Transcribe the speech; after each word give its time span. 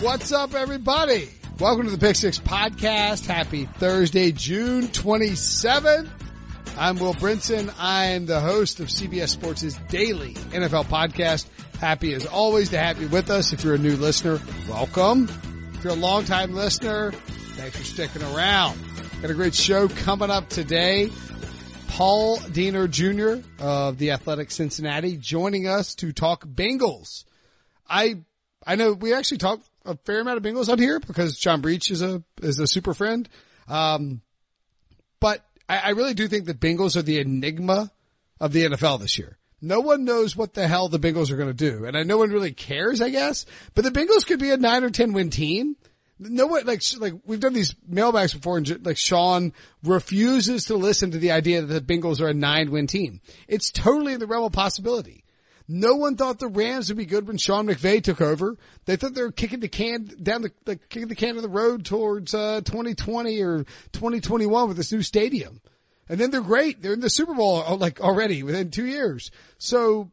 What's 0.00 0.32
up, 0.32 0.54
everybody? 0.54 1.28
Welcome 1.58 1.84
to 1.84 1.90
the 1.90 1.98
Pick 1.98 2.16
Six 2.16 2.38
Podcast. 2.38 3.26
Happy 3.26 3.66
Thursday, 3.66 4.32
June 4.32 4.84
27th. 4.84 6.08
I'm 6.78 6.98
Will 6.98 7.12
Brinson. 7.12 7.70
I'm 7.78 8.24
the 8.24 8.40
host 8.40 8.80
of 8.80 8.86
CBS 8.86 9.28
Sports' 9.28 9.78
daily 9.90 10.32
NFL 10.52 10.86
podcast. 10.86 11.48
Happy 11.78 12.14
as 12.14 12.24
always 12.24 12.70
to 12.70 12.78
have 12.78 12.98
you 12.98 13.08
with 13.08 13.28
us. 13.28 13.52
If 13.52 13.62
you're 13.62 13.74
a 13.74 13.78
new 13.78 13.94
listener, 13.96 14.40
welcome. 14.66 15.28
If 15.74 15.84
you're 15.84 15.92
a 15.92 15.96
longtime 15.96 16.54
listener, 16.54 17.12
thanks 17.12 17.76
for 17.76 17.84
sticking 17.84 18.22
around. 18.22 18.80
Got 19.20 19.30
a 19.30 19.34
great 19.34 19.54
show 19.54 19.86
coming 19.88 20.30
up 20.30 20.48
today. 20.48 21.10
Paul 21.88 22.38
Dehner 22.38 22.88
Jr. 22.88 23.46
of 23.62 23.98
the 23.98 24.12
Athletic 24.12 24.50
Cincinnati 24.50 25.18
joining 25.18 25.68
us 25.68 25.94
to 25.96 26.10
talk 26.12 26.46
Bengals. 26.46 27.24
I 27.86 28.22
I 28.66 28.76
know 28.76 28.92
we 28.92 29.14
actually 29.14 29.38
talk 29.38 29.60
a 29.84 29.96
fair 30.04 30.20
amount 30.20 30.36
of 30.36 30.42
Bengals 30.42 30.68
on 30.68 30.78
here 30.78 31.00
because 31.00 31.38
John 31.38 31.60
Breech 31.60 31.90
is 31.90 32.02
a 32.02 32.22
is 32.42 32.58
a 32.58 32.66
super 32.66 32.94
friend. 32.94 33.28
Um, 33.68 34.20
but 35.20 35.44
I, 35.68 35.78
I 35.78 35.88
really 35.90 36.14
do 36.14 36.28
think 36.28 36.44
the 36.44 36.54
Bengals 36.54 36.96
are 36.96 37.02
the 37.02 37.20
enigma 37.20 37.90
of 38.40 38.52
the 38.52 38.66
NFL 38.66 39.00
this 39.00 39.18
year. 39.18 39.38
No 39.62 39.80
one 39.80 40.04
knows 40.04 40.34
what 40.34 40.54
the 40.54 40.66
hell 40.66 40.88
the 40.88 40.98
Bengals 40.98 41.30
are 41.30 41.36
going 41.36 41.54
to 41.54 41.54
do, 41.54 41.84
and 41.84 41.96
I 41.96 42.02
no 42.02 42.18
one 42.18 42.30
really 42.30 42.52
cares, 42.52 43.02
I 43.02 43.10
guess. 43.10 43.44
But 43.74 43.84
the 43.84 43.90
Bengals 43.90 44.26
could 44.26 44.40
be 44.40 44.50
a 44.50 44.56
nine 44.56 44.84
or 44.84 44.90
ten 44.90 45.12
win 45.12 45.30
team. 45.30 45.76
No 46.18 46.46
one 46.46 46.66
like 46.66 46.82
like 46.98 47.14
we've 47.24 47.40
done 47.40 47.52
these 47.52 47.74
mailbags 47.86 48.34
before, 48.34 48.56
and 48.58 48.86
like 48.86 48.96
Sean 48.96 49.52
refuses 49.82 50.66
to 50.66 50.76
listen 50.76 51.10
to 51.10 51.18
the 51.18 51.32
idea 51.32 51.62
that 51.62 51.86
the 51.86 51.94
Bengals 51.94 52.20
are 52.20 52.28
a 52.28 52.34
nine 52.34 52.70
win 52.70 52.86
team. 52.86 53.20
It's 53.48 53.70
totally 53.70 54.14
in 54.14 54.20
the 54.20 54.26
realm 54.26 54.44
of 54.44 54.52
possibility. 54.52 55.19
No 55.72 55.94
one 55.94 56.16
thought 56.16 56.40
the 56.40 56.48
Rams 56.48 56.88
would 56.88 56.98
be 56.98 57.06
good 57.06 57.28
when 57.28 57.36
Sean 57.36 57.68
McVay 57.68 58.02
took 58.02 58.20
over. 58.20 58.56
They 58.86 58.96
thought 58.96 59.14
they 59.14 59.22
were 59.22 59.30
kicking 59.30 59.60
the 59.60 59.68
can 59.68 60.10
down 60.20 60.42
the, 60.42 60.50
like, 60.66 60.88
kicking 60.88 61.06
the 61.06 61.14
can 61.14 61.36
of 61.36 61.42
the 61.42 61.48
road 61.48 61.84
towards, 61.84 62.34
uh, 62.34 62.60
2020 62.62 63.40
or 63.40 63.58
2021 63.92 64.66
with 64.66 64.76
this 64.76 64.90
new 64.90 65.02
stadium. 65.02 65.60
And 66.08 66.18
then 66.18 66.32
they're 66.32 66.40
great. 66.40 66.82
They're 66.82 66.94
in 66.94 66.98
the 66.98 67.08
Super 67.08 67.34
Bowl 67.34 67.62
uh, 67.64 67.76
like 67.76 68.00
already 68.00 68.42
within 68.42 68.72
two 68.72 68.84
years. 68.84 69.30
So 69.58 70.10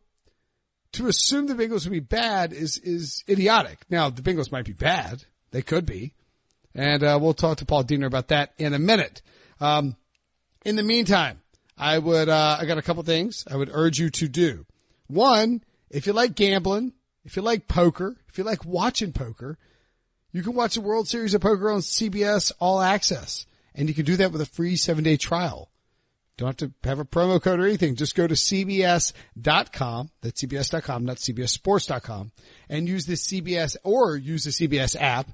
to 0.91 1.07
assume 1.07 1.47
the 1.47 1.55
Bengals 1.55 1.85
would 1.85 1.91
be 1.91 2.01
bad 2.01 2.53
is, 2.53 2.77
is 2.77 3.23
idiotic. 3.27 3.79
Now 3.89 4.11
the 4.11 4.21
Bengals 4.21 4.51
might 4.51 4.65
be 4.65 4.73
bad. 4.73 5.23
They 5.49 5.63
could 5.63 5.87
be. 5.87 6.13
And, 6.75 7.01
uh, 7.01 7.17
we'll 7.19 7.33
talk 7.33 7.57
to 7.57 7.65
Paul 7.65 7.83
Dehner 7.83 8.05
about 8.05 8.27
that 8.27 8.53
in 8.59 8.75
a 8.75 8.79
minute. 8.79 9.23
Um, 9.59 9.95
in 10.63 10.75
the 10.75 10.83
meantime, 10.83 11.41
I 11.75 11.97
would, 11.97 12.29
uh, 12.29 12.57
I 12.59 12.65
got 12.65 12.77
a 12.77 12.83
couple 12.83 13.01
things 13.01 13.43
I 13.49 13.55
would 13.55 13.71
urge 13.73 13.97
you 13.97 14.11
to 14.11 14.27
do. 14.27 14.67
One, 15.07 15.63
if 15.89 16.05
you 16.07 16.13
like 16.13 16.35
gambling, 16.35 16.93
if 17.23 17.35
you 17.35 17.41
like 17.41 17.67
poker, 17.67 18.15
if 18.29 18.37
you 18.37 18.43
like 18.43 18.65
watching 18.65 19.13
poker, 19.13 19.57
you 20.31 20.43
can 20.43 20.53
watch 20.53 20.75
the 20.75 20.81
World 20.81 21.07
Series 21.07 21.33
of 21.33 21.41
Poker 21.41 21.69
on 21.71 21.79
CBS 21.79 22.51
All 22.59 22.81
Access. 22.81 23.45
And 23.73 23.87
you 23.87 23.95
can 23.95 24.05
do 24.05 24.17
that 24.17 24.31
with 24.31 24.41
a 24.41 24.45
free 24.45 24.75
seven 24.75 25.03
day 25.03 25.17
trial. 25.17 25.69
Don't 26.37 26.47
have 26.47 26.57
to 26.57 26.71
have 26.87 26.99
a 26.99 27.05
promo 27.05 27.41
code 27.41 27.59
or 27.59 27.65
anything. 27.65 27.95
Just 27.95 28.15
go 28.15 28.27
to 28.27 28.35
cbs.com. 28.35 30.11
That's 30.21 30.43
cbs.com, 30.43 31.05
not 31.05 31.17
cbssports.com 31.17 32.31
and 32.69 32.87
use 32.87 33.05
the 33.05 33.13
CBS 33.13 33.75
or 33.83 34.15
use 34.15 34.43
the 34.43 34.51
CBS 34.51 34.95
app, 34.99 35.31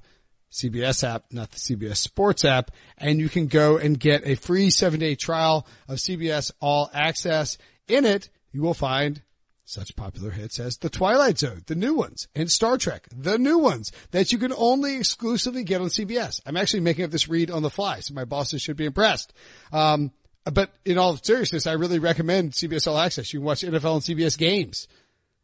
CBS 0.50 1.04
app, 1.06 1.24
not 1.30 1.50
the 1.50 1.58
CBS 1.58 1.96
sports 1.96 2.44
app. 2.44 2.70
And 2.96 3.20
you 3.20 3.28
can 3.28 3.46
go 3.48 3.76
and 3.76 3.98
get 3.98 4.26
a 4.26 4.34
free 4.34 4.70
seven 4.70 5.00
day 5.00 5.14
trial 5.14 5.66
of 5.88 5.98
CBS 5.98 6.52
All 6.60 6.90
Access. 6.94 7.58
In 7.88 8.04
it, 8.04 8.30
you 8.52 8.62
will 8.62 8.74
find 8.74 9.20
such 9.64 9.96
popular 9.96 10.30
hits 10.30 10.60
as 10.60 10.76
The 10.76 10.90
Twilight 10.90 11.38
Zone, 11.38 11.62
the 11.66 11.74
new 11.74 11.94
ones, 11.94 12.28
and 12.34 12.50
Star 12.50 12.76
Trek, 12.76 13.08
the 13.14 13.38
new 13.38 13.58
ones 13.58 13.90
that 14.10 14.30
you 14.30 14.38
can 14.38 14.52
only 14.52 14.96
exclusively 14.96 15.64
get 15.64 15.80
on 15.80 15.88
CBS. 15.88 16.40
I'm 16.44 16.56
actually 16.56 16.80
making 16.80 17.04
up 17.04 17.10
this 17.10 17.28
read 17.28 17.50
on 17.50 17.62
the 17.62 17.70
fly, 17.70 18.00
so 18.00 18.14
my 18.14 18.24
bosses 18.24 18.60
should 18.60 18.76
be 18.76 18.84
impressed. 18.84 19.32
Um, 19.72 20.12
but 20.44 20.70
in 20.84 20.98
all 20.98 21.16
seriousness, 21.16 21.66
I 21.66 21.72
really 21.72 21.98
recommend 21.98 22.52
CBS 22.52 22.86
All 22.86 22.98
Access. 22.98 23.32
You 23.32 23.40
can 23.40 23.46
watch 23.46 23.62
NFL 23.62 23.94
and 23.94 24.18
CBS 24.18 24.36
games. 24.36 24.86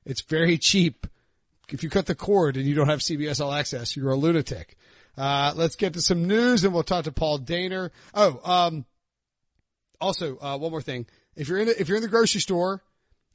It's 0.05 0.21
very 0.21 0.59
cheap. 0.59 1.07
If 1.71 1.83
you 1.83 1.89
cut 1.89 2.07
the 2.07 2.15
cord 2.15 2.57
and 2.57 2.67
you 2.67 2.75
don't 2.75 2.89
have 2.89 3.01
CBS 3.01 3.41
All 3.43 3.53
Access, 3.53 3.97
you're 3.97 4.11
a 4.11 4.17
lunatic. 4.17 4.77
Uh, 5.17 5.53
let's 5.57 5.77
get 5.77 5.95
to 5.95 6.03
some 6.03 6.27
news 6.27 6.65
and 6.65 6.75
we'll 6.75 6.83
talk 6.83 7.05
to 7.05 7.13
Paul 7.13 7.39
Dehner. 7.39 7.91
Oh, 8.13 8.41
um, 8.45 8.85
also, 10.01 10.39
uh, 10.41 10.59
one 10.59 10.71
more 10.71 10.83
thing. 10.83 11.07
If 11.37 11.49
you're 11.49 11.59
in 11.59 11.67
the, 11.69 11.81
if 11.81 11.89
you're 11.89 11.97
in 11.97 12.03
the 12.03 12.09
grocery 12.09 12.41
store 12.41 12.83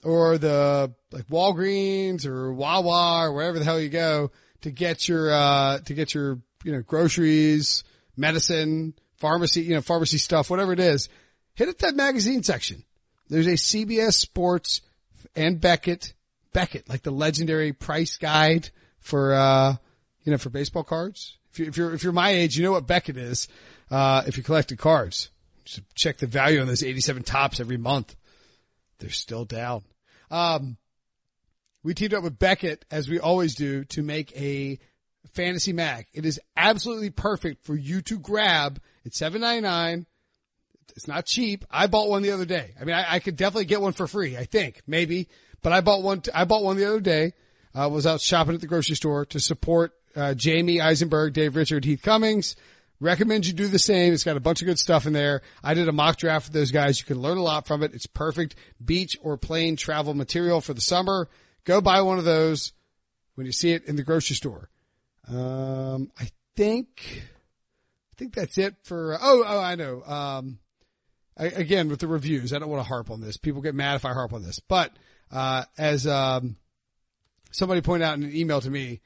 or 0.05 0.37
the 0.37 0.93
like 1.11 1.27
Walgreens 1.27 2.25
or 2.25 2.53
Wawa 2.53 3.23
or 3.23 3.33
wherever 3.33 3.57
the 3.57 3.65
hell 3.65 3.79
you 3.79 3.89
go 3.89 4.31
to 4.61 4.71
get 4.71 5.07
your 5.07 5.33
uh 5.33 5.79
to 5.79 5.93
get 5.93 6.13
your 6.13 6.39
you 6.63 6.71
know 6.71 6.81
groceries, 6.81 7.83
medicine, 8.15 8.93
pharmacy, 9.17 9.61
you 9.63 9.73
know 9.73 9.81
pharmacy 9.81 10.17
stuff, 10.17 10.49
whatever 10.49 10.71
it 10.71 10.79
is, 10.79 11.09
hit 11.55 11.67
up 11.67 11.79
that 11.79 11.95
magazine 11.95 12.43
section. 12.43 12.83
There's 13.29 13.47
a 13.47 13.53
CBS 13.53 14.13
Sports 14.13 14.81
and 15.35 15.59
Beckett 15.59 16.13
Beckett, 16.53 16.87
like 16.87 17.01
the 17.01 17.11
legendary 17.11 17.73
price 17.73 18.17
guide 18.17 18.69
for 18.99 19.33
uh 19.33 19.75
you 20.23 20.31
know 20.31 20.37
for 20.37 20.51
baseball 20.51 20.83
cards. 20.83 21.37
If 21.51 21.59
you 21.59 21.65
if 21.65 21.77
you're 21.77 21.93
if 21.93 22.03
you're 22.03 22.13
my 22.13 22.29
age, 22.29 22.55
you 22.55 22.63
know 22.63 22.71
what 22.71 22.87
Beckett 22.87 23.17
is. 23.17 23.47
Uh 23.89 24.21
if 24.27 24.37
you 24.37 24.43
collected 24.43 24.77
cards. 24.77 25.29
Just 25.63 25.81
check 25.95 26.17
the 26.17 26.27
value 26.27 26.61
on 26.61 26.67
those 26.67 26.83
87 26.83 27.23
Topps 27.23 27.59
every 27.59 27.77
month. 27.77 28.15
They're 28.99 29.09
still 29.09 29.45
down. 29.45 29.81
Um, 30.31 30.77
we 31.83 31.93
teamed 31.93 32.13
up 32.13 32.23
with 32.23 32.39
Beckett 32.39 32.85
as 32.89 33.09
we 33.09 33.19
always 33.19 33.55
do 33.55 33.83
to 33.85 34.01
make 34.01 34.35
a 34.35 34.79
fantasy 35.33 35.73
mag. 35.73 36.07
It 36.13 36.25
is 36.25 36.39
absolutely 36.57 37.11
perfect 37.11 37.63
for 37.63 37.75
you 37.75 38.01
to 38.03 38.17
grab. 38.17 38.79
It's 39.03 39.17
seven 39.17 39.41
ninety 39.41 39.61
nine. 39.61 40.05
It's 40.95 41.07
not 41.07 41.25
cheap. 41.25 41.65
I 41.69 41.87
bought 41.87 42.09
one 42.09 42.21
the 42.21 42.31
other 42.31 42.45
day. 42.45 42.73
I 42.79 42.85
mean, 42.85 42.95
I, 42.95 43.15
I, 43.15 43.19
could 43.19 43.35
definitely 43.35 43.65
get 43.65 43.81
one 43.81 43.91
for 43.91 44.07
free. 44.07 44.37
I 44.37 44.45
think 44.45 44.81
maybe, 44.87 45.27
but 45.61 45.73
I 45.73 45.81
bought 45.81 46.03
one. 46.03 46.21
T- 46.21 46.31
I 46.33 46.45
bought 46.45 46.63
one 46.63 46.77
the 46.77 46.85
other 46.85 47.01
day. 47.01 47.33
I 47.73 47.83
uh, 47.83 47.89
was 47.89 48.07
out 48.07 48.21
shopping 48.21 48.55
at 48.55 48.61
the 48.61 48.67
grocery 48.67 48.95
store 48.95 49.25
to 49.25 49.39
support 49.39 49.93
uh, 50.15 50.33
Jamey 50.35 50.81
Eisenberg, 50.81 51.33
Dave 51.33 51.55
Richard, 51.55 51.83
Heath 51.83 52.01
Cummings. 52.01 52.55
Recommend 53.01 53.45
you 53.45 53.53
do 53.53 53.67
the 53.67 53.79
same. 53.79 54.13
It's 54.13 54.23
got 54.23 54.37
a 54.37 54.41
bunch 54.41 54.61
of 54.61 54.67
good 54.67 54.79
stuff 54.79 55.05
in 55.05 55.13
there. 55.13 55.41
I 55.63 55.73
did 55.73 55.89
a 55.89 55.91
mock 55.91 56.17
draft 56.17 56.47
with 56.47 56.53
those 56.53 56.71
guys. 56.71 56.99
You 56.99 57.05
can 57.05 57.21
learn 57.21 57.37
a 57.37 57.43
lot 57.43 57.67
from 57.67 57.83
it. 57.83 57.93
It's 57.93 58.05
perfect 58.05 58.55
beach 58.83 59.17
or 59.21 59.37
plane 59.37 59.75
travel 59.75 60.13
material 60.13 60.61
for 60.61 60.73
the 60.73 60.81
summer. 60.81 61.27
Go 61.65 61.81
buy 61.81 62.01
one 62.01 62.17
of 62.17 62.25
those 62.25 62.71
when 63.35 63.45
you 63.45 63.51
see 63.51 63.71
it 63.71 63.85
in 63.85 63.97
the 63.97 64.03
grocery 64.03 64.35
store. 64.35 64.69
Um, 65.27 66.11
I 66.17 66.29
think, 66.55 67.23
I 68.13 68.15
think 68.17 68.33
that's 68.33 68.57
it 68.57 68.75
for, 68.83 69.17
oh, 69.21 69.43
oh, 69.45 69.59
I 69.59 69.75
know. 69.75 70.03
Um, 70.03 70.59
I, 71.37 71.47
again, 71.47 71.89
with 71.89 71.99
the 71.99 72.07
reviews, 72.07 72.53
I 72.53 72.59
don't 72.59 72.69
want 72.69 72.81
to 72.81 72.87
harp 72.87 73.11
on 73.11 73.19
this. 73.19 73.35
People 73.35 73.61
get 73.61 73.75
mad 73.75 73.95
if 73.95 74.05
I 74.05 74.13
harp 74.13 74.31
on 74.31 74.43
this, 74.43 74.59
but, 74.59 74.95
uh, 75.31 75.65
as, 75.77 76.07
um, 76.07 76.55
somebody 77.51 77.81
pointed 77.81 78.05
out 78.05 78.17
in 78.17 78.23
an 78.23 78.35
email 78.35 78.61
to 78.61 78.69
me, 78.69 79.01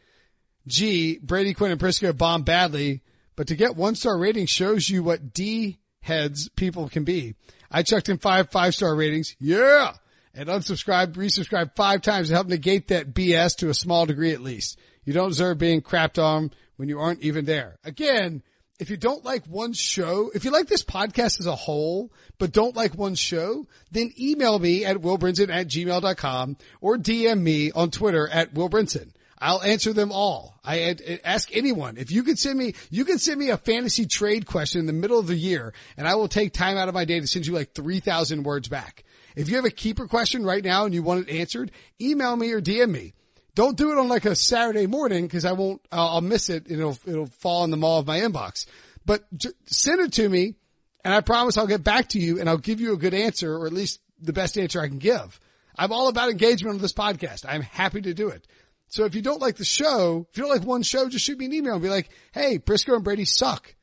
gee, 0.68 1.18
Brady 1.18 1.54
Quinn 1.54 1.72
and 1.72 1.80
Prisco 1.80 2.16
bombed 2.16 2.46
badly 2.46 3.02
but 3.40 3.48
to 3.48 3.56
get 3.56 3.78
one 3.78 3.96
star 3.96 4.18
rating 4.18 4.48
shows 4.48 4.90
you 4.90 5.02
what 5.02 5.32
D 5.32 5.80
heads 6.02 6.50
people 6.58 6.90
can 6.90 7.06
be. 7.06 7.36
I 7.72 7.84
chucked 7.84 8.10
in 8.10 8.18
five 8.18 8.52
five 8.52 8.76
star 8.76 8.94
ratings. 8.94 9.34
Yeah. 9.40 9.94
And 10.34 10.50
unsubscribed, 10.50 11.14
resubscribed 11.14 11.74
five 11.74 12.02
times 12.02 12.28
to 12.28 12.34
help 12.34 12.48
negate 12.48 12.90
that 12.90 13.14
BS 13.14 13.56
to 13.60 13.70
a 13.70 13.74
small 13.74 14.06
degree 14.06 14.34
at 14.34 14.42
least. 14.42 14.78
You 15.06 15.14
don't 15.14 15.30
deserve 15.30 15.58
being 15.58 15.82
crapped 15.82 16.22
on 16.22 16.52
when 16.76 16.90
you 16.90 17.00
aren't 17.00 17.22
even 17.22 17.46
there. 17.46 17.78
Again, 17.86 18.44
if 18.78 18.90
you 18.90 18.98
don't 18.98 19.24
like 19.24 19.46
one 19.46 19.72
show, 19.72 20.30
if 20.36 20.44
you 20.44 20.52
like 20.52 20.68
this 20.68 20.84
podcast 20.84 21.40
as 21.40 21.46
a 21.46 21.56
whole, 21.56 22.12
but 22.40 22.52
don't 22.52 22.76
like 22.76 22.94
one 22.94 23.16
show, 23.16 23.68
then 23.90 24.12
email 24.20 24.60
me 24.60 24.84
at 24.84 24.98
willbrinson 24.98 25.50
at 25.50 25.70
gmail.com 25.70 26.58
or 26.82 26.98
DM 26.98 27.40
me 27.40 27.72
on 27.72 27.90
Twitter 27.90 28.28
at 28.28 28.54
willbrinson. 28.54 29.14
I'll 29.42 29.62
answer 29.62 29.94
them 29.94 30.12
all. 30.12 30.60
I 30.64 30.96
ask 31.24 31.56
anyone. 31.56 31.98
If 31.98 32.12
you 32.12 32.24
could 32.24 32.38
send 32.38 32.60
me, 32.60 32.74
you 32.90 33.06
can 33.06 33.20
send 33.20 33.40
me 33.40 33.50
a 33.50 33.58
fantasy 33.58 34.06
trade 34.06 34.46
question 34.46 34.80
in 34.80 34.86
the 34.86 34.94
middle 34.94 35.20
of 35.20 35.28
the 35.28 35.36
year 35.36 35.74
and 35.98 36.08
I 36.08 36.16
will 36.16 36.28
take 36.28 36.54
time 36.54 36.78
out 36.78 36.90
of 36.90 36.94
my 36.94 37.06
day 37.06 37.20
to 37.20 37.28
send 37.28 37.48
you 37.48 37.54
like 37.54 37.74
3,000 37.74 38.44
words 38.44 38.68
back. 38.68 39.04
If 39.36 39.50
you 39.50 39.56
have 39.56 39.66
a 39.66 39.72
keeper 39.72 40.08
question 40.08 40.44
right 40.44 40.64
now 40.64 40.86
and 40.86 40.94
you 40.94 41.04
want 41.04 41.30
it 41.30 41.40
answered, 41.40 41.72
email 42.02 42.36
me 42.36 42.52
or 42.52 42.62
DM 42.62 42.92
me. 42.92 43.14
Don't 43.56 43.78
do 43.78 43.92
it 43.92 43.98
on 43.98 44.10
like 44.10 44.26
a 44.26 44.36
Saturday 44.36 44.88
morning 44.88 45.26
because 45.26 45.46
I 45.46 45.54
won't, 45.54 45.82
I'll 45.92 46.22
miss 46.22 46.50
it. 46.50 46.70
It'll, 46.70 46.98
it'll 47.06 47.28
fall 47.28 47.64
in 47.64 47.72
the 47.72 47.78
maw 47.78 48.00
of 48.00 48.08
my 48.08 48.20
inbox, 48.20 48.66
but 49.06 49.24
send 49.66 50.02
it 50.02 50.14
to 50.14 50.28
me 50.28 50.56
and 51.04 51.14
I 51.14 51.22
promise 51.22 51.58
I'll 51.58 51.68
get 51.68 51.84
back 51.84 52.10
to 52.10 52.20
you 52.20 52.40
and 52.40 52.50
I'll 52.50 52.58
give 52.58 52.82
you 52.82 52.94
a 52.94 52.98
good 52.98 53.14
answer 53.14 53.56
or 53.56 53.68
at 53.68 53.74
least 53.74 54.02
the 54.22 54.34
best 54.34 54.58
answer 54.58 54.82
I 54.82 54.88
can 54.88 55.00
give. 55.00 55.40
I'm 55.78 55.94
all 55.94 56.10
about 56.10 56.30
engagement 56.30 56.76
on 56.76 56.82
this 56.82 56.94
podcast. 56.94 57.46
I'm 57.48 57.62
happy 57.62 58.02
to 58.02 58.14
do 58.14 58.30
it. 58.30 58.46
So 58.90 59.06
if 59.06 59.16
you 59.16 59.22
don't 59.22 59.42
like 59.42 59.56
the 59.56 59.66
show, 59.66 60.28
if 60.30 60.38
you 60.38 60.44
don't 60.44 60.52
like 60.52 60.68
one 60.68 60.84
show, 60.84 61.08
just 61.08 61.26
shoot 61.26 61.38
me 61.38 61.46
an 61.46 61.54
email 61.54 61.74
and 61.74 61.82
be 61.82 61.90
like, 61.90 62.10
Hey, 62.34 62.60
Prisco 62.60 62.96
and 62.96 63.04
Brady 63.04 63.26
suck. 63.26 63.76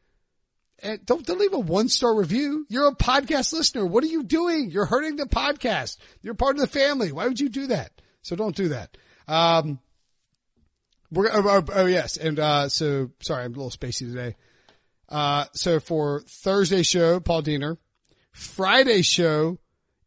And 0.83 1.05
don't, 1.07 1.25
don't 1.25 1.41
leave 1.41 1.55
a 1.55 1.59
one 1.59 1.89
star 1.89 2.15
review. 2.15 2.67
You're 2.69 2.89
a 2.89 2.95
podcast 2.95 3.53
listener. 3.53 3.87
What 3.87 4.05
are 4.05 4.09
you 4.09 4.23
doing? 4.23 4.71
You're 4.71 4.85
hurting 4.85 5.17
the 5.17 5.25
podcast. 5.25 5.97
You're 6.23 6.35
part 6.35 6.57
of 6.57 6.61
the 6.61 6.67
family. 6.67 7.13
Why 7.13 7.27
would 7.27 7.41
you 7.41 7.49
do 7.49 7.69
that? 7.69 7.93
So 8.23 8.37
don't 8.37 8.55
do 8.55 8.69
that. 8.69 8.97
Um, 9.27 9.79
We're, 11.11 11.31
oh, 11.33 11.43
oh, 11.47 11.65
oh, 11.73 11.87
yes. 11.87 12.17
And, 12.17 12.39
uh, 12.39 12.69
so 12.69 13.11
sorry, 13.21 13.45
I'm 13.45 13.55
a 13.55 13.57
little 13.57 13.71
spacey 13.71 14.13
today. 14.13 14.37
Uh, 15.09 15.47
so 15.53 15.81
for 15.81 16.23
Thursday 16.29 16.83
show, 16.83 17.21
Paul 17.21 17.43
Dehner, 17.43 17.79
Friday 18.33 19.03
show 19.03 19.59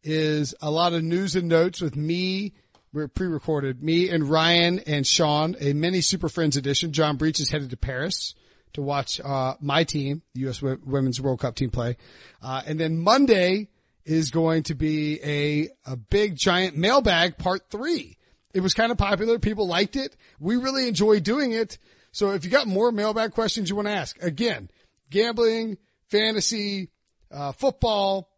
is 0.02 0.54
a 0.60 0.70
lot 0.70 0.92
of 0.92 1.02
news 1.02 1.34
and 1.34 1.48
notes 1.48 1.80
with 1.80 1.96
me. 1.96 2.52
We're 2.92 3.06
pre-recorded. 3.06 3.84
Me 3.84 4.08
and 4.08 4.28
Ryan 4.28 4.80
and 4.80 5.06
Sean, 5.06 5.54
a 5.60 5.74
mini 5.74 6.00
Super 6.00 6.28
Friends 6.28 6.56
edition. 6.56 6.92
John 6.92 7.16
Breech 7.16 7.38
is 7.38 7.48
headed 7.48 7.70
to 7.70 7.76
Paris 7.76 8.34
to 8.72 8.82
watch, 8.82 9.20
uh, 9.20 9.54
my 9.60 9.84
team, 9.84 10.22
the 10.34 10.40
U.S. 10.40 10.60
Women's 10.60 11.20
World 11.20 11.38
Cup 11.38 11.54
team 11.54 11.70
play. 11.70 11.96
Uh, 12.42 12.62
and 12.66 12.80
then 12.80 12.98
Monday 12.98 13.68
is 14.04 14.32
going 14.32 14.64
to 14.64 14.74
be 14.74 15.20
a, 15.22 15.68
a 15.86 15.96
big 15.96 16.34
giant 16.34 16.76
mailbag 16.76 17.38
part 17.38 17.70
three. 17.70 18.16
It 18.52 18.60
was 18.60 18.74
kind 18.74 18.90
of 18.90 18.98
popular. 18.98 19.38
People 19.38 19.68
liked 19.68 19.94
it. 19.94 20.16
We 20.40 20.56
really 20.56 20.88
enjoy 20.88 21.20
doing 21.20 21.52
it. 21.52 21.78
So 22.10 22.32
if 22.32 22.44
you 22.44 22.50
got 22.50 22.66
more 22.66 22.90
mailbag 22.90 23.32
questions 23.32 23.70
you 23.70 23.76
want 23.76 23.86
to 23.86 23.94
ask, 23.94 24.20
again, 24.20 24.68
gambling, 25.10 25.78
fantasy, 26.08 26.90
uh, 27.30 27.52
football, 27.52 28.30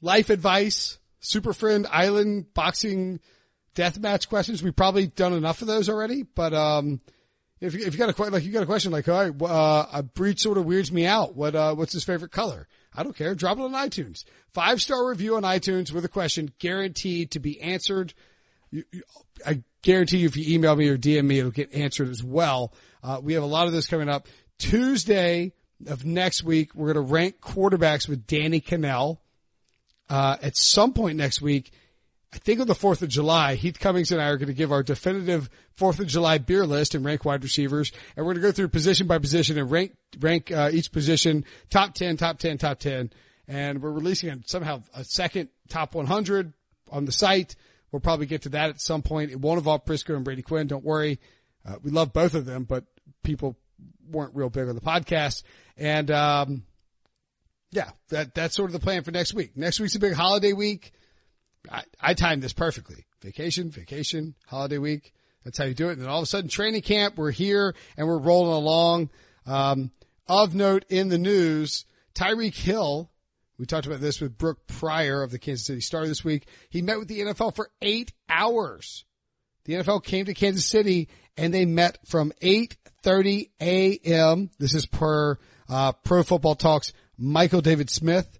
life 0.00 0.30
advice, 0.30 0.98
super 1.20 1.52
friend, 1.52 1.86
island, 1.88 2.52
boxing, 2.54 3.20
death 3.74 3.98
match 3.98 4.28
questions. 4.28 4.62
We've 4.62 4.76
probably 4.76 5.06
done 5.06 5.32
enough 5.32 5.62
of 5.62 5.68
those 5.68 5.88
already, 5.88 6.22
but, 6.22 6.54
um, 6.54 7.00
if, 7.62 7.76
if 7.76 7.94
you 7.94 7.98
got 7.98 8.18
a 8.18 8.30
like 8.30 8.42
you 8.42 8.50
got 8.50 8.64
a 8.64 8.66
question 8.66 8.90
like, 8.90 9.08
all 9.08 9.22
right, 9.22 9.42
uh, 9.42 9.86
a 9.92 10.02
Breech 10.02 10.40
sort 10.40 10.58
of 10.58 10.64
weirds 10.64 10.90
me 10.90 11.06
out. 11.06 11.36
What 11.36 11.54
uh, 11.54 11.76
what's 11.76 11.92
his 11.92 12.02
favorite 12.02 12.32
color? 12.32 12.66
I 12.92 13.04
don't 13.04 13.16
care. 13.16 13.36
Drop 13.36 13.56
it 13.56 13.62
on 13.62 13.72
iTunes. 13.72 14.24
Five 14.52 14.82
star 14.82 15.08
review 15.08 15.36
on 15.36 15.44
iTunes 15.44 15.92
with 15.92 16.04
a 16.04 16.08
question 16.08 16.52
guaranteed 16.58 17.30
to 17.30 17.38
be 17.38 17.60
answered. 17.60 18.14
You, 18.72 18.82
you, 18.90 19.02
I 19.46 19.62
guarantee 19.82 20.18
you, 20.18 20.26
if 20.26 20.36
you 20.36 20.52
email 20.52 20.74
me 20.74 20.88
or 20.88 20.98
DM 20.98 21.24
me, 21.24 21.38
it'll 21.38 21.52
get 21.52 21.72
answered 21.72 22.08
as 22.08 22.22
well. 22.24 22.74
Uh, 23.00 23.20
we 23.22 23.34
have 23.34 23.44
a 23.44 23.46
lot 23.46 23.68
of 23.68 23.72
this 23.72 23.86
coming 23.86 24.08
up. 24.08 24.26
Tuesday 24.58 25.52
of 25.86 26.04
next 26.04 26.42
week, 26.42 26.74
we're 26.74 26.92
going 26.92 27.06
to 27.06 27.12
rank 27.12 27.40
quarterbacks 27.40 28.08
with 28.08 28.26
Danny 28.26 28.60
Kanell 28.60 29.18
Uh, 30.08 30.36
at 30.42 30.56
some 30.56 30.92
point 30.92 31.16
next 31.16 31.40
week, 31.40 31.72
I 32.32 32.38
think 32.38 32.60
on 32.60 32.66
the 32.66 32.74
4th 32.74 33.02
of 33.02 33.10
July, 33.10 33.56
Heath 33.56 33.78
Cummings 33.78 34.10
and 34.10 34.20
I 34.20 34.28
are 34.28 34.38
going 34.38 34.48
to 34.48 34.54
give 34.54 34.72
our 34.72 34.82
definitive 34.82 35.50
4th 35.78 36.00
of 36.00 36.06
July 36.06 36.38
beer 36.38 36.64
list 36.64 36.94
and 36.94 37.04
rank 37.04 37.26
wide 37.26 37.42
receivers. 37.42 37.92
And 38.16 38.24
we're 38.24 38.32
going 38.32 38.42
to 38.42 38.48
go 38.48 38.52
through 38.52 38.68
position 38.68 39.06
by 39.06 39.18
position 39.18 39.58
and 39.58 39.70
rank, 39.70 39.94
rank, 40.18 40.50
uh, 40.50 40.70
each 40.72 40.92
position 40.92 41.44
top 41.68 41.92
10, 41.94 42.16
top 42.16 42.38
10, 42.38 42.56
top 42.56 42.78
10. 42.78 43.10
And 43.48 43.82
we're 43.82 43.90
releasing 43.90 44.30
a, 44.30 44.38
somehow 44.46 44.82
a 44.94 45.04
second 45.04 45.50
top 45.68 45.94
100 45.94 46.54
on 46.90 47.04
the 47.04 47.12
site. 47.12 47.54
We'll 47.90 48.00
probably 48.00 48.24
get 48.24 48.42
to 48.42 48.48
that 48.50 48.70
at 48.70 48.80
some 48.80 49.02
point. 49.02 49.30
It 49.30 49.38
won't 49.38 49.58
involve 49.58 49.84
Prisco 49.84 50.16
and 50.16 50.24
Brady 50.24 50.42
Quinn. 50.42 50.66
Don't 50.66 50.84
worry. 50.84 51.20
Uh, 51.66 51.76
we 51.82 51.90
love 51.90 52.14
both 52.14 52.34
of 52.34 52.46
them, 52.46 52.64
but 52.64 52.84
people 53.22 53.58
weren't 54.10 54.34
real 54.34 54.48
big 54.48 54.68
on 54.68 54.74
the 54.74 54.80
podcast. 54.80 55.42
And, 55.76 56.10
um, 56.10 56.62
yeah, 57.72 57.90
that, 58.08 58.34
that's 58.34 58.56
sort 58.56 58.70
of 58.70 58.72
the 58.72 58.80
plan 58.80 59.02
for 59.02 59.10
next 59.10 59.34
week. 59.34 59.54
Next 59.54 59.80
week's 59.80 59.96
a 59.96 60.00
big 60.00 60.14
holiday 60.14 60.54
week. 60.54 60.92
I, 61.70 61.82
I 62.00 62.14
timed 62.14 62.42
this 62.42 62.52
perfectly. 62.52 63.06
Vacation, 63.20 63.70
vacation, 63.70 64.34
holiday 64.46 64.78
week. 64.78 65.12
That's 65.44 65.58
how 65.58 65.64
you 65.64 65.74
do 65.74 65.88
it. 65.88 65.92
And 65.92 66.02
then 66.02 66.08
all 66.08 66.18
of 66.18 66.24
a 66.24 66.26
sudden 66.26 66.48
training 66.48 66.82
camp, 66.82 67.16
we're 67.16 67.30
here 67.30 67.74
and 67.96 68.06
we're 68.06 68.18
rolling 68.18 68.52
along. 68.52 69.10
Um, 69.46 69.90
of 70.28 70.54
note 70.54 70.84
in 70.88 71.08
the 71.08 71.18
news, 71.18 71.84
Tyreek 72.14 72.54
Hill, 72.54 73.10
we 73.58 73.66
talked 73.66 73.86
about 73.86 74.00
this 74.00 74.20
with 74.20 74.38
Brooke 74.38 74.66
Pryor 74.66 75.22
of 75.22 75.30
the 75.30 75.38
Kansas 75.38 75.66
City 75.66 75.80
Star 75.80 76.06
this 76.06 76.24
week. 76.24 76.46
He 76.68 76.82
met 76.82 76.98
with 76.98 77.08
the 77.08 77.20
NFL 77.20 77.54
for 77.54 77.70
eight 77.80 78.12
hours. 78.28 79.04
The 79.64 79.74
NFL 79.74 80.04
came 80.04 80.26
to 80.26 80.34
Kansas 80.34 80.66
City 80.66 81.08
and 81.36 81.52
they 81.52 81.64
met 81.64 81.98
from 82.06 82.32
8.30 82.42 83.50
a.m. 83.60 84.50
This 84.58 84.74
is 84.74 84.86
per, 84.86 85.38
uh, 85.68 85.92
Pro 85.92 86.22
Football 86.22 86.54
Talks 86.54 86.92
Michael 87.16 87.60
David 87.60 87.90
Smith 87.90 88.38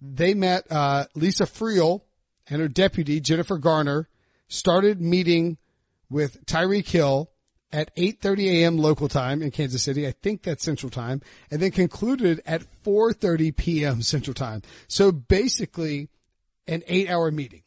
they 0.00 0.34
met 0.34 0.70
uh, 0.70 1.04
Lisa 1.14 1.44
Friel 1.44 2.02
and 2.48 2.60
her 2.60 2.68
deputy 2.68 3.20
Jennifer 3.20 3.58
Gaffney 3.58 4.04
started 4.48 5.00
meeting 5.00 5.58
with 6.10 6.44
Tyreek 6.46 6.88
Hill 6.88 7.30
at 7.72 7.94
8:30 7.96 8.46
a.m. 8.46 8.78
local 8.78 9.08
time 9.08 9.42
in 9.42 9.50
Kansas 9.50 9.82
City. 9.82 10.06
I 10.06 10.12
think 10.12 10.42
that's 10.42 10.64
Central 10.64 10.90
Time, 10.90 11.20
and 11.50 11.60
then 11.60 11.70
concluded 11.70 12.40
at 12.46 12.62
4:30 12.84 13.56
p.m. 13.56 14.02
Central 14.02 14.34
Time. 14.34 14.62
So 14.88 15.12
basically, 15.12 16.08
an 16.66 16.82
eight-hour 16.86 17.30
meeting. 17.30 17.62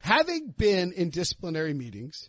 Having 0.00 0.54
been 0.56 0.92
in 0.92 1.10
disciplinary 1.10 1.72
meetings, 1.72 2.28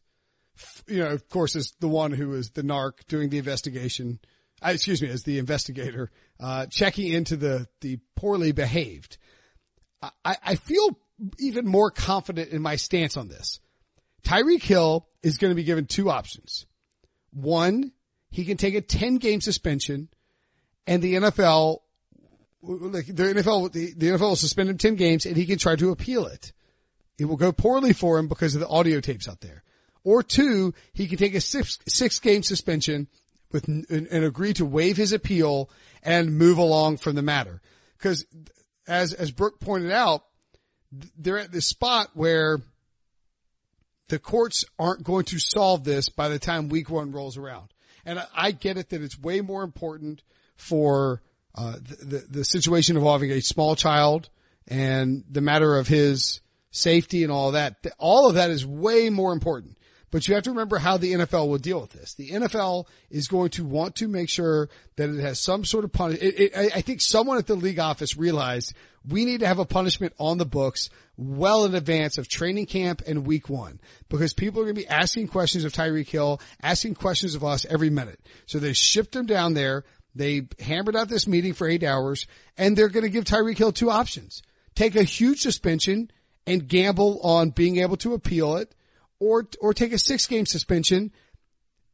you 0.87 0.99
know, 0.99 1.09
of 1.09 1.27
course, 1.29 1.55
as 1.55 1.73
the 1.79 1.89
one 1.89 2.11
who 2.11 2.33
is 2.33 2.51
the 2.51 2.61
narc 2.61 3.05
doing 3.07 3.29
the 3.29 3.37
investigation, 3.37 4.19
uh, 4.61 4.69
excuse 4.69 5.01
me, 5.01 5.09
as 5.09 5.23
the 5.23 5.37
investigator, 5.37 6.09
uh, 6.39 6.65
checking 6.67 7.11
into 7.11 7.35
the, 7.35 7.67
the 7.81 7.99
poorly 8.15 8.51
behaved. 8.51 9.17
I, 10.01 10.37
I 10.43 10.55
feel 10.55 10.97
even 11.39 11.65
more 11.65 11.91
confident 11.91 12.49
in 12.49 12.61
my 12.61 12.75
stance 12.75 13.17
on 13.17 13.27
this. 13.27 13.59
Tyreek 14.23 14.63
Hill 14.63 15.07
is 15.23 15.37
going 15.37 15.51
to 15.51 15.55
be 15.55 15.63
given 15.63 15.85
two 15.85 16.09
options. 16.09 16.65
One, 17.31 17.91
he 18.29 18.45
can 18.45 18.57
take 18.57 18.75
a 18.75 18.81
10 18.81 19.17
game 19.17 19.41
suspension 19.41 20.09
and 20.87 21.01
the 21.01 21.15
NFL, 21.15 21.79
like 22.61 23.07
the 23.07 23.23
NFL, 23.23 23.71
the, 23.71 23.93
the 23.93 24.07
NFL 24.07 24.19
will 24.19 24.35
suspend 24.35 24.69
him 24.69 24.77
10 24.77 24.95
games 24.95 25.25
and 25.25 25.37
he 25.37 25.45
can 25.45 25.57
try 25.57 25.75
to 25.75 25.91
appeal 25.91 26.25
it. 26.25 26.53
It 27.17 27.25
will 27.25 27.37
go 27.37 27.51
poorly 27.51 27.93
for 27.93 28.17
him 28.17 28.27
because 28.27 28.55
of 28.55 28.61
the 28.61 28.67
audio 28.67 28.99
tapes 28.99 29.27
out 29.27 29.41
there. 29.41 29.63
Or 30.03 30.21
two, 30.21 30.73
he 30.93 31.07
can 31.07 31.17
take 31.17 31.33
a 31.33 31.41
six, 31.41 31.79
six 31.87 32.19
game 32.19 32.43
suspension 32.43 33.07
with 33.51 33.67
and, 33.67 33.85
and 33.89 34.23
agree 34.23 34.53
to 34.53 34.65
waive 34.65 34.97
his 34.97 35.13
appeal 35.13 35.69
and 36.05 36.37
move 36.37 36.57
along 36.57 36.97
from 36.97 37.15
the 37.15 37.21
matter. 37.21 37.61
Cause 37.99 38.25
as, 38.87 39.13
as 39.13 39.31
Brooke 39.31 39.59
pointed 39.59 39.91
out, 39.91 40.23
they're 41.17 41.39
at 41.39 41.51
this 41.51 41.65
spot 41.65 42.11
where 42.13 42.59
the 44.07 44.19
courts 44.19 44.63
aren't 44.77 45.03
going 45.03 45.25
to 45.25 45.39
solve 45.39 45.83
this 45.83 46.09
by 46.09 46.29
the 46.29 46.39
time 46.39 46.69
week 46.69 46.89
one 46.89 47.11
rolls 47.11 47.37
around. 47.37 47.73
And 48.05 48.19
I, 48.19 48.25
I 48.35 48.51
get 48.51 48.77
it 48.77 48.89
that 48.89 49.01
it's 49.01 49.19
way 49.19 49.41
more 49.41 49.63
important 49.63 50.21
for 50.55 51.21
uh, 51.55 51.77
the, 51.81 52.05
the, 52.05 52.25
the 52.29 52.45
situation 52.45 52.95
involving 52.95 53.31
a 53.31 53.41
small 53.41 53.75
child 53.75 54.29
and 54.67 55.23
the 55.29 55.41
matter 55.41 55.77
of 55.77 55.87
his 55.87 56.41
safety 56.71 57.23
and 57.23 57.31
all 57.31 57.51
that. 57.53 57.77
All 57.97 58.29
of 58.29 58.35
that 58.35 58.51
is 58.51 58.65
way 58.65 59.09
more 59.09 59.33
important. 59.33 59.77
But 60.15 60.29
you 60.29 60.35
have 60.35 60.45
to 60.45 60.51
remember 60.51 60.77
how 60.77 60.95
the 60.95 61.11
NFL 61.11 61.49
will 61.49 61.57
deal 61.57 61.81
with 61.81 61.91
this. 61.91 62.13
The 62.13 62.29
NFL 62.29 62.87
is 63.09 63.27
going 63.27 63.49
to 63.49 63.65
want 63.65 63.95
to 63.97 64.07
make 64.07 64.29
sure 64.29 64.69
that 64.95 65.09
it 65.09 65.19
has 65.19 65.41
some 65.41 65.65
sort 65.65 65.83
of 65.83 65.91
punishment. 65.91 66.55
I 66.55 66.79
think 66.79 67.01
someone 67.01 67.37
at 67.37 67.47
the 67.47 67.55
league 67.55 67.79
office 67.79 68.15
realized 68.15 68.73
we 69.05 69.25
need 69.25 69.41
to 69.41 69.45
have 69.45 69.59
a 69.59 69.65
punishment 69.65 70.13
on 70.17 70.37
the 70.37 70.45
books 70.45 70.89
well 71.17 71.65
in 71.65 71.75
advance 71.75 72.17
of 72.17 72.29
training 72.29 72.67
camp 72.67 73.01
and 73.05 73.27
week 73.27 73.49
one 73.49 73.81
because 74.07 74.33
people 74.33 74.61
are 74.61 74.63
going 74.63 74.75
to 74.75 74.81
be 74.83 74.87
asking 74.87 75.27
questions 75.27 75.65
of 75.65 75.73
Tyreek 75.73 76.07
Hill, 76.07 76.39
asking 76.63 76.95
questions 76.95 77.35
of 77.35 77.43
us 77.43 77.65
every 77.65 77.89
minute. 77.89 78.21
So 78.45 78.57
they 78.57 78.71
shipped 78.71 79.17
him 79.17 79.25
down 79.25 79.53
there. 79.53 79.83
They 80.15 80.47
hammered 80.61 80.95
out 80.95 81.09
this 81.09 81.27
meeting 81.27 81.51
for 81.51 81.67
eight 81.67 81.83
hours 81.83 82.25
and 82.57 82.77
they're 82.77 82.87
going 82.87 83.03
to 83.03 83.09
give 83.09 83.25
Tyreek 83.25 83.57
Hill 83.57 83.73
two 83.73 83.91
options. 83.91 84.41
Take 84.75 84.95
a 84.95 85.03
huge 85.03 85.41
suspension 85.41 86.09
and 86.47 86.69
gamble 86.69 87.19
on 87.19 87.49
being 87.49 87.79
able 87.79 87.97
to 87.97 88.13
appeal 88.13 88.55
it 88.55 88.73
or, 89.19 89.47
or 89.61 89.73
take 89.73 89.93
a 89.93 89.99
six 89.99 90.27
game 90.27 90.45
suspension. 90.45 91.11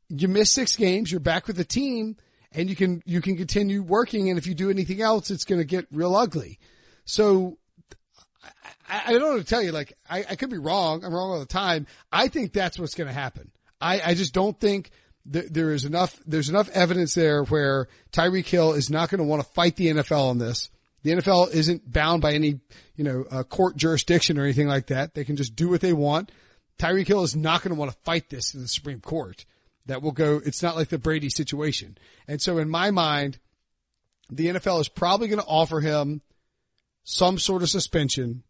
You 0.09 0.27
miss 0.27 0.51
six 0.51 0.75
games, 0.75 1.11
you're 1.11 1.19
back 1.19 1.47
with 1.47 1.55
the 1.55 1.63
team 1.63 2.17
and 2.51 2.69
you 2.69 2.75
can, 2.75 3.01
you 3.05 3.21
can 3.21 3.37
continue 3.37 3.81
working. 3.81 4.29
And 4.29 4.37
if 4.37 4.45
you 4.45 4.53
do 4.53 4.69
anything 4.69 5.01
else, 5.01 5.31
it's 5.31 5.45
going 5.45 5.61
to 5.61 5.65
get 5.65 5.87
real 5.91 6.15
ugly. 6.15 6.59
So 7.05 7.57
I, 8.89 9.03
I, 9.07 9.11
don't 9.13 9.21
know 9.21 9.37
to 9.37 9.43
tell 9.43 9.61
you, 9.61 9.71
like, 9.71 9.93
I, 10.09 10.25
I 10.29 10.35
could 10.35 10.49
be 10.49 10.57
wrong. 10.57 11.05
I'm 11.05 11.13
wrong 11.13 11.31
all 11.31 11.39
the 11.39 11.45
time. 11.45 11.87
I 12.11 12.27
think 12.27 12.51
that's 12.51 12.77
what's 12.77 12.95
going 12.95 13.07
to 13.07 13.13
happen. 13.13 13.51
I, 13.79 14.01
I 14.01 14.13
just 14.13 14.33
don't 14.33 14.59
think 14.59 14.91
there 15.25 15.71
is 15.71 15.85
enough, 15.85 16.19
there's 16.25 16.49
enough 16.49 16.69
evidence 16.69 17.13
there 17.13 17.43
where 17.43 17.87
Tyreek 18.11 18.47
Hill 18.47 18.73
is 18.73 18.89
not 18.89 19.09
going 19.09 19.19
to 19.19 19.23
want 19.23 19.41
to 19.43 19.49
fight 19.49 19.75
the 19.75 19.87
NFL 19.87 20.29
on 20.29 20.37
this. 20.39 20.69
The 21.03 21.11
NFL 21.11 21.51
isn't 21.51 21.91
bound 21.91 22.21
by 22.21 22.33
any, 22.33 22.59
you 22.95 23.03
know, 23.03 23.25
uh, 23.29 23.43
court 23.43 23.75
jurisdiction 23.75 24.37
or 24.37 24.43
anything 24.43 24.67
like 24.67 24.87
that. 24.87 25.13
They 25.13 25.23
can 25.23 25.35
just 25.35 25.55
do 25.55 25.69
what 25.69 25.81
they 25.81 25.93
want. 25.93 26.31
Tyreek 26.79 27.07
Hill 27.07 27.23
is 27.23 27.35
not 27.35 27.61
going 27.61 27.73
to 27.73 27.79
want 27.79 27.91
to 27.91 27.97
fight 28.03 28.29
this 28.29 28.53
in 28.53 28.61
the 28.61 28.67
Supreme 28.67 29.01
Court. 29.01 29.45
That 29.87 30.01
will 30.01 30.11
go, 30.11 30.41
it's 30.43 30.61
not 30.61 30.75
like 30.75 30.89
the 30.89 30.97
Brady 30.97 31.29
situation. 31.29 31.97
And 32.27 32.41
so 32.41 32.57
in 32.59 32.69
my 32.69 32.91
mind, 32.91 33.39
the 34.29 34.47
NFL 34.47 34.81
is 34.81 34.87
probably 34.87 35.27
going 35.27 35.41
to 35.41 35.45
offer 35.45 35.79
him 35.79 36.21
some 37.03 37.39
sort 37.39 37.63
of 37.63 37.69
suspension 37.69 38.43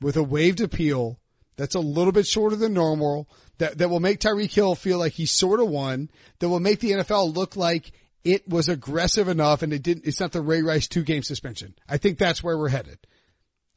with 0.00 0.16
a 0.16 0.22
waived 0.22 0.60
appeal 0.60 1.18
that's 1.56 1.74
a 1.74 1.80
little 1.80 2.12
bit 2.12 2.26
shorter 2.26 2.56
than 2.56 2.72
normal 2.72 3.28
that, 3.58 3.78
that 3.78 3.90
will 3.90 4.00
make 4.00 4.20
Tyreek 4.20 4.52
Hill 4.52 4.74
feel 4.74 4.98
like 4.98 5.12
he 5.12 5.26
sort 5.26 5.60
of 5.60 5.68
won, 5.68 6.10
that 6.38 6.48
will 6.48 6.60
make 6.60 6.80
the 6.80 6.92
NFL 6.92 7.34
look 7.34 7.56
like 7.56 7.92
it 8.24 8.48
was 8.48 8.68
aggressive 8.68 9.28
enough 9.28 9.62
and 9.62 9.72
it 9.72 9.82
didn't, 9.82 10.06
it's 10.06 10.20
not 10.20 10.32
the 10.32 10.40
Ray 10.40 10.62
Rice 10.62 10.88
two 10.88 11.02
game 11.02 11.22
suspension. 11.22 11.74
I 11.88 11.98
think 11.98 12.18
that's 12.18 12.42
where 12.42 12.58
we're 12.58 12.68
headed. 12.68 12.98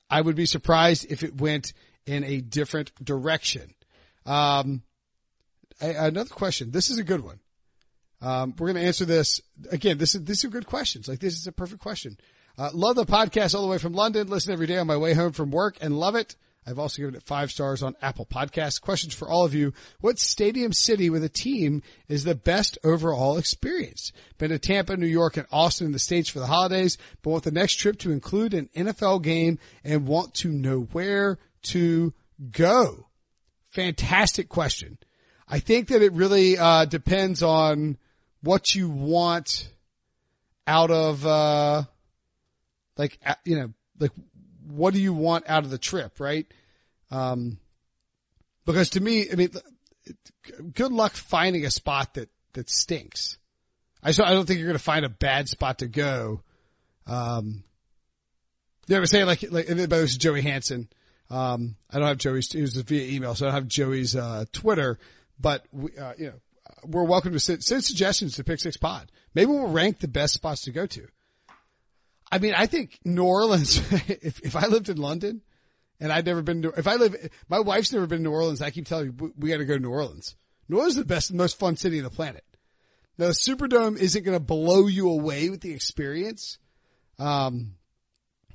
I 0.09 0.21
would 0.21 0.36
be 0.36 0.45
surprised 0.45 1.05
if 1.09 1.24
it 1.24 1.39
went 1.39 1.74
in 2.08 2.24
a 2.24 2.42
different 2.42 2.92
direction. 3.04 3.74
Um, 4.26 4.82
another 5.80 6.30
question. 6.30 6.72
This 6.72 6.90
is 6.90 6.98
a 6.98 7.04
good 7.04 7.24
one. 7.24 7.40
Um, 8.20 8.56
we're 8.58 8.68
going 8.68 8.82
to 8.82 8.88
answer 8.88 9.06
this 9.06 9.42
again. 9.72 10.00
This 10.00 10.16
is, 10.16 10.24
these 10.24 10.44
are 10.44 10.50
good 10.50 10.66
questions. 10.66 11.08
Like 11.08 11.20
this 11.20 11.38
is 11.38 11.46
a 11.46 11.52
perfect 11.52 11.82
question. 11.82 12.18
Uh, 12.58 12.72
love 12.74 12.96
the 12.96 13.06
podcast 13.06 13.54
all 13.54 13.62
the 13.62 13.68
way 13.68 13.78
from 13.78 13.94
London. 13.94 14.28
Listen 14.28 14.54
every 14.54 14.66
day 14.66 14.78
on 14.78 14.88
my 14.88 14.98
way 14.98 15.14
home 15.14 15.34
from 15.34 15.52
work 15.52 15.78
and 15.80 16.00
love 16.00 16.16
it. 16.16 16.36
I've 16.66 16.80
also 16.80 17.02
given 17.02 17.16
it 17.16 17.24
five 17.24 17.50
stars 17.50 17.82
on 17.82 17.96
Apple 18.02 18.26
Podcasts. 18.26 18.82
Questions 18.82 19.14
for 19.14 19.30
all 19.30 19.46
of 19.46 19.54
you. 19.54 19.74
What 20.02 20.20
stadium 20.20 20.74
city 20.74 21.10
with 21.10 21.24
a 21.24 21.30
team 21.30 21.82
is 22.10 22.26
the 22.26 22.36
best 22.36 22.78
overall 22.84 23.38
experience? 23.38 24.12
Been 24.38 24.50
to 24.50 24.60
Tampa, 24.60 24.98
New 24.98 25.08
York, 25.08 25.38
and 25.38 25.48
Austin 25.50 25.88
in 25.88 25.94
the 25.94 26.00
States 26.00 26.28
for 26.28 26.40
the 26.40 26.48
holidays, 26.48 26.98
but 27.22 27.30
want 27.30 27.44
the 27.46 27.52
next 27.52 27.76
trip 27.76 27.98
to 28.00 28.12
include 28.12 28.54
an 28.54 28.70
NFL 28.76 29.22
game 29.24 29.60
and 29.86 30.08
want 30.08 30.34
to 30.36 30.50
know 30.50 30.82
where 30.92 31.38
to 31.71 32.13
go. 32.51 33.07
Fantastic 33.71 34.50
question. 34.50 34.97
I 35.47 35.59
think 35.59 35.89
that 35.89 36.01
it 36.01 36.13
really, 36.13 36.57
uh, 36.57 36.86
depends 36.86 37.41
on 37.41 37.97
what 38.41 38.75
you 38.75 38.89
want 38.89 39.69
out 40.65 40.91
of, 40.91 41.25
uh, 41.25 41.83
like, 42.97 43.19
you 43.45 43.57
know, 43.57 43.74
like 44.00 44.12
what 44.67 44.93
do 44.93 45.01
you 45.01 45.13
want 45.13 45.50
out 45.50 45.63
of 45.63 45.69
the 45.69 45.77
trip, 45.77 46.19
right? 46.19 46.45
Um, 47.09 47.59
because 48.65 48.89
to 48.91 49.01
me, 49.01 49.31
I 49.31 49.36
mean, 49.36 49.50
good 50.74 50.91
luck 50.91 51.13
finding 51.13 51.65
a 51.65 51.71
spot 51.71 52.15
that, 52.15 52.29
that 52.53 52.69
stinks. 52.69 53.38
I, 54.03 54.12
so 54.12 54.24
I 54.24 54.31
don't 54.31 54.45
think 54.45 54.59
you're 54.59 54.67
going 54.67 54.77
to 54.77 54.83
find 54.83 55.05
a 55.05 55.09
bad 55.09 55.47
spot 55.47 55.79
to 55.79 55.88
go. 55.88 56.41
Um, 57.05 57.63
you 58.88 58.95
ever 58.95 59.05
say 59.05 59.24
like, 59.24 59.43
like, 59.50 59.67
but 59.67 59.89
this 59.89 60.12
is 60.12 60.17
Joey 60.17 60.41
Hansen. 60.41 60.89
Um, 61.29 61.75
I 61.91 62.00
don't 62.00 62.07
have 62.07 62.17
Joey's, 62.17 62.53
it 62.55 62.62
was 62.62 62.75
via 62.77 63.12
email, 63.12 63.36
so 63.36 63.46
I 63.46 63.50
don't 63.50 63.55
have 63.55 63.67
Joey's, 63.67 64.15
uh, 64.15 64.46
Twitter, 64.51 64.98
but 65.39 65.65
we, 65.72 65.98
uh, 65.98 66.13
you 66.17 66.27
know, 66.27 66.34
we're 66.86 67.03
welcome 67.03 67.34
to 67.34 67.39
send, 67.39 67.63
send 67.63 67.84
suggestions 67.84 68.36
to 68.36 68.43
Pick 68.43 68.60
Six 68.60 68.77
Pod. 68.77 69.12
Maybe 69.34 69.51
we'll 69.51 69.67
rank 69.67 70.00
the 70.00 70.07
best 70.07 70.34
spots 70.34 70.62
to 70.63 70.72
go 70.72 70.86
to. 70.86 71.07
I 72.31 72.39
mean, 72.39 72.53
I 72.55 72.65
think 72.65 73.00
New 73.05 73.24
Orleans, 73.24 73.77
if, 73.91 74.39
if 74.41 74.55
I 74.55 74.67
lived 74.67 74.89
in 74.89 74.98
London 74.98 75.41
and 76.00 76.12
I'd 76.12 76.25
never 76.25 76.41
been 76.41 76.62
to, 76.63 76.69
if 76.77 76.88
I 76.88 76.96
live, 76.96 77.15
my 77.50 77.60
wife's 77.60 77.91
never 77.93 78.07
been 78.07 78.19
to 78.19 78.24
New 78.24 78.31
Orleans, 78.31 78.62
I 78.62 78.72
keep 78.72 78.86
telling 78.86 79.07
you, 79.07 79.13
we, 79.13 79.29
we 79.38 79.50
gotta 79.50 79.65
go 79.65 79.75
to 79.75 79.79
New 79.81 79.91
Orleans. 79.91 80.36
New 80.69 80.77
Orleans 80.77 80.93
is 80.93 81.00
the 81.00 81.05
best, 81.05 81.34
most 81.34 81.57
fun 81.57 81.77
city 81.77 81.98
on 81.98 82.03
the 82.03 82.10
planet. 82.10 82.43
Now 83.17 83.27
the 83.27 83.34
Superdome 83.34 83.98
isn't 83.98 84.24
gonna 84.24 84.39
blow 84.39 84.88
you 84.88 85.10
away 85.10 85.50
with 85.50 85.62
the 85.62 85.74
experience. 85.74 86.57
Um, 87.17 87.75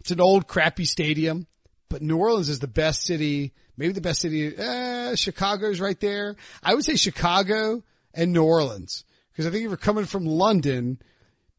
it's 0.01 0.11
an 0.11 0.21
old 0.21 0.47
crappy 0.47 0.85
stadium, 0.85 1.47
but 1.93 2.01
New 2.01 2.17
Orleans 2.17 2.49
is 2.49 2.59
the 2.59 2.67
best 2.67 3.03
city, 3.03 3.53
maybe 3.77 3.93
the 3.93 4.01
best 4.01 4.23
city, 4.23 4.57
eh, 4.57 5.15
Chicago's 5.15 5.79
right 5.79 6.01
there. 6.01 6.37
I 6.63 6.75
would 6.75 6.87
say 6.87 6.97
Chicago 6.97 7.85
and 8.15 8.33
New 8.33 8.45
Orleans. 8.45 9.05
Cause 9.37 9.47
I 9.47 9.51
think 9.51 9.65
if 9.65 9.69
you're 9.69 9.77
coming 9.77 10.07
from 10.07 10.25
London, 10.25 11.03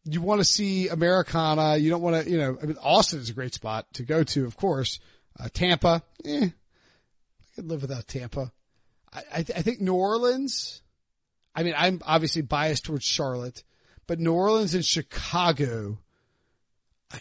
you 0.05 0.21
want 0.21 0.41
to 0.41 0.45
see 0.45 0.87
Americana. 0.87 1.77
You 1.77 1.91
don't 1.91 2.01
want 2.01 2.25
to, 2.25 2.31
you 2.31 2.39
know, 2.39 2.57
I 2.59 2.65
mean, 2.65 2.77
Austin 2.81 3.19
is 3.19 3.29
a 3.29 3.33
great 3.33 3.53
spot 3.53 3.85
to 3.93 4.03
go 4.03 4.23
to, 4.23 4.45
of 4.45 4.57
course. 4.57 4.99
Uh, 5.39 5.49
Tampa, 5.53 6.01
eh, 6.25 6.47
I 6.47 7.55
could 7.55 7.67
live 7.67 7.83
without 7.83 8.07
Tampa. 8.07 8.51
I, 9.13 9.19
I, 9.31 9.37
I 9.37 9.61
think 9.61 9.81
New 9.81 9.93
Orleans, 9.93 10.81
I 11.53 11.61
mean, 11.61 11.75
I'm 11.77 12.01
obviously 12.03 12.41
biased 12.41 12.85
towards 12.85 13.05
Charlotte, 13.05 13.63
but 14.07 14.19
New 14.19 14.33
Orleans 14.33 14.73
and 14.73 14.83
Chicago, 14.83 15.99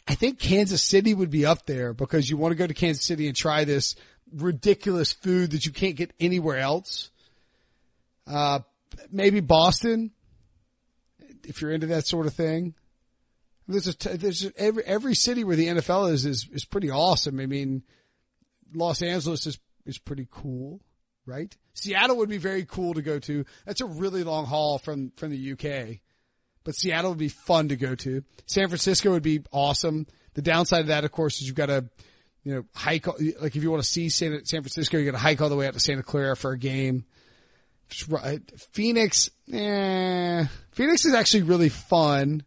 I, 0.09 0.15
think 0.15 0.39
Kansas 0.39 0.83
City 0.83 1.13
would 1.13 1.31
be 1.31 1.45
up 1.45 1.67
there 1.67 1.93
because 1.93 2.31
you 2.31 2.37
want 2.37 2.53
to 2.53 2.57
go 2.57 2.67
to 2.67 2.75
Kansas 2.75 3.05
City 3.05 3.27
and 3.27 3.37
try 3.37 3.65
this 3.65 3.95
ridiculous 4.33 5.13
food 5.13 5.51
that 5.51 5.67
you 5.67 5.73
can't 5.73 5.97
get 5.97 6.13
anywhere 6.19 6.59
else. 6.59 7.11
Uh, 8.27 8.61
maybe 9.11 9.41
Boston 9.41 10.13
if 11.45 11.61
you're 11.61 11.73
into 11.73 11.87
that 11.89 12.07
sort 12.07 12.27
of 12.27 12.35
thing. 12.35 12.75
There's 13.69 13.89
a, 13.89 14.17
there's 14.17 14.45
a, 14.45 14.53
every, 14.57 14.85
every 14.85 15.15
city 15.15 15.45
where 15.45 15.57
the 15.57 15.69
NFL 15.69 16.13
is, 16.13 16.27
is, 16.27 16.49
is 16.53 16.65
pretty 16.65 16.91
awesome. 16.91 17.41
I 17.41 17.47
mean, 17.47 17.83
Los 18.75 19.03
Angeles 19.03 19.47
is, 19.47 19.59
is 19.87 19.99
pretty 19.99 20.27
cool, 20.31 20.81
right? 21.27 21.57
Seattle 21.75 22.17
would 22.19 22.29
be 22.29 22.39
very 22.39 22.65
cool 22.65 22.95
to 22.95 23.03
go 23.03 23.19
to. 23.21 23.45
That's 23.65 23.81
a 23.81 23.87
really 23.87 24.25
long 24.25 24.47
haul 24.47 24.79
from, 24.79 25.13
from 25.17 25.31
the 25.31 25.53
UK, 25.53 26.01
but 26.65 26.75
Seattle 26.75 27.11
would 27.11 27.19
be 27.19 27.29
fun 27.29 27.69
to 27.69 27.77
go 27.77 27.95
to. 27.97 28.23
San 28.47 28.69
Francisco 28.69 29.11
would 29.11 29.23
be 29.23 29.43
awesome. 29.51 30.07
The 30.35 30.43
downside 30.43 30.83
of 30.83 30.87
that, 30.89 31.05
of 31.05 31.13
course, 31.13 31.41
is 31.41 31.47
you've 31.47 31.57
got 31.57 31.67
to, 31.67 31.85
you 32.45 32.55
know, 32.55 32.65
hike, 32.75 33.07
like 33.07 33.57
if 33.57 33.63
you 33.63 33.71
want 33.71 33.83
to 33.83 33.89
see 33.89 34.09
San, 34.09 34.45
San 34.45 34.63
Francisco, 34.63 34.99
you 34.99 35.05
got 35.05 35.17
to 35.17 35.23
hike 35.23 35.41
all 35.41 35.49
the 35.49 35.57
way 35.57 35.67
out 35.67 35.75
to 35.75 35.81
Santa 35.81 36.03
Clara 36.03 36.37
for 36.37 36.53
a 36.53 36.59
game. 36.59 37.05
Phoenix, 38.73 39.31
eh, 39.53 40.47
Phoenix 40.71 41.05
is 41.05 41.15
actually 41.15 41.43
really 41.43 41.69
fun. 41.69 42.43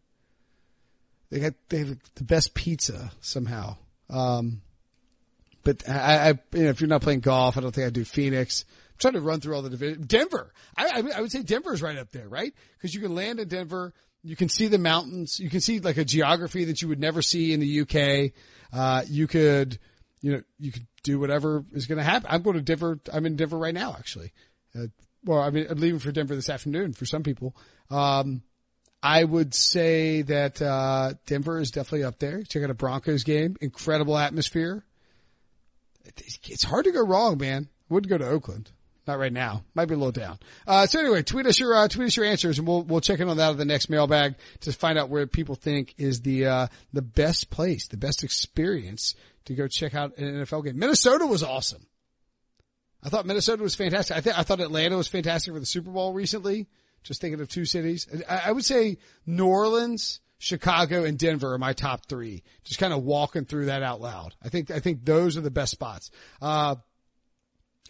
They 1.29 1.39
got 1.39 1.53
they 1.69 1.79
have 1.79 1.98
the 2.15 2.24
best 2.24 2.53
pizza 2.55 3.12
somehow. 3.22 3.77
Um, 4.10 4.62
but 5.63 5.88
I, 5.89 6.29
I, 6.29 6.39
you 6.53 6.63
know, 6.63 6.69
if 6.69 6.79
you're 6.81 6.88
not 6.88 7.01
playing 7.01 7.19
golf, 7.19 7.57
I 7.57 7.62
don't 7.62 7.74
think 7.74 7.88
I'd 7.88 7.93
do 7.93 8.05
Phoenix. 8.05 8.65
Trying 8.97 9.13
to 9.13 9.21
run 9.21 9.41
through 9.41 9.55
all 9.55 9.61
the 9.61 9.69
divisions. 9.69 10.07
Denver, 10.07 10.53
I, 10.77 10.85
I, 10.85 11.17
I 11.17 11.21
would 11.21 11.31
say 11.31 11.43
Denver 11.43 11.73
is 11.73 11.81
right 11.81 11.97
up 11.97 12.11
there, 12.11 12.29
right? 12.29 12.53
Because 12.77 12.93
you 12.93 13.01
can 13.01 13.13
land 13.13 13.39
in 13.39 13.47
Denver, 13.47 13.93
you 14.23 14.35
can 14.35 14.49
see 14.49 14.67
the 14.67 14.77
mountains, 14.77 15.39
you 15.39 15.49
can 15.49 15.59
see 15.61 15.79
like 15.79 15.97
a 15.97 16.05
geography 16.05 16.65
that 16.65 16.81
you 16.81 16.87
would 16.87 16.99
never 16.99 17.21
see 17.21 17.53
in 17.53 17.59
the 17.59 17.81
UK. 17.81 18.31
Uh, 18.73 19.03
you 19.07 19.27
could, 19.27 19.77
you 20.21 20.33
know, 20.33 20.41
you 20.59 20.71
could 20.71 20.87
do 21.03 21.19
whatever 21.19 21.63
is 21.73 21.85
going 21.85 21.97
to 21.97 22.03
happen. 22.03 22.27
I'm 22.31 22.41
going 22.41 22.55
to 22.55 22.61
Denver. 22.61 22.99
I'm 23.13 23.25
in 23.25 23.35
Denver 23.35 23.57
right 23.57 23.73
now, 23.73 23.95
actually. 23.97 24.31
Uh, 24.77 24.87
well, 25.23 25.41
I 25.41 25.49
mean, 25.49 25.67
I'm 25.69 25.79
leaving 25.79 25.99
for 25.99 26.11
Denver 26.11 26.35
this 26.35 26.49
afternoon 26.49 26.93
for 26.93 27.05
some 27.05 27.23
people. 27.23 27.55
Um, 27.89 28.41
I 29.03 29.23
would 29.23 29.53
say 29.53 30.23
that, 30.23 30.61
uh, 30.61 31.13
Denver 31.27 31.59
is 31.59 31.69
definitely 31.69 32.05
up 32.05 32.17
there. 32.17 32.41
Check 32.41 32.63
out 32.63 32.71
a 32.71 32.75
Broncos 32.75 33.23
game. 33.23 33.55
Incredible 33.61 34.17
atmosphere. 34.17 34.83
It's 36.47 36.63
hard 36.63 36.85
to 36.85 36.91
go 36.91 37.05
wrong, 37.05 37.37
man. 37.37 37.69
Wouldn't 37.89 38.09
go 38.09 38.17
to 38.17 38.27
Oakland. 38.27 38.71
Not 39.07 39.19
right 39.19 39.33
now. 39.33 39.63
Might 39.75 39.85
be 39.85 39.93
a 39.93 39.97
little 39.97 40.12
down. 40.12 40.39
Uh, 40.65 40.88
so 40.88 41.00
anyway, 41.00 41.21
tweet 41.21 41.45
us 41.45 41.59
your, 41.59 41.75
uh, 41.75 41.88
tweet 41.88 42.07
us 42.07 42.17
your 42.17 42.25
answers 42.25 42.57
and 42.57 42.67
we'll, 42.67 42.81
we'll 42.83 43.01
check 43.01 43.19
in 43.19 43.29
on 43.29 43.38
that 43.38 43.51
in 43.51 43.57
the 43.57 43.65
next 43.65 43.89
mailbag 43.89 44.35
to 44.62 44.71
find 44.71 44.97
out 44.97 45.09
where 45.09 45.27
people 45.27 45.55
think 45.55 45.93
is 45.97 46.21
the, 46.21 46.47
uh, 46.47 46.67
the 46.91 47.03
best 47.03 47.51
place, 47.51 47.88
the 47.88 47.97
best 47.97 48.24
experience 48.24 49.13
to 49.45 49.53
go 49.53 49.67
check 49.67 49.93
out 49.93 50.17
an 50.17 50.43
NFL 50.43 50.65
game. 50.65 50.79
Minnesota 50.79 51.27
was 51.27 51.43
awesome. 51.43 51.85
I 53.03 53.09
thought 53.09 53.27
Minnesota 53.27 53.62
was 53.62 53.75
fantastic. 53.75 54.17
I 54.17 54.21
think 54.21 54.38
I 54.38 54.41
thought 54.41 54.59
Atlanta 54.59 54.97
was 54.97 55.07
fantastic 55.07 55.53
for 55.53 55.59
the 55.59 55.65
Super 55.65 55.91
Bowl 55.91 56.13
recently. 56.13 56.67
Just 57.03 57.21
thinking 57.21 57.39
of 57.39 57.47
two 57.47 57.65
cities. 57.65 58.07
I, 58.27 58.43
I 58.47 58.51
would 58.51 58.65
say 58.65 58.97
New 59.27 59.45
Orleans, 59.45 60.21
Chicago, 60.39 61.03
and 61.03 61.19
Denver 61.19 61.53
are 61.53 61.59
my 61.59 61.74
top 61.74 62.07
three. 62.07 62.41
Just 62.63 62.79
kind 62.79 62.93
of 62.93 63.03
walking 63.03 63.45
through 63.45 63.65
that 63.67 63.83
out 63.83 64.01
loud. 64.01 64.33
I 64.43 64.50
think 64.50 64.71
I 64.71 64.79
think 64.79 65.05
those 65.05 65.38
are 65.38 65.41
the 65.41 65.51
best 65.51 65.71
spots. 65.71 66.09
Uh, 66.41 66.77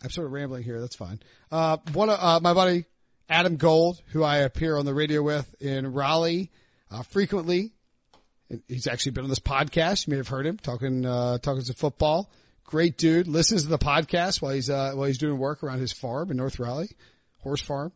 I'm 0.06 0.12
sort 0.12 0.28
of 0.28 0.34
rambling 0.34 0.62
here. 0.62 0.80
That's 0.80 0.96
fine. 0.96 1.20
Uh, 1.52 1.78
one 1.94 2.12
uh, 2.12 2.40
my 2.42 2.54
buddy 2.54 2.86
Adam 3.28 3.58
Gold, 3.58 4.02
who 4.12 4.24
I 4.24 4.38
appear 4.38 4.78
on 4.78 4.86
the 4.86 4.94
radio 4.94 5.24
with 5.24 5.60
in 5.60 5.94
Raleigh 5.94 6.52
uh, 6.92 7.02
frequently. 7.02 7.72
He's 8.68 8.86
actually 8.86 9.14
been 9.14 9.24
on 9.24 9.32
this 9.32 9.40
podcast. 9.40 10.06
You 10.06 10.12
may 10.12 10.18
have 10.18 10.28
heard 10.28 10.46
him 10.46 10.58
talking 10.58 11.08
uh, 11.08 11.40
talking 11.40 11.64
some 11.64 11.76
football. 11.76 12.30
Great 12.66 12.98
dude. 12.98 13.28
Listens 13.28 13.64
to 13.64 13.70
the 13.70 13.80
podcast 13.80 14.44
while 14.44 14.54
he's, 14.54 14.70
uh, 14.70 14.92
while 14.94 15.08
he's 15.08 15.18
doing 15.18 15.40
work 15.40 15.64
around 15.64 15.80
his 15.80 15.92
farm 15.92 16.30
in 16.30 16.38
North 16.38 16.60
Raleigh, 16.60 16.96
horse 17.40 17.62
farm. 17.62 17.92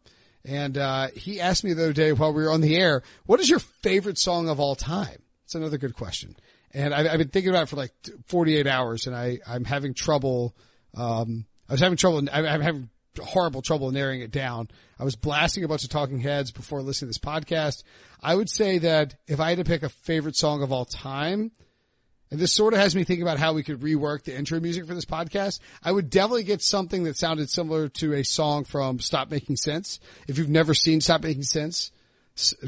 And, 0.46 0.78
uh, 0.78 1.10
he 1.16 1.40
asked 1.40 1.64
me 1.64 1.74
the 1.74 1.84
other 1.84 1.94
day 1.94 2.12
while 2.12 2.34
we 2.34 2.44
were 2.44 2.52
on 2.52 2.62
the 2.62 2.76
air, 2.76 3.04
what 3.26 3.40
is 3.40 3.50
your 3.50 3.60
favorite 3.60 4.18
song 4.18 4.50
of 4.50 4.60
all 4.60 4.76
time? 4.76 5.22
It's 5.46 5.56
another 5.56 5.78
good 5.78 5.96
question. 5.96 6.36
And 6.72 6.94
I've, 6.94 7.08
I've 7.08 7.18
been 7.18 7.30
thinking 7.30 7.50
about 7.50 7.64
it 7.64 7.70
for 7.70 7.76
like 7.76 7.94
48 8.28 8.68
hours 8.68 9.08
and 9.08 9.16
I, 9.16 9.40
I'm 9.48 9.66
having 9.66 9.94
trouble, 9.94 10.56
um, 10.96 11.46
I 11.70 11.74
was 11.74 11.82
having 11.82 11.98
trouble, 11.98 12.28
I'm 12.32 12.62
having 12.62 12.90
horrible 13.20 13.62
trouble 13.62 13.92
narrowing 13.92 14.22
it 14.22 14.32
down. 14.32 14.70
I 15.00 15.04
was 15.04 15.16
blasting 15.16 15.64
a 15.64 15.68
bunch 15.68 15.84
of 15.84 15.90
talking 15.90 16.20
heads 16.20 16.52
before 16.52 16.82
listening 16.82 17.12
to 17.12 17.20
this 17.20 17.24
podcast. 17.24 17.84
I 18.22 18.36
would 18.36 18.50
say 18.50 18.80
that 18.80 19.16
if 19.28 19.40
I 19.40 19.50
had 19.50 19.60
to 19.60 19.64
pick 19.64 19.84
a 19.84 19.90
favorite 19.90 20.36
song 20.36 20.64
of 20.64 20.72
all 20.72 20.86
time, 20.86 21.52
and 22.32 22.40
this 22.40 22.54
sort 22.54 22.74
of 22.74 22.80
has 22.80 22.96
me 22.96 23.04
thinking 23.04 23.24
about 23.24 23.40
how 23.40 23.54
we 23.54 23.64
could 23.64 23.80
rework 23.80 24.24
the 24.24 24.38
intro 24.38 24.60
music 24.60 24.86
for 24.86 24.94
this 24.94 25.06
podcast. 25.06 25.60
I 25.84 25.92
would 25.92 26.10
definitely 26.10 26.44
get 26.44 26.62
something 26.62 27.04
that 27.06 27.18
sounded 27.18 27.50
similar 27.50 27.90
to 27.90 28.14
a 28.14 28.24
song 28.24 28.66
from 28.66 29.00
Stop 29.00 29.32
Making 29.32 29.56
Sense. 29.56 30.00
If 30.28 30.38
you've 30.38 30.50
never 30.50 30.76
seen 30.76 31.02
Stop 31.02 31.24
Making 31.24 31.44
Sense, 31.44 31.92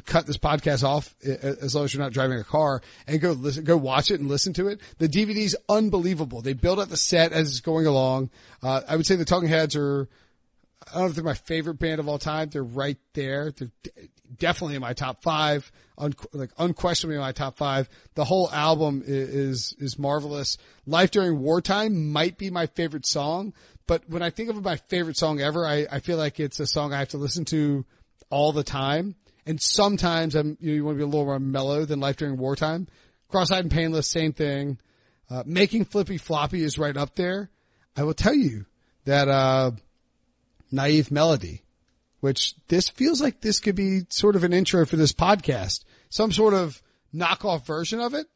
cut 0.06 0.26
this 0.26 0.38
podcast 0.38 0.84
off 0.84 1.16
as 1.24 1.76
long 1.76 1.86
as 1.86 1.94
you're 1.94 2.04
not 2.04 2.14
driving 2.14 2.40
a 2.40 2.44
car 2.44 2.82
and 3.08 3.20
go 3.22 3.32
listen, 3.32 3.64
go 3.64 3.78
watch 3.78 4.12
it 4.12 4.20
and 4.20 4.30
listen 4.30 4.54
to 4.54 4.68
it. 4.68 4.80
The 4.98 5.10
DVD's 5.10 5.56
unbelievable. 5.70 6.42
They 6.42 6.54
build 6.54 6.80
up 6.80 6.90
the 6.90 6.98
set 6.98 7.32
as 7.32 7.50
it's 7.50 7.60
going 7.60 7.86
along. 7.86 8.30
Uh, 8.62 8.82
I 8.88 8.96
would 8.96 9.06
say 9.06 9.16
the 9.16 9.26
Talking 9.26 9.50
Heads 9.50 9.76
are 9.76 10.08
I 10.88 10.94
don't 10.96 11.04
know 11.04 11.10
if 11.10 11.16
they're 11.16 11.24
my 11.24 11.34
favorite 11.34 11.80
band 11.80 12.00
of 12.00 12.08
all 12.08 12.18
time. 12.18 12.50
They're 12.50 12.64
right 12.64 12.98
there. 13.14 13.52
They're 13.52 13.72
definitely 14.38 14.76
in 14.76 14.82
my 14.82 14.94
top 14.94 15.22
five, 15.22 15.72
un- 15.98 16.16
like 16.34 16.52
unquestionably 16.58 17.18
my 17.18 17.32
top 17.32 17.58
five. 17.58 17.88
The 18.16 18.26
whole 18.26 18.50
album 18.52 19.04
is, 19.06 19.30
is, 19.30 19.76
is 19.80 20.00
marvelous. 20.00 20.58
Life 20.86 21.12
During 21.12 21.40
Wartime 21.40 22.12
might 22.12 22.38
be 22.38 22.50
my 22.50 22.66
favorite 22.68 23.06
song, 23.06 23.54
but 23.88 24.10
when 24.10 24.22
I 24.22 24.32
think 24.32 24.50
of 24.50 24.64
my 24.64 24.78
favorite 24.78 25.18
song 25.18 25.40
ever, 25.40 25.66
I, 25.66 25.86
I 25.92 26.00
feel 26.00 26.18
like 26.18 26.40
it's 26.40 26.60
a 26.60 26.68
song 26.68 26.94
I 26.94 27.00
have 27.00 27.10
to 27.10 27.18
listen 27.18 27.46
to 27.46 27.86
all 28.30 28.52
the 28.52 28.64
time. 28.64 29.16
And 29.46 29.62
sometimes 29.62 30.36
I'm, 30.36 30.58
you, 30.60 30.72
know, 30.72 30.76
you 30.76 30.86
want 30.86 30.96
to 30.96 30.98
be 31.00 31.04
a 31.04 31.08
little 31.08 31.26
more 31.26 31.40
mellow 31.40 31.86
than 31.86 32.00
Life 32.00 32.18
During 32.18 32.38
Wartime. 32.38 32.88
Cross-eyed 33.30 33.64
and 33.66 33.72
painless, 33.72 34.08
same 34.08 34.34
thing. 34.34 34.78
Uh, 35.30 35.44
making 35.46 35.86
Flippy 35.86 36.18
Floppy 36.18 36.64
is 36.64 36.78
right 36.78 36.96
up 36.96 37.16
there. 37.16 37.50
I 37.96 38.04
will 38.04 38.14
tell 38.14 38.34
you 38.34 38.66
that, 39.06 39.28
uh, 39.28 39.72
naive 40.72 41.12
melody, 41.12 41.64
which 42.20 42.56
this 42.68 42.90
feels 42.90 43.22
like 43.22 43.42
this 43.42 43.60
could 43.60 43.76
be 43.76 44.02
sort 44.10 44.36
of 44.36 44.44
an 44.44 44.54
intro 44.54 44.86
for 44.86 44.96
this 44.96 45.14
podcast, 45.14 45.84
some 46.10 46.32
sort 46.32 46.54
of 46.54 46.82
knockoff 47.14 47.66
version 47.66 48.00
of 48.00 48.14
it. 48.14 48.28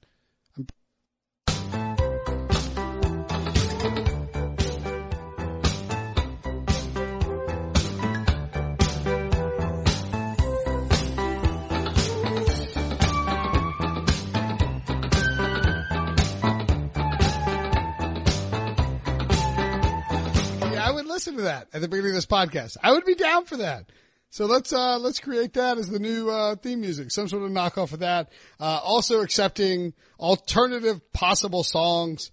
Listen 21.15 21.37
to 21.37 21.43
that 21.43 21.69
at 21.73 21.79
the 21.79 21.87
beginning 21.87 22.11
of 22.11 22.15
this 22.15 22.25
podcast. 22.25 22.75
I 22.83 22.91
would 22.91 23.05
be 23.05 23.15
down 23.15 23.45
for 23.45 23.55
that. 23.57 23.89
So 24.29 24.47
let's 24.47 24.73
uh, 24.73 24.99
let's 24.99 25.21
create 25.21 25.53
that 25.53 25.77
as 25.77 25.87
the 25.87 25.97
new 25.97 26.29
uh, 26.29 26.57
theme 26.57 26.81
music, 26.81 27.09
some 27.09 27.29
sort 27.29 27.43
of 27.43 27.51
knockoff 27.51 27.93
of 27.93 27.99
that. 27.99 28.33
Uh, 28.59 28.81
also 28.83 29.21
accepting 29.21 29.93
alternative 30.19 30.99
possible 31.13 31.63
songs. 31.63 32.31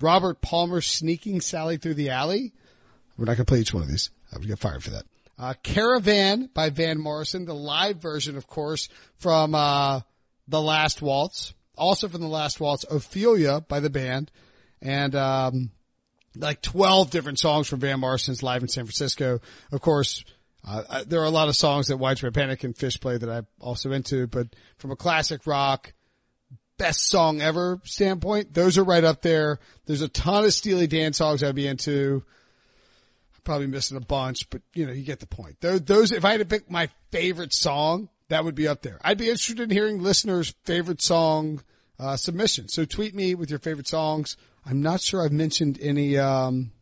Robert 0.00 0.40
Palmer 0.40 0.80
sneaking 0.80 1.40
Sally 1.40 1.76
through 1.76 1.94
the 1.94 2.10
alley. 2.10 2.52
We're 3.18 3.24
not 3.24 3.36
gonna 3.36 3.46
play 3.46 3.58
each 3.58 3.74
one 3.74 3.82
of 3.82 3.88
these. 3.88 4.10
I 4.32 4.38
would 4.38 4.46
get 4.46 4.60
fired 4.60 4.84
for 4.84 4.90
that. 4.90 5.06
Uh, 5.36 5.54
Caravan 5.64 6.48
by 6.54 6.70
Van 6.70 7.00
Morrison, 7.00 7.46
the 7.46 7.54
live 7.54 7.96
version, 7.96 8.36
of 8.36 8.46
course, 8.46 8.88
from 9.16 9.56
uh, 9.56 10.02
the 10.46 10.62
Last 10.62 11.02
Waltz. 11.02 11.52
Also 11.76 12.06
from 12.06 12.20
the 12.20 12.28
Last 12.28 12.60
Waltz, 12.60 12.84
Ophelia 12.84 13.60
by 13.62 13.80
the 13.80 13.90
band, 13.90 14.30
and 14.80 15.16
um, 15.16 15.70
like 16.40 16.62
12 16.62 17.10
different 17.10 17.38
songs 17.38 17.68
from 17.68 17.80
Van 17.80 18.00
Morrison's 18.00 18.42
live 18.42 18.62
in 18.62 18.68
San 18.68 18.84
Francisco. 18.84 19.40
Of 19.72 19.80
course, 19.80 20.24
uh, 20.66 21.04
there 21.06 21.20
are 21.20 21.26
a 21.26 21.30
lot 21.30 21.48
of 21.48 21.56
songs 21.56 21.88
that 21.88 21.96
Widespread 21.96 22.34
Panic 22.34 22.64
and 22.64 22.74
Phish 22.74 23.00
play 23.00 23.16
that 23.16 23.28
I'm 23.28 23.46
also 23.60 23.92
into, 23.92 24.26
but 24.26 24.48
from 24.78 24.90
a 24.90 24.96
classic 24.96 25.46
rock, 25.46 25.92
best 26.76 27.08
song 27.08 27.40
ever 27.40 27.80
standpoint, 27.84 28.54
those 28.54 28.78
are 28.78 28.84
right 28.84 29.04
up 29.04 29.22
there. 29.22 29.58
There's 29.86 30.02
a 30.02 30.08
ton 30.08 30.44
of 30.44 30.52
Steely 30.54 30.86
Dan 30.86 31.12
songs 31.12 31.42
I'd 31.42 31.54
be 31.54 31.66
into. 31.66 32.22
I'm 33.34 33.40
probably 33.44 33.66
missing 33.66 33.96
a 33.96 34.00
bunch, 34.00 34.48
but 34.50 34.62
you 34.74 34.86
know, 34.86 34.92
you 34.92 35.02
get 35.02 35.20
the 35.20 35.26
point. 35.26 35.60
Those, 35.60 35.82
those, 35.82 36.12
if 36.12 36.24
I 36.24 36.32
had 36.32 36.40
to 36.40 36.46
pick 36.46 36.70
my 36.70 36.88
favorite 37.10 37.52
song, 37.52 38.08
that 38.28 38.44
would 38.44 38.54
be 38.54 38.68
up 38.68 38.82
there. 38.82 38.98
I'd 39.02 39.18
be 39.18 39.28
interested 39.28 39.60
in 39.60 39.70
hearing 39.70 40.02
listeners' 40.02 40.54
favorite 40.64 41.02
song, 41.02 41.62
uh, 41.98 42.16
submission. 42.16 42.68
So 42.68 42.84
tweet 42.84 43.14
me 43.14 43.34
with 43.34 43.50
your 43.50 43.58
favorite 43.58 43.88
songs. 43.88 44.36
I'm 44.64 44.82
not 44.82 45.00
sure 45.00 45.24
I've 45.24 45.32
mentioned 45.32 45.78
any 45.80 46.18
um, 46.18 46.72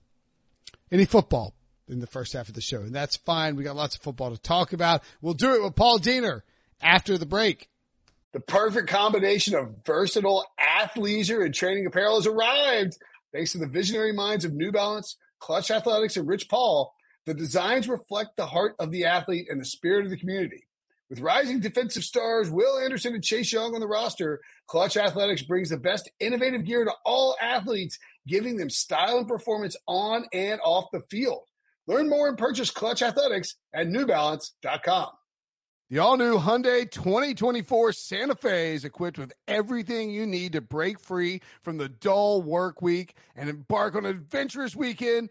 any 0.90 1.04
football 1.04 1.54
in 1.88 2.00
the 2.00 2.06
first 2.06 2.32
half 2.32 2.49
of 2.49 2.54
the 2.54 2.61
show, 2.61 2.80
and 2.80 2.94
that's 2.94 3.16
fine. 3.16 3.56
We 3.56 3.64
got 3.64 3.76
lots 3.76 3.97
of 3.97 4.02
football 4.02 4.30
to 4.30 4.40
talk 4.40 4.73
about. 4.73 5.02
We'll 5.20 5.35
do 5.35 5.54
it 5.54 5.62
with 5.62 5.75
Paul 5.75 5.99
Dehner 5.99 6.42
after 6.80 7.16
the 7.16 7.26
break. 7.26 7.68
The 8.32 8.40
perfect 8.40 8.88
combination 8.88 9.54
of 9.54 9.85
versatile 9.87 10.44
athleisure 10.61 11.44
and 11.44 11.54
training 11.54 11.87
apparel 11.87 12.16
has 12.16 12.26
arrived. 12.26 12.99
Thanks 13.32 13.52
to 13.52 13.58
the 13.58 13.66
visionary 13.66 14.12
minds 14.12 14.44
of 14.44 14.52
New 14.52 14.70
Balance, 14.70 15.16
Clutch 15.38 15.70
Athletics, 15.70 16.16
and 16.16 16.28
Rich 16.28 16.49
Paul, 16.49 16.94
the 17.26 17.35
designs 17.35 17.88
reflect 17.88 18.36
the 18.36 18.47
heart 18.47 18.75
of 18.78 18.91
the 18.91 19.04
athlete 19.04 19.49
and 19.50 19.60
the 19.60 19.64
spirit 19.64 20.04
of 20.04 20.10
the 20.10 20.17
community. 20.17 20.68
With 21.10 21.21
rising 21.21 21.60
defensive 21.60 22.04
stars 22.04 22.50
Will 22.50 22.78
Anderson 22.78 23.14
and 23.14 23.25
Chase 23.25 23.50
Young 23.50 23.75
on 23.75 23.80
the 23.80 23.86
roster, 23.86 24.40
Clutch 24.66 24.99
Athletics 24.99 25.40
brings 25.40 25.71
the 25.71 25.78
best 25.78 26.10
innovative 26.21 26.66
gear 26.66 26.84
to 26.84 26.92
all 27.06 27.34
athletes, 27.40 27.99
giving 28.26 28.58
them 28.58 28.68
style 28.68 29.16
and 29.16 29.26
performance 29.26 29.75
on 29.86 30.26
and 30.34 30.60
off 30.62 30.90
the 30.92 31.00
field. 31.10 31.44
Learn 31.86 32.10
more 32.10 32.28
and 32.28 32.36
purchase 32.36 32.71
Clutch 32.71 33.00
Athletics 33.00 33.54
at 33.73 33.86
NewBalance.com. 33.86 35.08
The 35.90 36.00
all 36.00 36.18
new 36.18 36.36
Hyundai 36.38 36.90
2024 36.90 37.94
Santa 37.94 38.34
Fe 38.34 38.75
is 38.75 38.84
equipped 38.84 39.16
with 39.16 39.32
everything 39.47 40.10
you 40.10 40.26
need 40.26 40.52
to 40.52 40.60
break 40.60 41.00
free 41.00 41.40
from 41.62 41.78
the 41.78 41.88
dull 41.88 42.42
work 42.42 42.82
week 42.82 43.14
and 43.34 43.49
embark 43.49 43.94
on 43.94 44.04
an 44.04 44.10
adventurous 44.10 44.76
weekend 44.76 45.30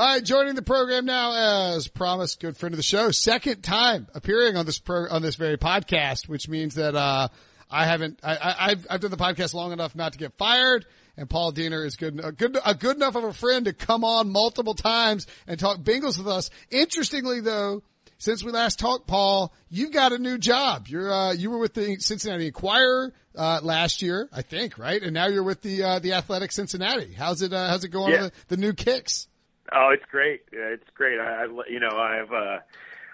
All 0.00 0.06
right, 0.06 0.24
joining 0.24 0.54
the 0.54 0.62
program 0.62 1.04
now 1.04 1.74
as 1.74 1.86
promised, 1.86 2.40
good 2.40 2.56
friend 2.56 2.72
of 2.72 2.78
the 2.78 2.82
show, 2.82 3.10
second 3.10 3.60
time 3.60 4.08
appearing 4.14 4.56
on 4.56 4.64
this 4.64 4.78
pro, 4.78 5.06
on 5.10 5.20
this 5.20 5.34
very 5.34 5.58
podcast, 5.58 6.26
which 6.26 6.48
means 6.48 6.76
that 6.76 6.94
uh, 6.94 7.28
I 7.70 7.84
haven't 7.84 8.18
I, 8.22 8.70
have 8.70 8.86
I've 8.88 9.00
done 9.00 9.10
the 9.10 9.18
podcast 9.18 9.52
long 9.52 9.72
enough 9.72 9.94
not 9.94 10.14
to 10.14 10.18
get 10.18 10.32
fired, 10.38 10.86
and 11.18 11.28
Paul 11.28 11.52
Dehner 11.52 11.84
is 11.84 11.96
good 11.96 12.18
a 12.18 12.32
good 12.32 12.56
a 12.64 12.74
good 12.74 12.96
enough 12.96 13.14
of 13.14 13.24
a 13.24 13.34
friend 13.34 13.66
to 13.66 13.74
come 13.74 14.02
on 14.02 14.30
multiple 14.32 14.72
times 14.72 15.26
and 15.46 15.60
talk 15.60 15.80
Bengals 15.80 16.16
with 16.16 16.28
us. 16.28 16.48
Interestingly, 16.70 17.42
though, 17.42 17.82
since 18.16 18.42
we 18.42 18.52
last 18.52 18.78
talked, 18.78 19.06
Paul, 19.06 19.52
you've 19.68 19.92
got 19.92 20.14
a 20.14 20.18
new 20.18 20.38
job. 20.38 20.88
You're 20.88 21.12
uh, 21.12 21.32
you 21.34 21.50
were 21.50 21.58
with 21.58 21.74
the 21.74 21.96
Cincinnati 21.96 22.46
Enquirer 22.46 23.12
uh, 23.36 23.60
last 23.62 24.00
year, 24.00 24.30
I 24.32 24.40
think, 24.40 24.78
right? 24.78 25.02
And 25.02 25.12
now 25.12 25.26
you're 25.26 25.42
with 25.42 25.60
the 25.60 25.82
uh, 25.82 25.98
the 25.98 26.14
Athletic 26.14 26.52
Cincinnati. 26.52 27.12
How's 27.12 27.42
it 27.42 27.52
uh, 27.52 27.68
how's 27.68 27.84
it 27.84 27.90
going? 27.90 28.14
Yeah. 28.14 28.22
The, 28.22 28.32
the 28.48 28.56
new 28.56 28.72
kicks. 28.72 29.26
Oh, 29.72 29.90
it's 29.92 30.04
great. 30.10 30.42
It's 30.52 30.88
great. 30.94 31.18
I, 31.20 31.44
I 31.44 31.46
you 31.68 31.80
know, 31.80 31.96
I've 31.96 32.32
uh, 32.32 32.58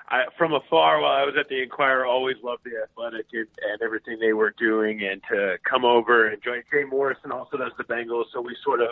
I, 0.09 0.25
from 0.38 0.53
afar 0.53 1.01
while 1.01 1.12
I 1.12 1.25
was 1.25 1.35
at 1.38 1.49
the 1.49 1.62
Enquirer, 1.62 2.07
always 2.07 2.37
loved 2.42 2.62
the 2.64 2.83
Athletic 2.83 3.27
and, 3.33 3.47
and 3.71 3.83
everything 3.83 4.19
they 4.21 4.33
were 4.33 4.55
doing, 4.59 5.03
and 5.05 5.21
to 5.31 5.59
come 5.69 5.85
over 5.85 6.29
and 6.29 6.42
join 6.42 6.62
Jay 6.71 6.85
Morrison 6.85 7.33
also 7.33 7.57
does 7.57 7.73
the 7.77 7.85
Bengals, 7.85 8.27
so 8.33 8.40
we 8.40 8.57
sort 8.64 8.81
of 8.81 8.88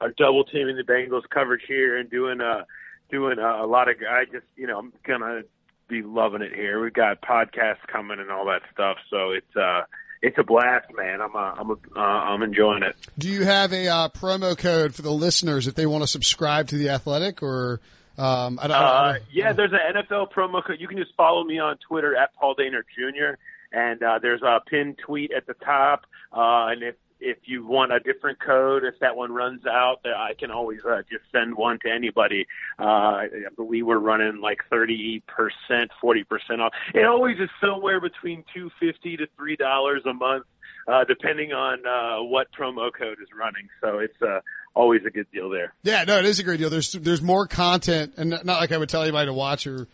are 0.00 0.10
double 0.16 0.44
teaming 0.44 0.76
the 0.76 0.82
Bengals 0.82 1.28
coverage 1.30 1.64
here 1.68 1.98
and 1.98 2.10
doing 2.10 2.40
uh 2.40 2.64
doing 3.10 3.38
a, 3.38 3.64
a 3.64 3.66
lot 3.66 3.88
of. 3.88 3.96
I 4.08 4.24
just 4.24 4.46
you 4.56 4.66
know 4.66 4.78
I'm 4.78 4.92
gonna 5.06 5.42
be 5.88 6.02
loving 6.02 6.42
it 6.42 6.54
here. 6.54 6.82
We've 6.82 6.92
got 6.92 7.20
podcasts 7.20 7.86
coming 7.86 8.18
and 8.18 8.30
all 8.30 8.46
that 8.46 8.62
stuff, 8.72 8.96
so 9.10 9.30
it's 9.30 9.56
uh 9.56 9.82
it's 10.24 10.38
a 10.38 10.42
blast, 10.42 10.86
man. 10.96 11.20
I'm 11.20 11.36
uh, 11.36 11.54
I'm 11.56 11.70
uh, 11.70 12.00
I'm 12.00 12.42
enjoying 12.42 12.82
it. 12.82 12.96
Do 13.18 13.28
you 13.28 13.44
have 13.44 13.72
a 13.72 13.88
uh, 13.88 14.08
promo 14.08 14.56
code 14.56 14.94
for 14.94 15.02
the 15.02 15.10
listeners 15.10 15.66
if 15.66 15.74
they 15.74 15.84
want 15.84 16.02
to 16.02 16.06
subscribe 16.08 16.68
to 16.68 16.76
the 16.76 16.88
Athletic 16.88 17.42
or? 17.42 17.80
Um, 18.16 18.60
I 18.62 18.68
don't, 18.68 18.76
I 18.76 19.12
don't, 19.12 19.16
uh, 19.16 19.24
yeah, 19.32 19.52
there's 19.52 19.72
an 19.72 20.02
NFL 20.02 20.32
promo 20.32 20.64
code. 20.64 20.76
You 20.78 20.86
can 20.86 20.98
just 20.98 21.14
follow 21.16 21.42
me 21.42 21.58
on 21.58 21.76
Twitter 21.88 22.16
at 22.16 22.32
Paul 22.36 22.54
Dehner 22.54 22.82
Jr. 22.96 23.36
And 23.72 24.00
uh, 24.04 24.20
there's 24.22 24.40
a 24.40 24.60
pinned 24.64 24.98
tweet 25.04 25.32
at 25.36 25.48
the 25.48 25.54
top. 25.54 26.06
Uh, 26.32 26.70
and 26.70 26.82
if 26.84 26.94
if 27.20 27.38
you 27.44 27.66
want 27.66 27.92
a 27.92 28.00
different 28.00 28.38
code, 28.40 28.84
if 28.84 28.98
that 29.00 29.16
one 29.16 29.32
runs 29.32 29.64
out, 29.66 30.00
I 30.04 30.34
can 30.38 30.50
always 30.50 30.80
uh, 30.88 31.02
just 31.10 31.24
send 31.32 31.56
one 31.56 31.78
to 31.84 31.90
anybody. 31.90 32.46
Uh, 32.78 32.82
I 32.84 33.28
believe 33.56 33.86
we're 33.86 33.98
running 33.98 34.40
like 34.40 34.58
30%, 34.70 35.22
40% 35.68 36.60
off. 36.60 36.72
It 36.94 37.04
always 37.06 37.38
is 37.38 37.48
somewhere 37.60 38.00
between 38.00 38.44
250 38.54 39.16
to 39.18 39.26
$3 39.38 40.10
a 40.10 40.14
month, 40.14 40.44
uh, 40.86 41.04
depending 41.04 41.52
on, 41.52 41.86
uh, 41.86 42.22
what 42.24 42.48
promo 42.52 42.90
code 42.92 43.18
is 43.22 43.28
running. 43.36 43.68
So 43.80 43.98
it's, 43.98 44.20
uh, 44.20 44.40
always 44.74 45.02
a 45.06 45.10
good 45.10 45.26
deal 45.32 45.48
there. 45.50 45.72
Yeah, 45.84 46.04
no, 46.04 46.18
it 46.18 46.24
is 46.24 46.40
a 46.40 46.42
great 46.42 46.58
deal. 46.58 46.68
There's, 46.68 46.92
there's 46.92 47.22
more 47.22 47.46
content 47.46 48.14
and 48.16 48.30
not 48.30 48.46
like 48.46 48.72
I 48.72 48.76
would 48.76 48.88
tell 48.88 49.02
anybody 49.02 49.26
to 49.26 49.32
watch 49.32 49.66
or 49.66 49.86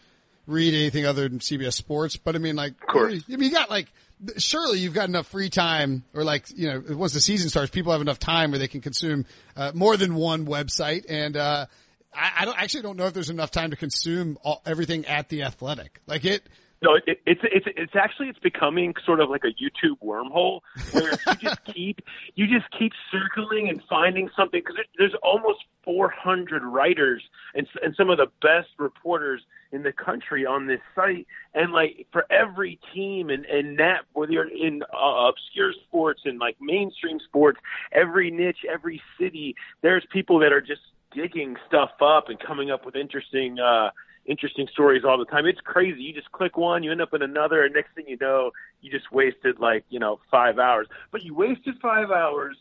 read 0.46 0.74
anything 0.74 1.04
other 1.04 1.28
than 1.28 1.38
CBS 1.38 1.74
Sports, 1.74 2.16
but 2.16 2.35
I 2.35 2.38
mean, 2.38 2.56
like, 2.56 2.72
of 2.72 2.87
course. 2.88 3.22
I 3.28 3.37
mean, 3.37 3.50
you 3.50 3.52
got 3.52 3.70
like, 3.70 3.92
surely 4.37 4.78
you've 4.78 4.94
got 4.94 5.09
enough 5.09 5.26
free 5.26 5.50
time 5.50 6.04
or 6.14 6.24
like, 6.24 6.46
you 6.54 6.68
know, 6.68 6.83
once 6.96 7.12
the 7.12 7.20
season 7.20 7.48
starts, 7.48 7.70
people 7.70 7.92
have 7.92 8.00
enough 8.00 8.18
time 8.18 8.50
where 8.50 8.59
they 8.59 8.68
can 8.68 8.80
consume, 8.80 9.26
uh, 9.56 9.72
more 9.74 9.96
than 9.96 10.14
one 10.14 10.46
website. 10.46 11.04
And, 11.09 11.37
uh, 11.37 11.66
I, 12.14 12.33
I 12.40 12.44
don't 12.44 12.59
actually 12.59 12.83
don't 12.83 12.96
know 12.96 13.06
if 13.06 13.14
there's 13.14 13.30
enough 13.30 13.50
time 13.50 13.70
to 13.70 13.76
consume 13.76 14.38
all, 14.42 14.62
everything 14.66 15.06
at 15.06 15.28
the 15.28 15.44
athletic. 15.44 16.00
Like 16.06 16.24
it, 16.24 16.42
no, 16.83 16.94
it, 17.06 17.20
it's 17.26 17.40
it's 17.44 17.66
it's 17.76 17.92
actually 17.94 18.28
it's 18.28 18.38
becoming 18.38 18.94
sort 19.04 19.20
of 19.20 19.28
like 19.28 19.42
a 19.44 19.48
YouTube 19.48 19.98
wormhole 20.02 20.61
where 20.92 21.12
you 21.12 21.35
just 21.40 21.64
keep 21.74 22.00
you 22.35 22.46
just 22.46 22.66
keep 22.78 22.92
circling 23.12 23.68
and 23.68 23.83
finding 23.88 24.30
something 24.35 24.62
because 24.64 24.76
there's 24.96 25.14
almost 25.22 25.59
400 25.85 26.62
writers 26.64 27.22
and 27.54 27.66
and 27.83 27.94
some 27.96 28.09
of 28.09 28.16
the 28.16 28.28
best 28.40 28.70
reporters 28.78 29.42
in 29.72 29.83
the 29.83 29.92
country 29.92 30.44
on 30.46 30.66
this 30.66 30.80
site, 30.94 31.26
and 31.54 31.72
like 31.72 32.06
for 32.12 32.24
every 32.30 32.78
team 32.94 33.30
and 33.30 33.44
and 33.46 33.78
that 33.78 34.00
whether 34.12 34.33
you're 34.33 34.48
in 34.48 34.83
uh, 34.83 35.28
obscure 35.28 35.72
sports 35.87 36.22
and 36.24 36.38
like 36.38 36.56
mainstream 36.61 37.18
sports, 37.20 37.61
every 37.92 38.30
niche, 38.30 38.64
every 38.70 39.00
city, 39.18 39.54
there's 39.83 40.04
people 40.11 40.38
that 40.40 40.52
are 40.52 40.61
just 40.61 40.83
digging 41.12 41.56
stuff 41.66 41.90
up 42.00 42.28
and 42.28 42.38
coming 42.38 42.70
up 42.70 42.85
with 42.85 42.96
interesting. 42.96 43.59
uh 43.59 43.90
interesting 44.26 44.68
stories 44.70 45.02
all 45.04 45.18
the 45.18 45.24
time. 45.24 45.46
It's 45.46 45.61
crazy. 45.61 46.02
You 46.02 46.12
just 46.12 46.30
click 46.30 46.56
one, 46.56 46.83
you 46.83 46.92
end 46.92 47.00
up 47.00 47.14
in 47.14 47.22
another, 47.22 47.64
and 47.64 47.74
next 47.74 47.94
thing 47.94 48.04
you 48.06 48.18
know, 48.20 48.52
you 48.80 48.90
just 48.90 49.11
wasted 49.11 49.59
like, 49.59 49.85
you 49.88 49.98
know, 49.98 50.20
five 50.30 50.59
hours. 50.59 50.87
But 51.11 51.22
you 51.22 51.35
wasted 51.35 51.76
five 51.80 52.11
hours 52.11 52.56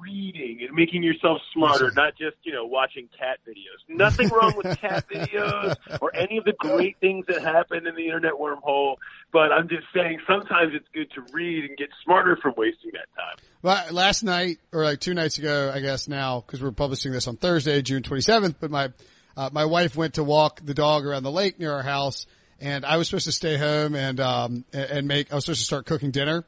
reading 0.00 0.60
and 0.66 0.74
making 0.74 1.02
yourself 1.02 1.38
smarter, 1.52 1.90
not 1.94 2.16
just, 2.16 2.36
you 2.42 2.52
know, 2.52 2.64
watching 2.64 3.08
cat 3.18 3.38
videos. 3.46 3.78
Nothing 3.88 4.28
wrong 4.28 4.54
with 4.56 4.78
cat 4.78 5.08
videos 5.14 5.76
or 6.00 6.14
any 6.14 6.38
of 6.38 6.44
the 6.44 6.54
great 6.58 6.96
things 7.00 7.26
that 7.28 7.42
happen 7.42 7.86
in 7.86 7.94
the 7.94 8.06
internet 8.06 8.32
wormhole, 8.32 8.96
but 9.32 9.52
I'm 9.52 9.68
just 9.68 9.86
saying 9.94 10.20
sometimes 10.26 10.72
it's 10.74 10.88
good 10.92 11.10
to 11.12 11.32
read 11.32 11.64
and 11.64 11.76
get 11.76 11.88
smarter 12.04 12.36
from 12.36 12.54
wasting 12.56 12.92
that 12.92 13.08
time. 13.16 13.36
Well, 13.62 13.92
last 13.92 14.22
night, 14.22 14.58
or 14.72 14.84
like 14.84 15.00
two 15.00 15.14
nights 15.14 15.38
ago, 15.38 15.70
I 15.74 15.80
guess 15.80 16.08
now, 16.08 16.40
because 16.40 16.62
we're 16.62 16.72
publishing 16.72 17.12
this 17.12 17.28
on 17.28 17.36
Thursday, 17.36 17.82
June 17.82 18.02
27th, 18.02 18.56
but 18.60 18.70
my 18.70 18.90
uh, 19.36 19.48
my 19.52 19.64
wife 19.64 19.96
went 19.96 20.14
to 20.14 20.24
walk 20.24 20.60
the 20.62 20.74
dog 20.74 21.06
around 21.06 21.22
the 21.22 21.30
lake 21.30 21.58
near 21.58 21.72
our 21.72 21.82
house 21.82 22.26
and 22.60 22.84
I 22.84 22.98
was 22.98 23.08
supposed 23.08 23.24
to 23.24 23.32
stay 23.32 23.56
home 23.56 23.94
and, 23.94 24.20
um, 24.20 24.64
and 24.72 25.08
make, 25.08 25.32
I 25.32 25.34
was 25.34 25.44
supposed 25.44 25.60
to 25.60 25.64
start 25.64 25.86
cooking 25.86 26.10
dinner. 26.10 26.44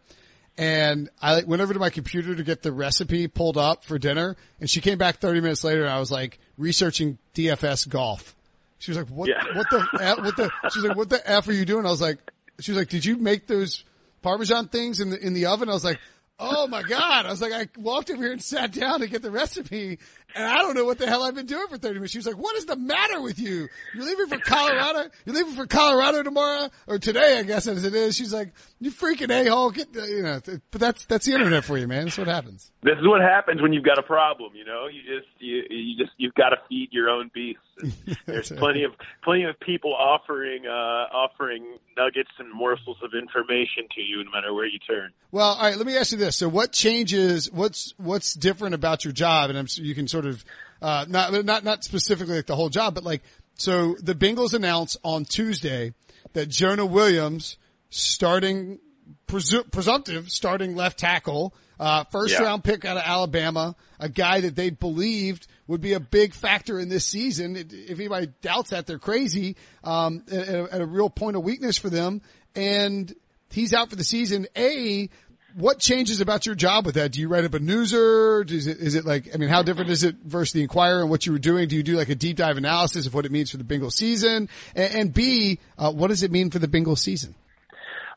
And 0.58 1.08
I 1.20 1.42
went 1.44 1.62
over 1.62 1.72
to 1.72 1.80
my 1.80 1.90
computer 1.90 2.34
to 2.34 2.42
get 2.42 2.62
the 2.62 2.72
recipe 2.72 3.26
pulled 3.26 3.56
up 3.56 3.84
for 3.84 3.98
dinner. 3.98 4.36
And 4.60 4.68
she 4.68 4.80
came 4.80 4.98
back 4.98 5.18
30 5.18 5.40
minutes 5.40 5.64
later 5.64 5.82
and 5.82 5.90
I 5.90 5.98
was 5.98 6.10
like 6.10 6.38
researching 6.58 7.18
DFS 7.34 7.88
golf. 7.88 8.36
She 8.78 8.90
was 8.90 8.98
like, 8.98 9.08
what, 9.08 9.28
yeah. 9.28 9.56
what 9.56 9.70
the, 9.70 9.88
F, 10.00 10.18
what 10.18 10.36
the, 10.36 10.50
she 10.70 10.80
was 10.80 10.88
like, 10.88 10.96
what 10.96 11.08
the 11.08 11.30
F 11.30 11.48
are 11.48 11.52
you 11.52 11.64
doing? 11.64 11.86
I 11.86 11.90
was 11.90 12.02
like, 12.02 12.18
she 12.60 12.72
was 12.72 12.78
like, 12.78 12.88
did 12.88 13.04
you 13.04 13.16
make 13.16 13.46
those 13.46 13.84
Parmesan 14.20 14.68
things 14.68 15.00
in 15.00 15.10
the, 15.10 15.24
in 15.24 15.32
the 15.32 15.46
oven? 15.46 15.68
I 15.68 15.72
was 15.72 15.84
like, 15.84 15.98
Oh 16.44 16.66
my 16.66 16.82
God. 16.82 17.26
I 17.26 17.30
was 17.30 17.40
like, 17.40 17.52
I 17.52 17.68
walked 17.78 18.10
over 18.10 18.20
here 18.20 18.32
and 18.32 18.42
sat 18.42 18.72
down 18.72 19.00
to 19.00 19.06
get 19.06 19.22
the 19.22 19.30
recipe 19.30 20.00
and 20.34 20.44
I 20.44 20.58
don't 20.58 20.74
know 20.74 20.84
what 20.84 20.98
the 20.98 21.06
hell 21.06 21.22
I've 21.22 21.34
been 21.34 21.46
doing 21.46 21.66
for 21.68 21.78
30 21.78 21.94
minutes. 21.94 22.12
She 22.12 22.18
was 22.18 22.26
like, 22.26 22.36
what 22.36 22.56
is 22.56 22.66
the 22.66 22.76
matter 22.76 23.20
with 23.20 23.38
you? 23.38 23.68
You're 23.94 24.04
leaving 24.04 24.26
for 24.26 24.38
Colorado? 24.38 25.10
You're 25.24 25.36
leaving 25.36 25.54
for 25.54 25.66
Colorado 25.66 26.22
tomorrow 26.22 26.68
or 26.86 26.98
today, 26.98 27.38
I 27.38 27.42
guess 27.42 27.66
as 27.66 27.84
it 27.84 27.94
is. 27.94 28.16
She's 28.16 28.32
like, 28.32 28.52
you 28.80 28.90
freaking 28.90 29.30
a-hole. 29.30 29.70
Get 29.70 29.92
the, 29.92 30.06
you 30.06 30.22
know, 30.22 30.40
but 30.70 30.80
that's, 30.80 31.04
that's 31.06 31.26
the 31.26 31.34
internet 31.34 31.64
for 31.64 31.78
you, 31.78 31.86
man. 31.86 32.04
That's 32.04 32.18
what 32.18 32.28
happens. 32.28 32.70
This 32.82 32.98
is 32.98 33.06
what 33.06 33.20
happens 33.20 33.62
when 33.62 33.72
you've 33.72 33.84
got 33.84 33.98
a 33.98 34.02
problem, 34.02 34.52
you 34.54 34.64
know, 34.64 34.86
you 34.86 35.02
just, 35.02 35.28
you, 35.38 35.62
you 35.70 35.96
just, 35.96 36.12
you've 36.16 36.34
got 36.34 36.50
to 36.50 36.56
feed 36.68 36.88
your 36.92 37.08
own 37.08 37.30
beast. 37.32 37.60
There's 38.26 38.50
plenty 38.50 38.84
of, 38.84 38.92
plenty 39.22 39.44
of 39.44 39.58
people 39.60 39.94
offering, 39.94 40.66
uh, 40.66 40.70
offering 40.70 41.78
nuggets 41.96 42.30
and 42.38 42.52
morsels 42.52 42.96
of 43.02 43.12
information 43.14 43.84
to 43.94 44.00
you 44.00 44.24
no 44.24 44.30
matter 44.30 44.52
where 44.52 44.66
you 44.66 44.78
turn. 44.78 45.12
Well, 45.30 45.54
all 45.54 45.62
right, 45.62 45.76
let 45.76 45.86
me 45.86 45.96
ask 45.96 46.12
you 46.12 46.18
this. 46.18 46.36
So 46.36 46.48
what 46.48 46.72
changes, 46.72 47.50
what's, 47.52 47.94
what's 47.98 48.34
different 48.34 48.74
about 48.74 49.04
your 49.04 49.12
job? 49.12 49.50
And 49.50 49.58
I'm, 49.58 49.66
you 49.74 49.94
can 49.94 50.08
sort 50.08 50.21
of, 50.24 50.44
uh, 50.80 51.06
not, 51.08 51.44
not, 51.44 51.64
not 51.64 51.84
specifically 51.84 52.36
like 52.36 52.46
the 52.46 52.56
whole 52.56 52.68
job, 52.68 52.94
but 52.94 53.04
like, 53.04 53.22
so 53.54 53.94
the 54.00 54.14
Bengals 54.14 54.54
announced 54.54 54.96
on 55.04 55.24
Tuesday 55.24 55.94
that 56.32 56.48
Jonah 56.48 56.86
Williams 56.86 57.58
starting, 57.90 58.78
presu- 59.26 59.70
presumptive 59.70 60.30
starting 60.30 60.74
left 60.74 60.98
tackle, 60.98 61.54
uh, 61.78 62.04
first 62.04 62.34
yeah. 62.34 62.44
round 62.44 62.64
pick 62.64 62.84
out 62.84 62.96
of 62.96 63.02
Alabama, 63.04 63.74
a 63.98 64.08
guy 64.08 64.40
that 64.40 64.54
they 64.54 64.70
believed 64.70 65.46
would 65.66 65.80
be 65.80 65.94
a 65.94 66.00
big 66.00 66.34
factor 66.34 66.78
in 66.78 66.88
this 66.88 67.04
season. 67.04 67.56
If 67.56 67.98
anybody 67.98 68.28
doubts 68.40 68.70
that, 68.70 68.86
they're 68.86 68.98
crazy, 68.98 69.56
um, 69.82 70.22
at, 70.30 70.80
a 70.80 70.86
real 70.86 71.10
point 71.10 71.36
of 71.36 71.42
weakness 71.42 71.78
for 71.78 71.90
them. 71.90 72.22
And 72.54 73.12
he's 73.50 73.74
out 73.74 73.90
for 73.90 73.96
the 73.96 74.04
season. 74.04 74.46
A, 74.56 75.08
what 75.54 75.78
changes 75.78 76.20
about 76.20 76.46
your 76.46 76.54
job 76.54 76.86
with 76.86 76.94
that? 76.94 77.12
Do 77.12 77.20
you 77.20 77.28
write 77.28 77.44
up 77.44 77.54
a 77.54 77.58
newser? 77.58 78.50
Is 78.50 78.66
it, 78.66 78.78
is 78.78 78.94
it 78.94 79.04
like, 79.04 79.34
I 79.34 79.38
mean, 79.38 79.48
how 79.48 79.62
different 79.62 79.90
is 79.90 80.04
it 80.04 80.16
versus 80.24 80.52
the 80.52 80.62
Enquirer 80.62 81.00
and 81.00 81.10
what 81.10 81.26
you 81.26 81.32
were 81.32 81.38
doing? 81.38 81.68
Do 81.68 81.76
you 81.76 81.82
do 81.82 81.96
like 81.96 82.08
a 82.08 82.14
deep 82.14 82.36
dive 82.36 82.56
analysis 82.56 83.06
of 83.06 83.14
what 83.14 83.26
it 83.26 83.32
means 83.32 83.50
for 83.50 83.56
the 83.56 83.64
Bengals 83.64 83.92
season? 83.92 84.48
And, 84.74 84.94
and 84.94 85.14
B, 85.14 85.58
uh, 85.78 85.92
what 85.92 86.08
does 86.08 86.22
it 86.22 86.30
mean 86.30 86.50
for 86.50 86.58
the 86.58 86.68
Bengals 86.68 86.98
season? 86.98 87.34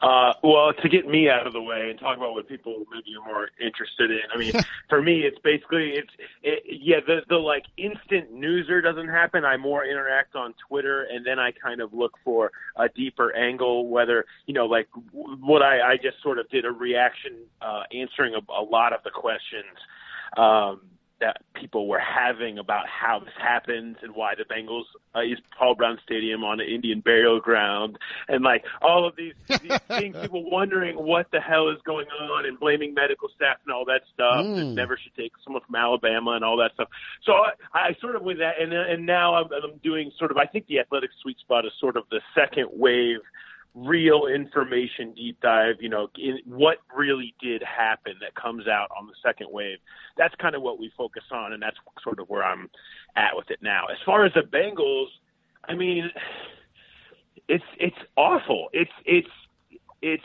Uh, 0.02 0.34
well, 0.44 0.74
to 0.74 0.90
get 0.90 1.08
me 1.08 1.30
out 1.30 1.48
of 1.48 1.54
the 1.54 1.62
way 1.62 1.90
and 1.90 2.00
talk 2.00 2.18
about 2.18 2.34
what 2.34 2.48
people 2.48 2.86
maybe 2.92 3.16
are 3.16 3.26
more 3.26 3.50
interested 3.62 4.12
in. 4.12 4.22
I 4.34 4.38
mean, 4.38 4.54
for 4.90 5.02
me, 5.02 5.22
it's 5.22 5.40
basically 5.40 5.92
it's 5.92 6.12
it, 6.44 6.64
yeah 6.66 7.00
the 7.06 7.22
the 7.30 7.38
like 7.38 7.64
instant 7.78 8.34
newser 8.34 8.84
doesn't 8.84 9.08
happen. 9.08 9.46
I 9.46 9.58
more 9.58 9.86
interact 9.86 10.36
on 10.36 10.54
Twitter, 10.68 11.04
and 11.04 11.26
then 11.26 11.40
I 11.40 11.52
kind 11.52 11.82
of 11.82 11.94
look 11.94 12.18
for 12.24 12.52
a 12.76 12.90
deeper 12.90 13.36
angle. 13.36 13.88
Whether 13.88 14.26
you 14.46 14.54
know, 14.54 14.66
like 14.66 14.88
what 15.12 15.62
I 15.62 15.94
I 15.94 15.98
just 15.98 16.22
sort 16.22 16.40
of 16.40 16.50
did 16.50 16.66
a 16.66 16.72
reaction 16.72 17.34
uh, 17.62 17.84
answering 17.94 18.36
a, 18.36 18.52
a 18.52 18.64
lot 18.64 18.94
of 18.94 19.04
the 19.04 19.12
questions. 19.12 19.66
Um, 20.38 20.82
that 21.26 21.42
people 21.56 21.88
were 21.88 22.00
having 22.00 22.60
about 22.60 22.86
how 22.88 23.20
this 23.20 23.34
happens 23.42 23.98
and 24.04 24.14
why 24.14 24.36
the 24.36 24.44
Bengals 24.44 24.84
uh, 25.16 25.22
use 25.22 25.42
Paul 25.58 25.74
Brown 25.74 25.98
Stadium 26.06 26.44
on 26.44 26.60
an 26.60 26.68
Indian 26.68 27.00
burial 27.00 27.40
ground 27.40 27.98
and 28.28 28.44
like 28.44 28.64
all 28.84 29.08
of 29.08 29.16
these, 29.16 29.34
these 29.48 29.80
things, 29.88 30.16
people 30.22 30.48
wondering 30.52 30.96
what 30.96 31.26
the 31.32 31.40
hell 31.40 31.70
is 31.70 31.80
going 31.84 32.06
on 32.08 32.46
and 32.46 32.60
blaming 32.60 32.94
medical 32.94 33.28
staff 33.36 33.58
and 33.66 33.74
all 33.74 33.86
that 33.86 34.02
stuff. 34.14 34.46
Mm. 34.46 34.58
And 34.60 34.76
never 34.76 34.98
should 35.02 35.16
take 35.16 35.32
someone 35.44 35.64
from 35.66 35.76
Alabama 35.76 36.32
and 36.32 36.46
all 36.46 36.58
that 36.58 36.74
stuff. 36.76 36.90
So 37.24 37.34
I, 37.34 37.54
I 37.74 37.96
sort 38.00 38.16
of 38.16 38.22
with 38.22 38.38
that, 38.38 38.62
and 38.62 38.72
and 38.72 39.06
now 39.06 39.34
I'm, 39.34 39.46
I'm 39.52 39.78
doing 39.84 40.12
sort 40.20 40.30
of 40.30 40.38
I 40.38 40.46
think 40.46 40.68
the 40.68 40.80
athletic 40.80 41.10
sweet 41.22 41.40
spot 41.40 41.66
is 41.66 41.72
sort 41.80 41.98
of 41.98 42.04
the 42.12 42.22
second 42.36 42.70
wave 42.72 43.22
real 43.76 44.28
information 44.34 45.14
deep 45.14 45.40
dive, 45.42 45.76
you 45.82 45.90
know, 45.90 46.08
in 46.18 46.40
what 46.46 46.78
really 46.96 47.36
did 47.42 47.62
happen 47.62 48.14
that 48.22 48.34
comes 48.36 48.68
out 48.68 48.90
on 48.98 49.06
the 49.06 49.14
second 49.24 49.48
wave. 49.52 49.78
That's 50.18 50.34
kind 50.36 50.56
of 50.56 50.62
what 50.62 50.80
we 50.80 50.92
focus 50.98 51.24
on, 51.32 51.52
and 51.54 51.62
that's 51.62 51.76
sort 52.02 52.20
of 52.20 52.30
where 52.30 52.44
I'm 52.44 52.70
at 53.18 53.36
with 53.36 53.52
it 53.52 53.60
now. 53.62 53.88
As 53.92 53.98
far 54.06 54.26
as 54.26 54.34
the 54.34 54.42
Bengals, 54.42 55.08
I 55.68 55.76
mean, 55.76 56.10
it's 57.50 57.64
it's 57.78 57.98
awful. 58.16 58.70
It's 58.72 58.92
it's 59.06 59.28
it's 60.02 60.24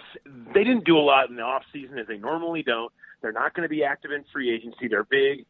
they 0.54 0.64
didn't 0.64 0.84
do 0.84 0.96
a 0.96 1.00
lot 1.00 1.28
in 1.28 1.36
the 1.36 1.42
off 1.42 1.62
season 1.72 1.98
as 1.98 2.06
they 2.06 2.18
normally 2.18 2.62
don't. 2.62 2.92
They're 3.20 3.32
not 3.32 3.54
going 3.54 3.64
to 3.64 3.68
be 3.68 3.82
active 3.82 4.12
in 4.12 4.24
free 4.32 4.54
agency. 4.54 4.88
Their 4.88 5.04
big 5.04 5.44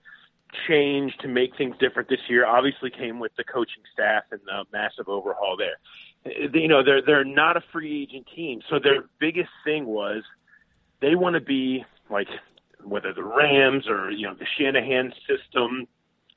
change 0.68 1.16
to 1.18 1.28
make 1.28 1.56
things 1.56 1.76
different 1.78 2.08
this 2.08 2.20
year 2.28 2.46
obviously 2.46 2.90
came 2.90 3.18
with 3.18 3.32
the 3.36 3.44
coaching 3.44 3.82
staff 3.92 4.24
and 4.30 4.40
the 4.46 4.64
massive 4.72 5.08
overhaul 5.08 5.56
there 5.56 5.76
you 6.24 6.68
know 6.68 6.82
they're 6.84 7.02
they're 7.02 7.24
not 7.24 7.56
a 7.56 7.62
free 7.72 8.02
agent 8.02 8.26
team, 8.34 8.60
so 8.68 8.78
their 8.78 9.04
biggest 9.18 9.50
thing 9.64 9.86
was 9.86 10.22
they 11.00 11.14
want 11.14 11.34
to 11.34 11.40
be 11.40 11.84
like 12.10 12.28
whether 12.84 13.12
the 13.12 13.24
Rams 13.24 13.88
or 13.88 14.10
you 14.10 14.26
know 14.26 14.34
the 14.34 14.46
Shanahan 14.58 15.12
system, 15.26 15.86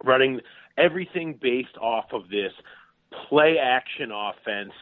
running 0.04 0.40
everything 0.78 1.38
based 1.42 1.78
off 1.82 2.06
of 2.14 2.30
this 2.30 2.54
play 3.28 3.58
action 3.62 4.12
offense, 4.12 4.74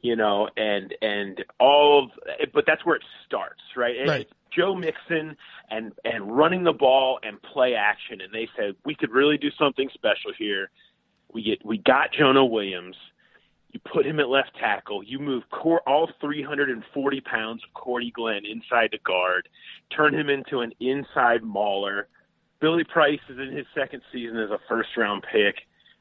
you 0.00 0.16
know, 0.16 0.48
and 0.56 0.94
and 1.02 1.44
all 1.60 2.04
of, 2.04 2.50
but 2.54 2.64
that's 2.66 2.84
where 2.84 2.96
it 2.96 3.04
starts, 3.26 3.60
right? 3.76 3.96
right. 4.08 4.28
Joe 4.54 4.74
Mixon 4.74 5.36
and 5.70 5.92
and 6.04 6.36
running 6.36 6.64
the 6.64 6.72
ball 6.72 7.18
and 7.22 7.40
play 7.42 7.74
action, 7.74 8.20
and 8.20 8.32
they 8.32 8.48
said 8.56 8.74
we 8.84 8.94
could 8.94 9.10
really 9.10 9.38
do 9.38 9.50
something 9.58 9.88
special 9.94 10.32
here. 10.38 10.70
We 11.32 11.42
get 11.42 11.64
we 11.64 11.78
got 11.78 12.12
Jonah 12.12 12.44
Williams 12.44 12.96
You 13.72 13.80
put 13.92 14.06
him 14.06 14.20
at 14.20 14.28
left 14.28 14.56
tackle. 14.58 15.02
You 15.02 15.18
move 15.18 15.42
Cor- 15.50 15.86
all 15.88 16.10
340 16.20 17.20
pounds 17.22 17.62
of 17.64 17.74
Cordy 17.74 18.10
Glenn 18.10 18.46
inside 18.46 18.90
the 18.92 18.98
guard, 19.04 19.48
turn 19.94 20.14
him 20.14 20.30
into 20.30 20.60
an 20.60 20.72
inside 20.80 21.42
mauler. 21.42 22.08
Billy 22.60 22.84
Price 22.84 23.20
is 23.28 23.38
in 23.38 23.54
his 23.54 23.66
second 23.74 24.02
season 24.12 24.38
as 24.38 24.50
a 24.50 24.58
first 24.68 24.90
round 24.96 25.24
pick. 25.30 25.56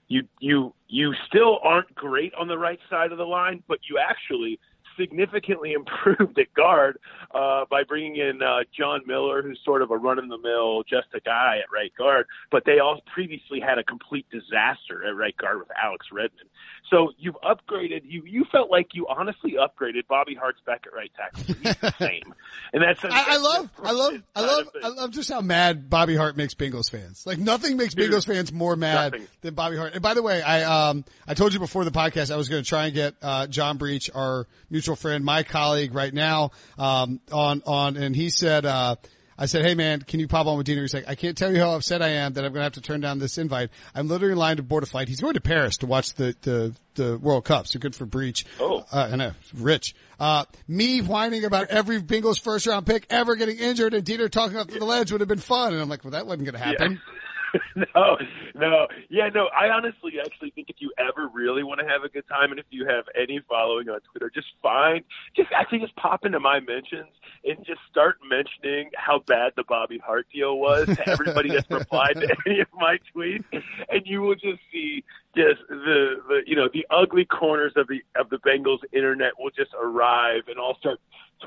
You 0.07 0.23
you 0.39 0.73
you 0.87 1.13
still 1.27 1.59
aren't 1.63 1.93
great 1.95 2.33
on 2.35 2.47
the 2.47 2.57
right 2.57 2.79
side 2.89 3.11
of 3.11 3.17
the 3.17 3.25
line, 3.25 3.63
but 3.67 3.79
you 3.89 3.97
actually 3.99 4.59
significantly 4.97 5.73
improved 5.79 6.37
at 6.39 6.53
guard 6.53 6.97
uh, 7.33 7.65
by 7.69 7.83
bringing 7.83 8.15
in 8.17 8.41
uh, 8.41 8.59
John 8.77 9.01
Miller, 9.05 9.41
who's 9.41 9.59
sort 9.65 9.81
of 9.81 9.91
a 9.91 9.97
run 9.97 10.19
of 10.19 10.27
the 10.29 10.37
mill, 10.37 10.83
just 10.83 11.07
a 11.13 11.19
guy 11.19 11.57
at 11.63 11.71
right 11.73 11.91
guard. 11.97 12.25
But 12.51 12.63
they 12.65 12.79
all 12.79 13.01
previously 13.13 13.59
had 13.59 13.77
a 13.77 13.83
complete 13.83 14.25
disaster 14.31 15.05
at 15.07 15.15
right 15.15 15.35
guard 15.37 15.59
with 15.59 15.69
Alex 15.81 16.07
Redmond. 16.11 16.49
So 16.91 17.11
you've 17.17 17.35
upgraded. 17.43 18.01
You 18.05 18.23
you 18.25 18.45
felt 18.51 18.69
like 18.69 18.89
you 18.93 19.07
honestly 19.09 19.55
upgraded 19.59 20.05
Bobby 20.07 20.35
Hart's 20.35 20.59
back 20.67 20.83
at 20.85 20.93
right 20.93 21.11
tackle. 21.15 21.55
He's 21.55 21.75
the 21.77 21.93
same, 21.99 22.33
and 22.73 22.83
that's. 22.83 23.03
I, 23.03 23.33
I 23.33 23.37
love, 23.37 23.69
I 23.81 23.91
love, 23.91 24.23
I 24.35 24.41
love, 24.41 24.67
I 24.83 24.87
love 24.89 25.11
just 25.11 25.31
how 25.31 25.41
mad 25.41 25.89
Bobby 25.89 26.15
Hart 26.15 26.37
makes 26.37 26.53
Bengals 26.53 26.91
fans. 26.91 27.25
Like 27.25 27.39
nothing 27.39 27.77
makes 27.77 27.95
Dude, 27.95 28.11
Bengals 28.11 28.27
fans 28.27 28.53
more 28.53 28.75
mad 28.75 29.13
nothing. 29.13 29.27
than 29.41 29.55
Bobby 29.55 29.77
Hart. 29.77 29.93
And 29.93 30.03
by 30.03 30.13
the 30.13 30.21
way, 30.21 30.43
I 30.43 30.89
um 30.89 31.05
I 31.27 31.33
told 31.33 31.53
you 31.55 31.59
before 31.59 31.85
the 31.85 31.91
podcast 31.91 32.31
I 32.31 32.35
was 32.35 32.49
going 32.49 32.61
to 32.63 32.69
try 32.69 32.85
and 32.85 32.93
get 32.93 33.15
uh 33.19 33.47
John 33.47 33.77
Breech, 33.77 34.11
our 34.13 34.45
mutual 34.69 34.84
friend, 34.93 35.25
my 35.25 35.41
colleague 35.41 35.95
right 35.95 36.13
now, 36.13 36.51
um 36.77 37.19
on 37.31 37.63
on, 37.65 37.97
and 37.97 38.15
he 38.15 38.29
said 38.29 38.67
uh 38.67 38.97
I 39.37 39.47
said, 39.47 39.65
"Hey 39.65 39.75
man, 39.75 40.01
can 40.01 40.19
you 40.19 40.27
pop 40.27 40.47
on 40.47 40.57
with 40.57 40.65
Dino?" 40.65 40.81
He's 40.81 40.93
like, 40.93 41.09
"I 41.09 41.15
can't 41.15 41.37
tell 41.37 41.51
you 41.51 41.59
how 41.59 41.71
upset 41.71 42.01
I 42.01 42.09
am 42.09 42.33
that 42.33 42.45
I'm 42.45 42.53
going 42.53 42.61
to 42.61 42.63
have 42.63 42.73
to 42.73 42.81
turn 42.81 43.01
down 43.01 43.19
this 43.19 43.37
invite. 43.37 43.69
I'm 43.93 44.07
literally 44.07 44.31
in 44.31 44.37
line 44.37 44.57
to 44.57 44.63
board 44.63 44.83
a 44.83 44.85
flight. 44.85 45.09
He's 45.09 45.19
going 45.19 45.33
to 45.33 45.41
Paris 45.41 45.77
to 45.77 45.87
watch 45.87 46.13
the 46.13 46.35
the, 46.41 46.75
the 46.95 47.17
World 47.17 47.43
Cup. 47.43 47.67
So 47.67 47.79
good 47.79 47.95
for 47.95 48.05
Breech. 48.05 48.45
Oh, 48.59 48.85
uh, 48.93 49.09
I 49.11 49.15
know, 49.17 49.31
rich. 49.53 49.93
Uh, 50.19 50.45
me 50.67 51.01
whining 51.01 51.43
about 51.43 51.67
every 51.67 52.01
Bengals 52.01 52.39
first 52.41 52.65
round 52.65 52.85
pick 52.85 53.07
ever 53.09 53.35
getting 53.35 53.57
injured 53.57 53.93
and 53.93 54.05
Dieter 54.05 54.29
talking 54.29 54.57
up 54.57 54.69
the 54.69 54.85
ledge 54.85 55.11
would 55.11 55.19
have 55.19 55.27
been 55.27 55.39
fun. 55.39 55.73
And 55.73 55.81
I'm 55.81 55.89
like, 55.89 56.05
well, 56.05 56.11
that 56.11 56.25
wasn't 56.25 56.45
going 56.45 56.53
to 56.53 56.65
happen. 56.65 56.91
Yeah. 56.93 57.24
no, 57.75 58.17
no, 58.55 58.87
yeah, 59.09 59.29
no. 59.29 59.47
I 59.47 59.69
honestly 59.69 60.13
actually 60.23 60.51
think 60.51 60.69
if 60.69 60.77
you 60.79 60.91
ever 60.97 61.29
really 61.33 61.63
want 61.63 61.79
to 61.79 61.87
have 61.87 62.03
a 62.03 62.09
good 62.09 62.27
time, 62.27 62.51
and 62.51 62.59
if 62.59 62.65
you 62.69 62.85
have 62.85 63.05
any 63.19 63.39
following 63.47 63.89
on 63.89 63.99
Twitter, 64.11 64.31
just 64.33 64.47
find, 64.61 65.03
just 65.35 65.49
actually 65.51 65.79
just 65.79 65.95
pop 65.95 66.25
into 66.25 66.39
my 66.39 66.59
mentions 66.59 67.11
and 67.43 67.57
just 67.65 67.79
start 67.89 68.17
mentioning 68.27 68.89
how 68.95 69.19
bad 69.19 69.53
the 69.55 69.63
Bobby 69.67 69.97
Hart 69.97 70.27
deal 70.33 70.57
was 70.57 70.87
to 70.87 71.09
everybody 71.09 71.49
that's 71.49 71.69
replied 71.69 72.15
to 72.15 72.35
any 72.45 72.61
of 72.61 72.67
my 72.73 72.97
tweets, 73.15 73.45
and 73.89 74.01
you 74.05 74.21
will 74.21 74.35
just 74.35 74.59
see 74.71 75.03
just 75.35 75.61
the 75.69 76.21
the 76.27 76.41
you 76.45 76.55
know 76.55 76.69
the 76.73 76.85
ugly 76.89 77.25
corners 77.25 77.73
of 77.75 77.87
the 77.87 78.01
of 78.15 78.29
the 78.29 78.37
Bengals 78.37 78.79
internet 78.93 79.33
will 79.37 79.51
just 79.51 79.71
arrive 79.79 80.43
and 80.47 80.57
all 80.57 80.77
start 80.79 80.99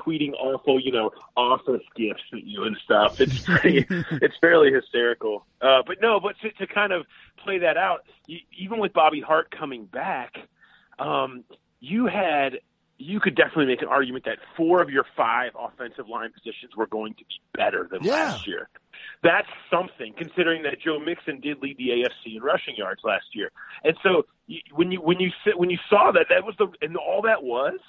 tweeting 0.05 0.33
awful, 0.33 0.79
you 0.79 0.91
know, 0.91 1.11
office 1.35 1.81
gifts 1.95 2.23
at 2.33 2.43
you 2.43 2.63
and 2.63 2.77
stuff. 2.83 3.19
It's 3.19 3.39
pretty, 3.45 3.85
it's 3.89 4.35
fairly 4.39 4.71
hysterical. 4.71 5.45
Uh, 5.61 5.81
but 5.85 5.97
no, 6.01 6.19
but 6.19 6.35
to, 6.41 6.51
to 6.51 6.71
kind 6.71 6.91
of 6.91 7.05
play 7.43 7.59
that 7.59 7.77
out, 7.77 8.05
you, 8.27 8.39
even 8.57 8.79
with 8.79 8.93
Bobby 8.93 9.21
Hart 9.21 9.51
coming 9.51 9.85
back, 9.85 10.37
um, 10.99 11.43
you 11.79 12.07
had 12.07 12.59
you 13.01 13.21
could 13.21 13.33
definitely 13.33 13.65
make 13.65 13.81
an 13.81 13.87
argument 13.87 14.25
that 14.25 14.37
four 14.57 14.81
of 14.81 14.89
your 14.89 15.05
five 15.15 15.53
offensive 15.57 16.09
line 16.09 16.31
positions 16.33 16.75
were 16.75 16.85
going 16.85 17.13
to 17.13 17.23
be 17.23 17.39
better 17.55 17.87
than 17.89 18.03
yeah. 18.03 18.11
last 18.11 18.45
year. 18.45 18.67
That's 19.23 19.47
something, 19.71 20.13
considering 20.17 20.63
that 20.63 20.81
Joe 20.81 20.99
Mixon 20.99 21.39
did 21.39 21.61
lead 21.61 21.77
the 21.77 21.89
AFC 21.89 22.35
in 22.35 22.43
rushing 22.43 22.75
yards 22.75 23.01
last 23.05 23.27
year. 23.33 23.51
And 23.85 23.95
so 24.03 24.25
when 24.73 24.91
you 24.91 25.01
when 25.01 25.19
you 25.21 25.31
when 25.55 25.69
you 25.69 25.77
saw 25.89 26.11
that, 26.11 26.25
that 26.29 26.43
was 26.43 26.55
the 26.59 26.67
and 26.81 26.97
all 26.97 27.21
that 27.21 27.41
was 27.41 27.79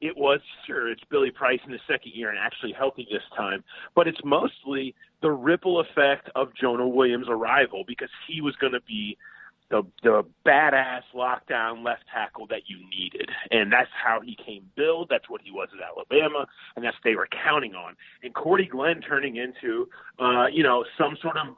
it 0.00 0.16
was 0.16 0.40
sure 0.66 0.90
it's 0.90 1.02
Billy 1.10 1.30
Price 1.30 1.60
in 1.64 1.72
his 1.72 1.80
second 1.86 2.12
year 2.14 2.30
and 2.30 2.38
actually 2.38 2.72
healthy 2.72 3.06
this 3.10 3.22
time, 3.36 3.62
but 3.94 4.08
it's 4.08 4.20
mostly 4.24 4.94
the 5.22 5.30
ripple 5.30 5.80
effect 5.80 6.30
of 6.34 6.48
Jonah 6.58 6.88
Williams' 6.88 7.26
arrival 7.28 7.84
because 7.86 8.08
he 8.26 8.40
was 8.40 8.56
going 8.56 8.72
to 8.72 8.80
be 8.82 9.16
the 9.70 9.82
the 10.02 10.24
badass 10.44 11.02
lockdown 11.14 11.84
left 11.84 12.02
tackle 12.12 12.46
that 12.48 12.62
you 12.66 12.78
needed, 12.90 13.30
and 13.50 13.72
that's 13.72 13.90
how 13.92 14.20
he 14.20 14.36
came 14.44 14.64
billed. 14.76 15.08
That's 15.08 15.28
what 15.28 15.40
he 15.42 15.50
was 15.50 15.68
at 15.72 15.80
Alabama, 15.80 16.46
and 16.76 16.84
that's 16.84 16.96
they 17.04 17.14
were 17.14 17.28
counting 17.44 17.74
on. 17.74 17.94
And 18.22 18.34
Cordy 18.34 18.66
Glenn 18.66 19.00
turning 19.00 19.36
into, 19.36 19.88
uh, 20.18 20.46
you 20.52 20.62
know, 20.62 20.84
some 20.98 21.16
sort 21.22 21.36
of 21.36 21.54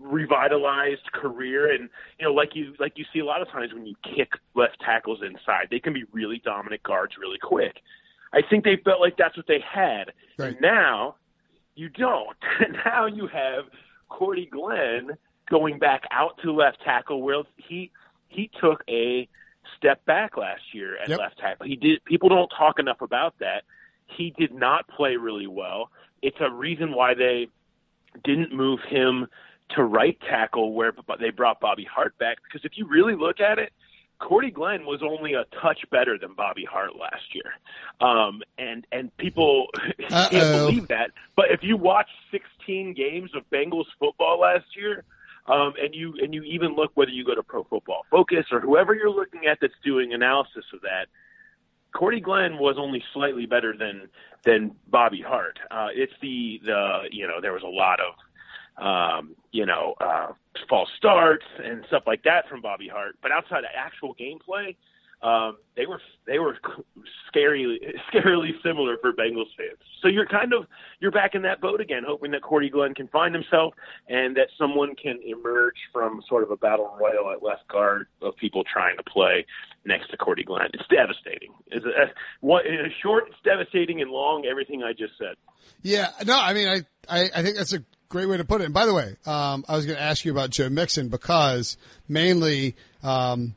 revitalized 0.00 1.10
career. 1.12 1.72
And 1.72 1.88
you 2.18 2.26
know 2.26 2.32
like 2.32 2.54
you 2.54 2.74
like 2.78 2.92
you 2.96 3.04
see 3.12 3.20
a 3.20 3.24
lot 3.24 3.42
of 3.42 3.48
times 3.48 3.72
when 3.72 3.86
you 3.86 3.94
kick 4.02 4.32
left 4.54 4.80
tackles 4.80 5.20
inside 5.22 5.68
they 5.70 5.80
can 5.80 5.92
be 5.92 6.04
really 6.12 6.40
dominant 6.44 6.82
guards 6.82 7.14
really 7.18 7.38
quick. 7.38 7.76
I 8.32 8.42
think 8.48 8.64
they 8.64 8.76
felt 8.84 9.00
like 9.00 9.16
that's 9.16 9.36
what 9.36 9.46
they 9.46 9.60
had. 9.60 10.12
Right. 10.38 10.48
and 10.52 10.60
now 10.60 11.16
you 11.74 11.88
don't. 11.88 12.36
Now 12.84 13.06
you 13.06 13.26
have 13.28 13.64
cordy 14.08 14.46
glenn 14.46 15.16
going 15.50 15.78
back 15.78 16.02
out 16.10 16.38
to 16.42 16.52
left 16.52 16.78
tackle. 16.84 17.22
Where 17.22 17.42
he 17.56 17.90
he 18.28 18.50
took 18.60 18.82
a 18.88 19.28
step 19.76 20.04
back 20.04 20.36
last 20.36 20.62
year 20.72 20.96
at 20.98 21.08
yep. 21.08 21.18
left 21.18 21.38
tackle. 21.38 21.66
He 21.66 21.76
did 21.76 22.04
people 22.04 22.28
don't 22.28 22.50
talk 22.56 22.78
enough 22.78 23.00
about 23.00 23.38
that. 23.38 23.64
He 24.06 24.34
did 24.38 24.52
not 24.52 24.88
play 24.88 25.16
really 25.16 25.46
well. 25.46 25.90
It's 26.22 26.36
a 26.40 26.50
reason 26.50 26.92
why 26.92 27.14
they 27.14 27.48
didn't 28.24 28.52
move 28.52 28.80
him 28.88 29.26
to 29.70 29.84
right 29.84 30.18
tackle 30.28 30.72
where 30.72 30.92
they 31.20 31.30
brought 31.30 31.60
Bobby 31.60 31.84
Hart 31.84 32.16
back 32.18 32.38
because 32.42 32.64
if 32.64 32.72
you 32.76 32.86
really 32.86 33.14
look 33.14 33.40
at 33.40 33.58
it, 33.58 33.72
Cordy 34.18 34.50
Glenn 34.50 34.84
was 34.84 35.00
only 35.02 35.34
a 35.34 35.44
touch 35.62 35.78
better 35.90 36.18
than 36.18 36.34
Bobby 36.34 36.64
Hart 36.64 36.96
last 36.98 37.34
year, 37.34 37.52
um, 38.00 38.42
and 38.58 38.86
and 38.90 39.16
people 39.16 39.68
can't 40.08 40.30
believe 40.30 40.88
that. 40.88 41.10
But 41.36 41.46
if 41.50 41.62
you 41.62 41.76
watch 41.76 42.08
16 42.32 42.94
games 42.94 43.30
of 43.34 43.48
Bengals 43.50 43.86
football 43.98 44.40
last 44.40 44.76
year, 44.76 45.04
um, 45.46 45.74
and 45.80 45.94
you 45.94 46.14
and 46.20 46.34
you 46.34 46.42
even 46.42 46.74
look 46.74 46.90
whether 46.94 47.12
you 47.12 47.24
go 47.24 47.34
to 47.34 47.42
Pro 47.42 47.64
Football 47.64 48.06
Focus 48.10 48.46
or 48.50 48.60
whoever 48.60 48.94
you're 48.94 49.10
looking 49.10 49.46
at 49.46 49.58
that's 49.60 49.74
doing 49.84 50.12
analysis 50.12 50.64
of 50.74 50.80
that, 50.80 51.06
Cordy 51.94 52.20
Glenn 52.20 52.58
was 52.58 52.76
only 52.78 53.02
slightly 53.14 53.46
better 53.46 53.76
than 53.76 54.08
than 54.44 54.72
Bobby 54.88 55.22
Hart. 55.22 55.58
Uh, 55.70 55.88
it's 55.94 56.12
the 56.20 56.60
the 56.64 57.02
you 57.10 57.26
know 57.26 57.40
there 57.40 57.52
was 57.52 57.62
a 57.62 57.68
lot 57.68 58.00
of 58.00 58.14
um, 58.80 59.34
you 59.52 59.66
know, 59.66 59.94
uh, 60.00 60.32
false 60.68 60.88
starts 60.96 61.44
and 61.62 61.84
stuff 61.88 62.04
like 62.06 62.22
that 62.24 62.48
from 62.48 62.60
Bobby 62.60 62.88
Hart. 62.88 63.16
But 63.22 63.32
outside 63.32 63.64
of 63.64 63.70
actual 63.74 64.14
gameplay, 64.14 64.76
um, 65.20 65.56
they 65.76 65.86
were 65.86 66.00
they 66.26 66.38
were 66.38 66.56
scary, 67.26 67.80
scarily 68.14 68.50
similar 68.62 68.96
for 68.98 69.12
Bengals 69.12 69.50
fans. 69.56 69.78
So 70.00 70.06
you're 70.06 70.26
kind 70.26 70.52
of 70.52 70.66
you're 71.00 71.10
back 71.10 71.34
in 71.34 71.42
that 71.42 71.60
boat 71.60 71.80
again, 71.80 72.04
hoping 72.06 72.30
that 72.32 72.42
Cordy 72.42 72.70
Glenn 72.70 72.94
can 72.94 73.08
find 73.08 73.34
himself 73.34 73.74
and 74.08 74.36
that 74.36 74.48
someone 74.56 74.94
can 74.94 75.18
emerge 75.26 75.74
from 75.92 76.22
sort 76.28 76.44
of 76.44 76.52
a 76.52 76.56
battle 76.56 76.96
royal 77.00 77.32
at 77.32 77.42
left 77.42 77.66
guard 77.66 78.06
of 78.22 78.36
people 78.36 78.62
trying 78.72 78.96
to 78.96 79.02
play 79.02 79.44
next 79.84 80.08
to 80.10 80.16
Cordy 80.16 80.44
Glenn. 80.44 80.68
It's 80.72 80.86
devastating. 80.88 81.52
It's 81.66 81.84
a, 81.84 82.12
what 82.40 82.66
in 82.66 82.78
short, 83.02 83.24
it's 83.26 83.42
devastating, 83.42 84.00
and 84.00 84.12
long, 84.12 84.46
everything 84.48 84.84
I 84.84 84.92
just 84.92 85.14
said. 85.18 85.34
Yeah, 85.82 86.10
no, 86.24 86.38
I 86.38 86.54
mean, 86.54 86.68
I, 86.68 86.82
I, 87.08 87.30
I 87.34 87.42
think 87.42 87.56
that's 87.56 87.72
a 87.72 87.82
great 88.08 88.26
way 88.26 88.36
to 88.36 88.44
put 88.44 88.60
it. 88.60 88.64
And 88.64 88.74
by 88.74 88.86
the 88.86 88.94
way, 88.94 89.16
um, 89.26 89.64
I 89.68 89.76
was 89.76 89.86
going 89.86 89.96
to 89.96 90.02
ask 90.02 90.24
you 90.24 90.32
about 90.32 90.50
Joe 90.50 90.68
Mixon 90.68 91.08
because 91.08 91.76
mainly, 92.08 92.74
um, 93.02 93.54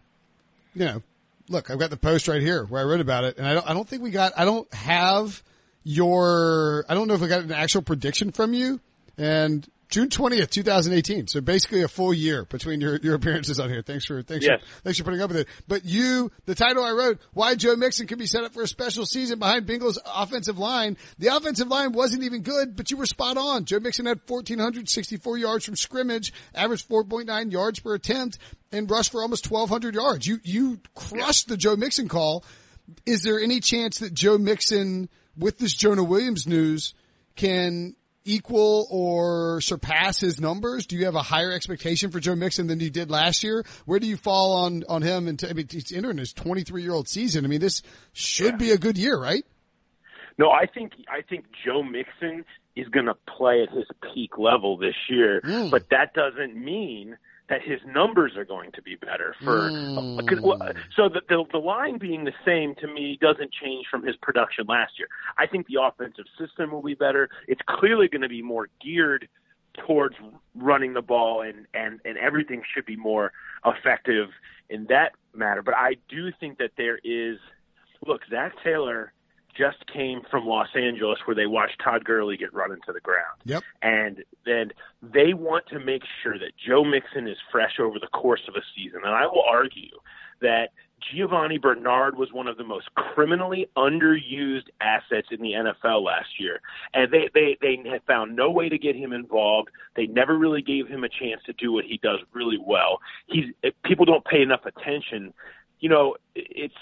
you 0.73 0.85
know, 0.85 1.01
look, 1.49 1.69
I've 1.69 1.79
got 1.79 1.89
the 1.89 1.97
post 1.97 2.27
right 2.27 2.41
here 2.41 2.63
where 2.65 2.81
I 2.81 2.85
wrote 2.85 3.01
about 3.01 3.23
it, 3.23 3.37
and 3.37 3.47
I 3.47 3.53
don't, 3.53 3.69
I 3.69 3.73
don't 3.73 3.87
think 3.87 4.01
we 4.01 4.11
got, 4.11 4.33
I 4.37 4.45
don't 4.45 4.71
have 4.73 5.43
your, 5.83 6.85
I 6.87 6.93
don't 6.93 7.07
know 7.07 7.13
if 7.13 7.21
I 7.21 7.27
got 7.27 7.43
an 7.43 7.51
actual 7.51 7.81
prediction 7.81 8.31
from 8.31 8.53
you, 8.53 8.79
and 9.17 9.67
June 9.91 10.07
20th, 10.07 10.49
2018. 10.49 11.27
So 11.27 11.41
basically 11.41 11.81
a 11.83 11.89
full 11.89 12.13
year 12.13 12.45
between 12.45 12.79
your, 12.79 12.95
your 12.95 13.13
appearances 13.15 13.59
on 13.59 13.69
here. 13.69 13.81
Thanks 13.81 14.05
for, 14.05 14.23
thanks 14.23 14.45
yes. 14.45 14.61
for, 14.61 14.81
thanks 14.83 14.97
for 14.97 15.03
putting 15.03 15.21
up 15.21 15.29
with 15.29 15.39
it. 15.39 15.47
But 15.67 15.83
you, 15.83 16.31
the 16.45 16.55
title 16.55 16.81
I 16.81 16.91
wrote, 16.91 17.19
why 17.33 17.55
Joe 17.55 17.75
Mixon 17.75 18.07
can 18.07 18.17
be 18.17 18.25
set 18.25 18.45
up 18.45 18.53
for 18.53 18.63
a 18.63 18.67
special 18.67 19.05
season 19.05 19.37
behind 19.37 19.67
Bengals 19.67 19.97
offensive 20.05 20.57
line. 20.57 20.95
The 21.19 21.35
offensive 21.35 21.67
line 21.67 21.91
wasn't 21.91 22.23
even 22.23 22.41
good, 22.41 22.77
but 22.77 22.89
you 22.89 22.95
were 22.95 23.05
spot 23.05 23.35
on. 23.35 23.65
Joe 23.65 23.81
Mixon 23.81 24.05
had 24.05 24.21
1464 24.25 25.37
yards 25.37 25.65
from 25.65 25.75
scrimmage, 25.75 26.33
averaged 26.55 26.87
4.9 26.87 27.51
yards 27.51 27.81
per 27.81 27.93
attempt 27.93 28.37
and 28.71 28.89
rushed 28.89 29.11
for 29.11 29.21
almost 29.21 29.51
1200 29.51 29.93
yards. 29.93 30.25
You, 30.25 30.39
you 30.43 30.79
crushed 30.95 31.49
the 31.49 31.57
Joe 31.57 31.75
Mixon 31.75 32.07
call. 32.07 32.45
Is 33.05 33.23
there 33.23 33.41
any 33.41 33.59
chance 33.59 33.99
that 33.99 34.13
Joe 34.13 34.37
Mixon 34.37 35.09
with 35.37 35.57
this 35.57 35.73
Jonah 35.73 36.03
Williams 36.03 36.47
news 36.47 36.93
can 37.35 37.95
equal 38.23 38.87
or 38.89 39.61
surpass 39.61 40.19
his 40.19 40.39
numbers? 40.39 40.85
Do 40.85 40.95
you 40.95 41.05
have 41.05 41.15
a 41.15 41.21
higher 41.21 41.51
expectation 41.51 42.11
for 42.11 42.19
Joe 42.19 42.35
Mixon 42.35 42.67
than 42.67 42.79
you 42.79 42.89
did 42.89 43.09
last 43.09 43.43
year? 43.43 43.65
Where 43.85 43.99
do 43.99 44.07
you 44.07 44.17
fall 44.17 44.53
on, 44.53 44.83
on 44.87 45.01
him? 45.01 45.27
And 45.27 45.43
I 45.49 45.53
mean, 45.53 45.67
he's 45.69 45.91
entering 45.91 46.17
his 46.17 46.33
23 46.33 46.81
year 46.81 46.93
old 46.93 47.07
season. 47.07 47.45
I 47.45 47.47
mean, 47.47 47.61
this 47.61 47.81
should 48.13 48.53
yeah. 48.53 48.57
be 48.57 48.71
a 48.71 48.77
good 48.77 48.97
year, 48.97 49.19
right? 49.19 49.45
No, 50.37 50.49
I 50.49 50.65
think, 50.65 50.93
I 51.07 51.21
think 51.21 51.45
Joe 51.65 51.83
Mixon 51.83 52.45
is 52.75 52.87
going 52.87 53.05
to 53.05 53.15
play 53.37 53.63
at 53.63 53.75
his 53.75 53.85
peak 54.13 54.37
level 54.37 54.77
this 54.77 54.95
year, 55.09 55.41
mm. 55.43 55.69
but 55.69 55.89
that 55.89 56.13
doesn't 56.13 56.55
mean 56.55 57.17
that 57.51 57.61
his 57.61 57.81
numbers 57.85 58.37
are 58.37 58.45
going 58.45 58.71
to 58.71 58.81
be 58.81 58.95
better 58.95 59.35
for 59.43 59.69
Mm. 59.71 60.25
cause, 60.27 60.39
well, 60.41 60.57
so 60.95 61.09
the, 61.09 61.21
the 61.27 61.43
the 61.51 61.57
line 61.57 61.97
being 61.97 62.23
the 62.23 62.33
same 62.45 62.73
to 62.75 62.87
me 62.87 63.17
doesn't 63.19 63.51
change 63.51 63.85
from 63.91 64.03
his 64.03 64.15
production 64.21 64.65
last 64.67 64.93
year. 64.97 65.09
I 65.37 65.47
think 65.47 65.67
the 65.67 65.81
offensive 65.81 66.25
system 66.39 66.71
will 66.71 66.81
be 66.81 66.95
better. 66.95 67.29
It's 67.49 67.61
clearly 67.67 68.07
going 68.07 68.21
to 68.21 68.29
be 68.29 68.41
more 68.41 68.69
geared 68.81 69.27
towards 69.85 70.15
running 70.55 70.93
the 70.93 71.01
ball 71.01 71.41
and 71.41 71.67
and 71.73 71.99
and 72.05 72.17
everything 72.17 72.63
should 72.73 72.85
be 72.85 72.95
more 72.95 73.33
effective 73.65 74.29
in 74.69 74.85
that 74.85 75.11
matter. 75.35 75.61
But 75.61 75.75
I 75.75 75.97
do 76.07 76.31
think 76.39 76.57
that 76.59 76.71
there 76.77 76.99
is 77.03 77.37
look, 78.07 78.21
Zac 78.29 78.53
Taylor 78.63 79.11
just 79.57 79.85
came 79.91 80.21
from 80.29 80.45
Los 80.45 80.69
Angeles 80.75 81.19
where 81.25 81.35
they 81.35 81.45
watched 81.45 81.81
Todd 81.83 82.03
Gurley 82.03 82.37
get 82.37 82.53
run 82.53 82.71
into 82.71 82.91
the 82.93 82.99
ground. 82.99 83.39
Yep. 83.45 83.63
And 83.81 84.23
then 84.45 84.71
they 85.01 85.33
want 85.33 85.65
to 85.67 85.79
make 85.79 86.03
sure 86.23 86.37
that 86.37 86.51
Joe 86.57 86.83
Mixon 86.83 87.27
is 87.27 87.37
fresh 87.51 87.79
over 87.79 87.99
the 87.99 88.07
course 88.07 88.41
of 88.47 88.55
a 88.55 88.61
season. 88.75 89.01
And 89.03 89.13
I 89.13 89.25
will 89.25 89.43
argue 89.47 89.97
that 90.41 90.69
Giovani 91.01 91.57
Bernard 91.57 92.17
was 92.17 92.31
one 92.31 92.47
of 92.47 92.57
the 92.57 92.63
most 92.63 92.93
criminally 92.95 93.67
underused 93.75 94.67
assets 94.79 95.27
in 95.31 95.41
the 95.41 95.51
NFL 95.51 96.03
last 96.03 96.39
year. 96.39 96.61
And 96.93 97.11
they, 97.11 97.29
they, 97.33 97.57
they 97.61 97.89
had 97.89 98.03
found 98.03 98.35
no 98.35 98.51
way 98.51 98.69
to 98.69 98.77
get 98.77 98.95
him 98.95 99.13
involved. 99.13 99.69
They 99.95 100.07
never 100.07 100.37
really 100.37 100.61
gave 100.61 100.87
him 100.87 101.03
a 101.03 101.09
chance 101.09 101.41
to 101.45 101.53
do 101.53 101.71
what 101.71 101.85
he 101.85 101.99
does 102.01 102.19
really 102.33 102.59
well. 102.63 102.99
He's 103.27 103.45
people 103.83 104.05
don't 104.05 104.25
pay 104.25 104.41
enough 104.41 104.65
attention. 104.65 105.33
You 105.79 105.89
know, 105.89 106.15
it's 106.35 106.75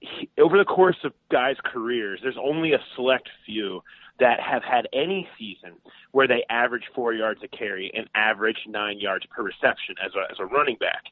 he, 0.00 0.28
over 0.38 0.58
the 0.58 0.64
course 0.64 0.96
of 1.04 1.12
guys' 1.30 1.56
careers, 1.64 2.20
there's 2.22 2.38
only 2.42 2.72
a 2.72 2.78
select 2.94 3.28
few 3.46 3.82
that 4.20 4.40
have 4.40 4.62
had 4.62 4.86
any 4.92 5.28
season 5.38 5.72
where 6.12 6.28
they 6.28 6.44
average 6.48 6.84
four 6.94 7.12
yards 7.12 7.40
a 7.42 7.48
carry 7.48 7.90
and 7.94 8.08
average 8.14 8.58
nine 8.68 8.98
yards 9.00 9.26
per 9.26 9.42
reception 9.42 9.96
as 10.04 10.12
a, 10.14 10.30
as 10.30 10.38
a 10.38 10.46
running 10.46 10.76
back. 10.78 11.02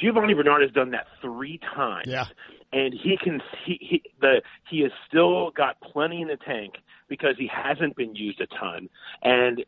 Giovani 0.00 0.34
Bernard 0.34 0.60
has 0.62 0.70
done 0.72 0.90
that 0.90 1.06
three 1.22 1.58
times, 1.74 2.06
Yeah. 2.06 2.26
and 2.72 2.92
he 2.92 3.16
can 3.16 3.40
he, 3.64 3.78
he 3.80 4.02
the 4.20 4.42
he 4.68 4.80
has 4.80 4.92
still 5.08 5.50
got 5.52 5.80
plenty 5.80 6.20
in 6.20 6.28
the 6.28 6.36
tank 6.36 6.74
because 7.08 7.36
he 7.38 7.46
hasn't 7.50 7.96
been 7.96 8.14
used 8.14 8.40
a 8.40 8.46
ton, 8.46 8.90
and 9.22 9.64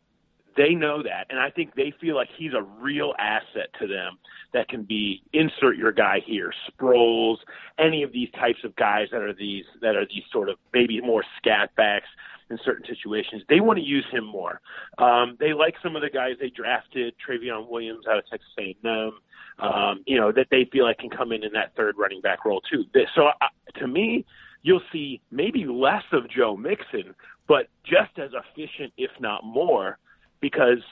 they 0.59 0.75
know 0.75 1.01
that, 1.01 1.27
and 1.29 1.39
I 1.39 1.49
think 1.49 1.73
they 1.75 1.93
feel 2.01 2.15
like 2.15 2.27
he's 2.37 2.51
a 2.53 2.61
real 2.61 3.13
asset 3.17 3.69
to 3.79 3.87
them 3.87 4.17
that 4.53 4.67
can 4.67 4.83
be 4.83 5.23
insert 5.31 5.77
your 5.77 5.93
guy 5.93 6.19
here, 6.25 6.51
Sproles, 6.69 7.37
any 7.79 8.03
of 8.03 8.11
these 8.11 8.29
types 8.31 8.59
of 8.65 8.75
guys 8.75 9.07
that 9.13 9.21
are 9.21 9.33
these 9.33 9.63
that 9.81 9.95
are 9.95 10.05
these 10.05 10.23
sort 10.33 10.49
of 10.49 10.57
maybe 10.73 10.99
more 10.99 11.23
scat 11.37 11.73
backs 11.77 12.09
in 12.49 12.59
certain 12.65 12.85
situations. 12.85 13.41
They 13.47 13.61
want 13.61 13.79
to 13.79 13.85
use 13.85 14.05
him 14.11 14.25
more. 14.25 14.59
Um, 14.97 15.37
they 15.39 15.53
like 15.53 15.75
some 15.81 15.95
of 15.95 16.01
the 16.01 16.09
guys 16.09 16.33
they 16.41 16.49
drafted, 16.49 17.13
Trayveon 17.25 17.69
Williams 17.69 18.05
out 18.05 18.17
of 18.17 18.27
Texas 18.29 18.49
A&M. 18.59 19.11
Um, 19.59 20.03
you 20.05 20.19
know 20.19 20.33
that 20.33 20.47
they 20.51 20.67
feel 20.73 20.83
like 20.83 20.97
can 20.97 21.09
come 21.09 21.31
in 21.31 21.45
in 21.45 21.53
that 21.53 21.73
third 21.77 21.95
running 21.97 22.19
back 22.19 22.43
role 22.43 22.59
too. 22.69 22.83
So 23.15 23.27
uh, 23.27 23.79
to 23.79 23.87
me, 23.87 24.25
you'll 24.63 24.81
see 24.91 25.21
maybe 25.31 25.65
less 25.65 26.03
of 26.11 26.29
Joe 26.29 26.57
Mixon, 26.57 27.15
but 27.47 27.67
just 27.85 28.19
as 28.19 28.31
efficient, 28.33 28.91
if 28.97 29.11
not 29.21 29.45
more, 29.45 29.97
because 30.41 30.83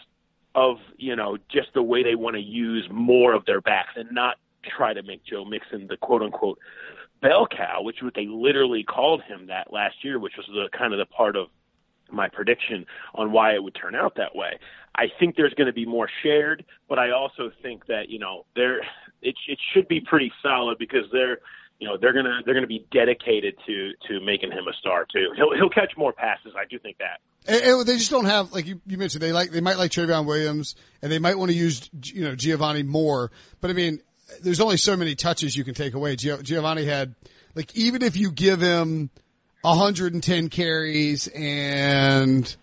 of 0.56 0.78
you 0.98 1.16
know 1.16 1.38
just 1.50 1.70
the 1.74 1.84
way 1.84 2.04
they 2.04 2.16
want 2.16 2.36
to 2.36 2.42
use 2.42 2.88
more 2.92 3.34
of 3.34 3.46
their 3.46 3.62
backs 3.62 3.92
and 3.96 4.12
not 4.12 4.38
try 4.64 4.94
to 4.94 5.04
make 5.04 5.24
Joe 5.24 5.46
Mixon 5.46 5.88
the 5.88 5.98
quote 5.98 6.22
unquote 6.22 6.60
bell 7.22 7.48
cow, 7.48 7.82
which 7.82 7.98
what 8.02 8.14
they 8.14 8.28
literally 8.28 8.84
called 8.84 9.22
him 9.24 9.48
that 9.48 9.72
last 9.72 10.04
year, 10.04 10.20
which 10.20 10.34
was 10.38 10.46
the 10.48 10.70
kind 10.78 10.94
of 10.94 11.00
the 11.00 11.06
part 11.06 11.36
of 11.36 11.48
my 12.12 12.30
prediction 12.30 12.86
on 13.15 13.32
why 13.32 13.54
it 13.54 13.63
would 13.63 13.76
turn 13.76 13.96
out 13.96 14.15
that 14.15 14.36
way. 14.36 14.60
I 14.96 15.06
think 15.20 15.36
there's 15.36 15.54
going 15.54 15.67
to 15.67 15.74
be 15.74 15.86
more 15.86 16.10
shared, 16.24 16.65
but 16.89 16.98
I 16.98 17.12
also 17.12 17.52
think 17.62 17.86
that 17.88 18.10
you 18.10 18.20
know 18.20 18.46
there 18.56 18.80
it 19.22 19.36
it 19.48 19.60
should 19.74 19.88
be 19.88 20.02
pretty 20.02 20.32
solid 20.41 20.78
because 20.80 21.06
they're 21.12 21.39
you 21.80 21.88
know 21.88 21.98
they're 22.00 22.13
gonna 22.13 22.41
they're 22.46 22.56
gonna 22.56 22.67
be 22.67 22.86
dedicated 22.91 23.56
to 23.67 23.91
to 24.08 24.20
making 24.26 24.52
him 24.52 24.65
a 24.67 24.74
star 24.80 25.06
too. 25.12 25.30
He'll 25.36 25.54
he'll 25.56 25.70
catch 25.70 25.93
more 25.98 26.13
passes. 26.13 26.54
I 26.58 26.65
do 26.65 26.80
think 26.80 26.98
that. 26.98 27.20
And, 27.48 27.63
and 27.63 27.88
they 27.88 27.98
just 27.98 28.12
don't 28.12 28.26
have 28.26 28.52
like 28.52 28.65
you, 28.65 28.82
you 28.88 28.98
mentioned 28.98 29.22
they 29.22 29.32
like 29.32 29.52
they 29.52 29.62
might 29.62 29.78
like 29.78 29.91
Trayveon 29.91 30.26
Williams 30.26 30.76
and 31.02 31.12
they 31.12 31.20
might 31.20 31.38
want 31.38 31.52
to 31.52 31.58
use 31.58 31.89
you 32.04 32.24
know 32.24 32.36
Giovani 32.36 32.84
more, 32.84 33.32
but 33.62 33.70
I 33.70 33.74
mean 33.74 34.02
there's 34.41 34.60
only 34.60 34.78
so 34.78 34.98
many 34.98 35.15
touches 35.15 35.56
you 35.56 35.63
can 35.63 35.74
take 35.74 35.93
away. 35.93 36.15
Giovani 36.15 36.86
had 36.86 37.15
like 37.56 37.76
even 37.76 38.02
if 38.02 38.17
you 38.17 38.32
give 38.32 38.60
him 38.60 39.12
110 39.62 40.50
carries 40.50 41.28
and 41.28 42.56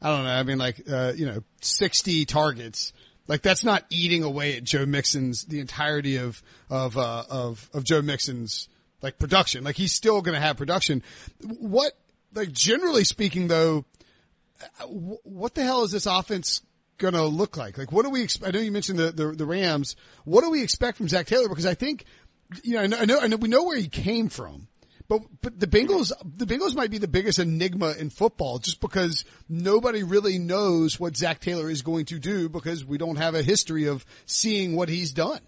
I 0.00 0.08
don't 0.08 0.24
know, 0.24 0.30
I 0.30 0.42
mean 0.42 0.58
like 0.58 0.82
uh, 0.90 1.12
you 1.16 1.26
know 1.26 1.42
60 1.60 2.24
targets. 2.26 2.92
Like 3.28 3.42
that's 3.42 3.64
not 3.64 3.84
eating 3.90 4.22
away 4.22 4.56
at 4.56 4.64
Joe 4.64 4.86
Mixon's 4.86 5.44
the 5.44 5.60
entirety 5.60 6.16
of 6.16 6.42
of 6.70 6.96
uh, 6.96 7.24
of 7.28 7.68
of 7.74 7.84
Joe 7.84 8.02
Mixon's 8.02 8.68
like 9.02 9.18
production. 9.18 9.64
Like 9.64 9.76
he's 9.76 9.92
still 9.92 10.22
going 10.22 10.34
to 10.34 10.40
have 10.40 10.56
production. 10.56 11.02
What 11.42 11.92
like 12.34 12.52
generally 12.52 13.04
speaking 13.04 13.48
though, 13.48 13.84
what 15.24 15.54
the 15.54 15.64
hell 15.64 15.82
is 15.82 15.90
this 15.90 16.06
offense 16.06 16.62
going 16.98 17.14
to 17.14 17.24
look 17.24 17.56
like? 17.56 17.78
Like 17.78 17.90
what 17.90 18.04
do 18.04 18.10
we? 18.10 18.24
Exp- 18.24 18.46
I 18.46 18.52
know 18.52 18.60
you 18.60 18.70
mentioned 18.70 18.98
the, 18.98 19.10
the 19.10 19.26
the 19.32 19.46
Rams. 19.46 19.96
What 20.24 20.42
do 20.42 20.50
we 20.50 20.62
expect 20.62 20.96
from 20.96 21.08
Zac 21.08 21.26
Taylor? 21.26 21.48
Because 21.48 21.66
I 21.66 21.74
think 21.74 22.04
you 22.62 22.74
know, 22.74 22.82
I 22.82 23.04
know, 23.04 23.18
I 23.18 23.26
know 23.26 23.36
we 23.36 23.48
know 23.48 23.64
where 23.64 23.76
he 23.76 23.88
came 23.88 24.28
from. 24.28 24.68
But 25.08 25.22
but 25.40 25.60
the 25.60 25.66
Bengals 25.66 26.12
the 26.24 26.46
Bengals 26.46 26.74
might 26.74 26.90
be 26.90 26.98
the 26.98 27.08
biggest 27.08 27.38
enigma 27.38 27.94
in 27.98 28.10
football 28.10 28.58
just 28.58 28.80
because 28.80 29.24
nobody 29.48 30.02
really 30.02 30.38
knows 30.38 30.98
what 30.98 31.16
Zac 31.16 31.40
Taylor 31.40 31.70
is 31.70 31.82
going 31.82 32.06
to 32.06 32.18
do 32.18 32.48
because 32.48 32.84
we 32.84 32.98
don't 32.98 33.16
have 33.16 33.34
a 33.34 33.42
history 33.42 33.86
of 33.86 34.04
seeing 34.26 34.74
what 34.74 34.88
he's 34.88 35.12
done. 35.12 35.40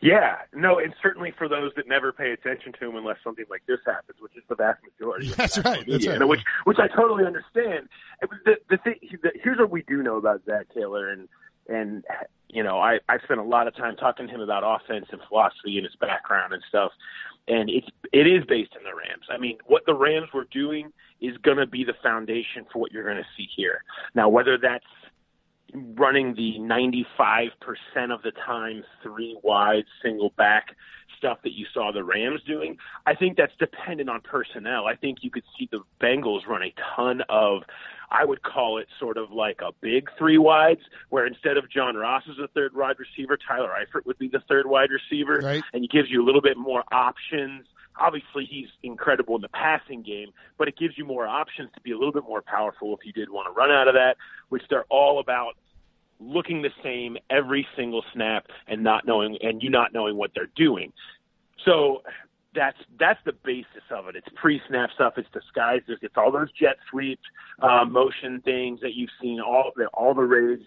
Yeah, 0.00 0.36
no, 0.54 0.78
and 0.78 0.94
certainly 1.02 1.32
for 1.38 1.48
those 1.48 1.72
that 1.76 1.88
never 1.88 2.12
pay 2.12 2.30
attention 2.32 2.72
to 2.78 2.88
him 2.88 2.96
unless 2.96 3.16
something 3.24 3.46
like 3.48 3.62
this 3.66 3.78
happens, 3.86 4.18
which 4.20 4.36
is 4.36 4.42
the 4.48 4.54
vast 4.54 4.80
majority. 4.84 5.30
Of 5.30 5.36
That's 5.36 5.58
right. 5.58 5.84
That's 5.86 6.06
right. 6.06 6.28
Which 6.28 6.42
which 6.64 6.78
I 6.78 6.88
totally 6.88 7.24
understand. 7.24 7.88
The, 8.20 8.56
the 8.68 8.76
thing, 8.78 8.94
the, 9.22 9.32
here's 9.42 9.58
what 9.58 9.70
we 9.70 9.82
do 9.82 10.02
know 10.02 10.16
about 10.16 10.42
Zac 10.44 10.66
Taylor, 10.74 11.08
and 11.08 11.28
and 11.68 12.04
you 12.48 12.62
know, 12.62 12.78
I 12.78 12.98
I 13.08 13.18
spent 13.24 13.40
a 13.40 13.44
lot 13.44 13.68
of 13.68 13.76
time 13.76 13.96
talking 13.96 14.26
to 14.26 14.34
him 14.34 14.40
about 14.40 14.62
offense 14.64 15.06
and 15.12 15.20
philosophy 15.28 15.76
and 15.76 15.84
his 15.84 15.96
background 15.96 16.52
and 16.52 16.62
stuff 16.68 16.92
and 17.48 17.70
it's 17.70 17.86
it 18.12 18.26
is 18.26 18.44
based 18.44 18.72
in 18.76 18.82
the 18.82 18.94
Rams. 18.94 19.26
I 19.30 19.38
mean, 19.38 19.58
what 19.66 19.84
the 19.86 19.94
Rams 19.94 20.28
were 20.34 20.46
doing 20.50 20.92
is 21.20 21.36
going 21.38 21.58
to 21.58 21.66
be 21.66 21.84
the 21.84 21.94
foundation 22.02 22.66
for 22.72 22.78
what 22.80 22.92
you're 22.92 23.04
going 23.04 23.16
to 23.16 23.28
see 23.36 23.48
here. 23.54 23.82
Now, 24.14 24.28
whether 24.28 24.58
that's 24.58 24.84
running 25.74 26.34
the 26.34 26.54
95% 26.58 27.50
of 28.12 28.22
the 28.22 28.32
time 28.44 28.84
three 29.02 29.38
wide 29.42 29.84
single 30.02 30.32
back 30.36 30.68
stuff 31.18 31.38
that 31.42 31.52
you 31.52 31.66
saw 31.72 31.92
the 31.92 32.04
Rams 32.04 32.40
doing, 32.46 32.76
I 33.06 33.14
think 33.14 33.36
that's 33.36 33.54
dependent 33.58 34.08
on 34.08 34.20
personnel. 34.20 34.86
I 34.86 34.96
think 34.96 35.18
you 35.22 35.30
could 35.30 35.44
see 35.58 35.68
the 35.70 35.80
Bengals 36.00 36.46
run 36.46 36.62
a 36.62 36.74
ton 36.94 37.22
of 37.28 37.62
I 38.10 38.24
would 38.24 38.42
call 38.42 38.78
it 38.78 38.88
sort 38.98 39.16
of 39.16 39.30
like 39.30 39.60
a 39.60 39.72
big 39.80 40.08
three 40.18 40.38
wides, 40.38 40.82
where 41.10 41.26
instead 41.26 41.56
of 41.56 41.70
John 41.70 41.96
Ross 41.96 42.22
as 42.30 42.36
the 42.36 42.48
third 42.48 42.74
wide 42.74 42.96
receiver, 42.98 43.36
Tyler 43.36 43.70
Eifert 43.70 44.06
would 44.06 44.18
be 44.18 44.28
the 44.28 44.42
third 44.48 44.66
wide 44.66 44.90
receiver, 44.90 45.40
right. 45.42 45.62
and 45.72 45.84
it 45.84 45.90
gives 45.90 46.10
you 46.10 46.22
a 46.22 46.24
little 46.24 46.40
bit 46.40 46.56
more 46.56 46.84
options. 46.92 47.66
Obviously, 47.98 48.44
he's 48.44 48.68
incredible 48.82 49.36
in 49.36 49.40
the 49.40 49.48
passing 49.48 50.02
game, 50.02 50.28
but 50.58 50.68
it 50.68 50.76
gives 50.76 50.96
you 50.98 51.04
more 51.04 51.26
options 51.26 51.70
to 51.74 51.80
be 51.80 51.92
a 51.92 51.98
little 51.98 52.12
bit 52.12 52.24
more 52.24 52.42
powerful 52.42 52.94
if 52.94 53.04
you 53.04 53.12
did 53.12 53.30
want 53.30 53.46
to 53.46 53.52
run 53.52 53.70
out 53.70 53.88
of 53.88 53.94
that, 53.94 54.16
which 54.50 54.62
they're 54.68 54.84
all 54.90 55.18
about 55.18 55.56
looking 56.20 56.62
the 56.62 56.70
same 56.82 57.16
every 57.28 57.66
single 57.76 58.04
snap 58.12 58.46
and 58.66 58.82
not 58.82 59.06
knowing 59.06 59.36
and 59.42 59.62
you 59.62 59.70
not 59.70 59.92
knowing 59.92 60.16
what 60.16 60.30
they're 60.34 60.50
doing. 60.56 60.92
So 61.64 62.02
that's 62.56 62.78
that's 62.98 63.20
the 63.24 63.34
basis 63.44 63.84
of 63.90 64.08
it. 64.08 64.16
It's 64.16 64.26
pre-snap 64.34 64.90
stuff. 64.94 65.14
It's 65.16 65.28
disguises. 65.32 65.98
It's 66.02 66.16
all 66.16 66.32
those 66.32 66.50
jet 66.52 66.76
sweeps, 66.90 67.22
uh, 67.62 67.84
motion 67.84 68.40
things 68.40 68.80
that 68.80 68.94
you've 68.94 69.10
seen 69.20 69.40
all 69.40 69.72
the 69.76 69.86
all 69.88 70.14
the 70.14 70.22
raids 70.22 70.62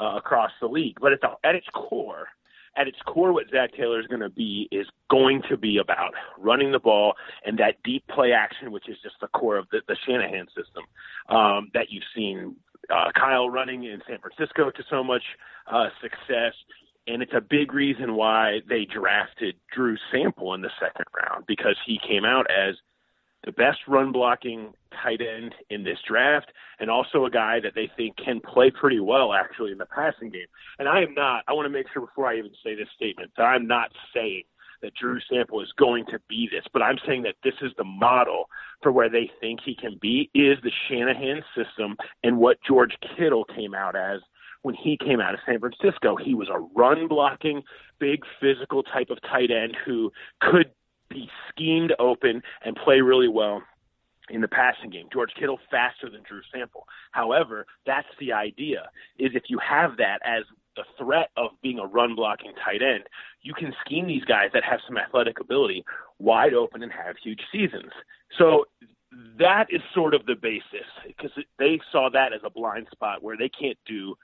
uh, 0.00 0.16
across 0.16 0.52
the 0.60 0.68
league. 0.68 0.98
But 1.00 1.12
at 1.12 1.20
the, 1.20 1.30
at 1.44 1.54
its 1.54 1.66
core, 1.74 2.28
at 2.76 2.88
its 2.88 2.98
core, 3.04 3.32
what 3.32 3.50
Zac 3.50 3.74
Taylor 3.74 4.00
is 4.00 4.06
going 4.06 4.20
to 4.20 4.30
be 4.30 4.68
is 4.70 4.86
going 5.10 5.42
to 5.50 5.56
be 5.56 5.78
about 5.78 6.14
running 6.38 6.72
the 6.72 6.78
ball 6.78 7.14
and 7.44 7.58
that 7.58 7.82
deep 7.84 8.06
play 8.08 8.32
action, 8.32 8.72
which 8.72 8.88
is 8.88 8.96
just 9.02 9.16
the 9.20 9.28
core 9.28 9.56
of 9.56 9.66
the, 9.70 9.80
the 9.88 9.96
Shanahan 10.06 10.46
system 10.46 10.84
um, 11.28 11.70
that 11.74 11.90
you've 11.90 12.04
seen 12.14 12.56
uh, 12.88 13.10
Kyle 13.14 13.50
running 13.50 13.84
in 13.84 14.00
San 14.08 14.18
Francisco 14.18 14.70
to 14.70 14.82
so 14.88 15.04
much 15.04 15.22
uh, 15.70 15.88
success 16.00 16.54
and 17.06 17.22
it's 17.22 17.32
a 17.34 17.40
big 17.40 17.72
reason 17.72 18.14
why 18.14 18.60
they 18.68 18.84
drafted 18.84 19.56
Drew 19.74 19.96
Sample 20.10 20.54
in 20.54 20.62
the 20.62 20.70
second 20.80 21.06
round 21.14 21.44
because 21.46 21.76
he 21.86 21.98
came 22.06 22.24
out 22.24 22.46
as 22.50 22.76
the 23.44 23.52
best 23.52 23.78
run 23.88 24.12
blocking 24.12 24.72
tight 25.02 25.20
end 25.20 25.54
in 25.68 25.82
this 25.82 25.98
draft 26.06 26.52
and 26.78 26.88
also 26.88 27.24
a 27.24 27.30
guy 27.30 27.58
that 27.60 27.74
they 27.74 27.90
think 27.96 28.16
can 28.16 28.40
play 28.40 28.70
pretty 28.70 29.00
well 29.00 29.32
actually 29.32 29.72
in 29.72 29.78
the 29.78 29.86
passing 29.86 30.30
game. 30.30 30.46
And 30.78 30.88
I 30.88 31.02
am 31.02 31.14
not 31.14 31.42
I 31.48 31.52
want 31.52 31.66
to 31.66 31.70
make 31.70 31.86
sure 31.92 32.06
before 32.06 32.26
I 32.26 32.38
even 32.38 32.52
say 32.64 32.74
this 32.74 32.88
statement 32.94 33.32
that 33.36 33.44
I'm 33.44 33.66
not 33.66 33.90
saying 34.14 34.44
that 34.82 34.94
Drew 34.94 35.18
Sample 35.30 35.60
is 35.60 35.72
going 35.78 36.04
to 36.06 36.18
be 36.28 36.48
this, 36.50 36.64
but 36.72 36.82
I'm 36.82 36.98
saying 37.06 37.22
that 37.22 37.36
this 37.42 37.54
is 37.62 37.70
the 37.78 37.84
model 37.84 38.48
for 38.82 38.92
where 38.92 39.08
they 39.08 39.30
think 39.40 39.60
he 39.64 39.74
can 39.74 39.96
be 40.00 40.28
is 40.34 40.58
the 40.62 40.72
Shanahan 40.88 41.42
system 41.56 41.96
and 42.22 42.38
what 42.38 42.58
George 42.66 42.94
Kittle 43.16 43.44
came 43.44 43.74
out 43.74 43.96
as 43.96 44.20
when 44.62 44.74
he 44.74 44.96
came 44.96 45.20
out 45.20 45.34
of 45.34 45.40
San 45.46 45.60
Francisco. 45.60 46.16
He 46.16 46.34
was 46.34 46.48
a 46.48 46.60
run 46.76 47.08
blocking, 47.08 47.62
big 47.98 48.22
physical 48.40 48.82
type 48.82 49.10
of 49.10 49.20
tight 49.22 49.50
end 49.50 49.76
who 49.84 50.12
could 50.40 50.70
be 51.10 51.28
schemed 51.50 51.92
open 51.98 52.42
and 52.64 52.76
play 52.76 53.00
really 53.00 53.28
well 53.28 53.62
in 54.30 54.40
the 54.40 54.48
passing 54.48 54.90
game. 54.90 55.08
George 55.12 55.32
Kittle 55.38 55.58
faster 55.70 56.08
than 56.08 56.22
Drew 56.26 56.40
Sample. 56.52 56.86
However, 57.10 57.66
that's 57.86 58.08
the 58.18 58.32
idea 58.32 58.88
is 59.18 59.32
if 59.34 59.44
you 59.48 59.58
have 59.58 59.96
that 59.98 60.20
as 60.24 60.44
the 60.74 60.84
threat 60.96 61.30
of 61.36 61.50
being 61.62 61.78
a 61.78 61.86
run 61.86 62.14
blocking 62.14 62.52
tight 62.64 62.80
end, 62.82 63.04
you 63.42 63.52
can 63.52 63.74
scheme 63.84 64.06
these 64.06 64.24
guys 64.24 64.48
that 64.54 64.64
have 64.64 64.80
some 64.86 64.96
athletic 64.96 65.38
ability 65.38 65.84
wide 66.18 66.54
open 66.54 66.82
and 66.82 66.92
have 66.92 67.16
huge 67.22 67.40
seasons. 67.50 67.92
So 68.38 68.64
that 69.38 69.66
is 69.70 69.82
sort 69.94 70.14
of 70.14 70.24
the 70.24 70.34
basis 70.34 70.88
because 71.06 71.30
they 71.58 71.80
saw 71.90 72.08
that 72.10 72.32
as 72.32 72.40
a 72.44 72.50
blind 72.50 72.86
spot 72.90 73.22
where 73.22 73.36
they 73.36 73.50
can't 73.50 73.78
do 73.86 74.14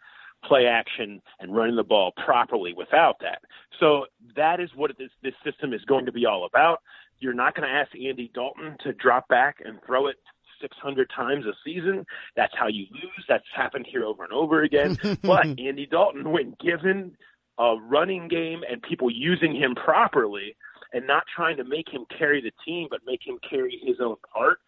play 0.44 0.66
action 0.66 1.20
and 1.40 1.54
running 1.54 1.76
the 1.76 1.84
ball 1.84 2.12
properly 2.24 2.72
without 2.72 3.16
that. 3.20 3.42
So 3.80 4.06
that 4.36 4.60
is 4.60 4.70
what 4.74 4.96
this, 4.98 5.10
this 5.22 5.34
system 5.44 5.72
is 5.72 5.84
going 5.84 6.06
to 6.06 6.12
be 6.12 6.26
all 6.26 6.44
about. 6.44 6.80
You're 7.18 7.34
not 7.34 7.54
going 7.54 7.68
to 7.68 7.74
ask 7.74 7.90
Andy 7.94 8.30
Dalton 8.32 8.76
to 8.84 8.92
drop 8.92 9.28
back 9.28 9.56
and 9.64 9.78
throw 9.84 10.06
it 10.06 10.16
600 10.60 11.10
times 11.14 11.44
a 11.46 11.52
season. 11.64 12.04
That's 12.36 12.52
how 12.56 12.68
you 12.68 12.86
lose. 12.92 13.24
That's 13.28 13.44
happened 13.54 13.86
here 13.90 14.04
over 14.04 14.24
and 14.24 14.32
over 14.32 14.62
again. 14.62 14.96
but 15.22 15.46
Andy 15.46 15.86
Dalton, 15.90 16.30
when 16.30 16.56
given 16.60 17.16
a 17.58 17.74
running 17.80 18.28
game 18.28 18.60
and 18.70 18.82
people 18.82 19.10
using 19.10 19.54
him 19.54 19.74
properly 19.74 20.56
and 20.92 21.06
not 21.06 21.24
trying 21.34 21.56
to 21.56 21.64
make 21.64 21.88
him 21.88 22.04
carry 22.16 22.40
the 22.40 22.52
team, 22.64 22.88
but 22.90 23.00
make 23.04 23.20
him 23.26 23.38
carry 23.48 23.80
his 23.84 23.96
own 24.00 24.16
part, 24.32 24.58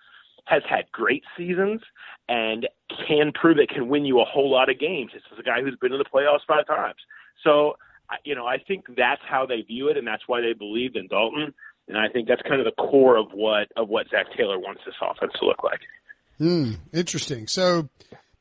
has 0.51 0.63
had 0.69 0.91
great 0.93 1.23
seasons 1.37 1.81
and 2.29 2.69
can 3.07 3.33
prove 3.33 3.59
it 3.59 3.69
can 3.69 3.89
win 3.89 4.05
you 4.05 4.21
a 4.21 4.25
whole 4.25 4.51
lot 4.51 4.69
of 4.69 4.79
games. 4.79 5.13
This 5.15 5.23
is 5.33 5.39
a 5.39 5.43
guy 5.43 5.63
who's 5.63 5.77
been 5.81 5.93
in 5.93 5.99
the 5.99 6.05
playoffs 6.05 6.41
five 6.47 6.67
times. 6.67 6.97
So, 7.45 7.77
you 8.25 8.35
know, 8.35 8.47
I 8.47 8.59
think 8.59 8.85
that's 8.97 9.23
how 9.29 9.47
they 9.47 9.63
view 9.63 9.89
it, 9.89 9.97
and 9.97 10.07
that's 10.07 10.25
why 10.27 10.41
they 10.41 10.53
believed 10.53 10.97
in 10.97 11.07
Dalton. 11.07 11.55
And 11.89 11.97
I 11.97 12.09
think 12.09 12.29
that's 12.29 12.43
kind 12.43 12.61
of 12.61 12.65
the 12.65 12.83
core 12.83 13.17
of 13.17 13.29
what 13.33 13.69
of 13.77 13.89
what 13.89 14.07
Zac 14.11 14.27
Taylor 14.37 14.59
wants 14.59 14.83
this 14.85 14.95
offense 15.01 15.33
to 15.41 15.47
look 15.47 15.63
like. 15.63 15.81
Hmm. 16.39 16.73
Interesting. 16.93 17.47
So 17.47 17.89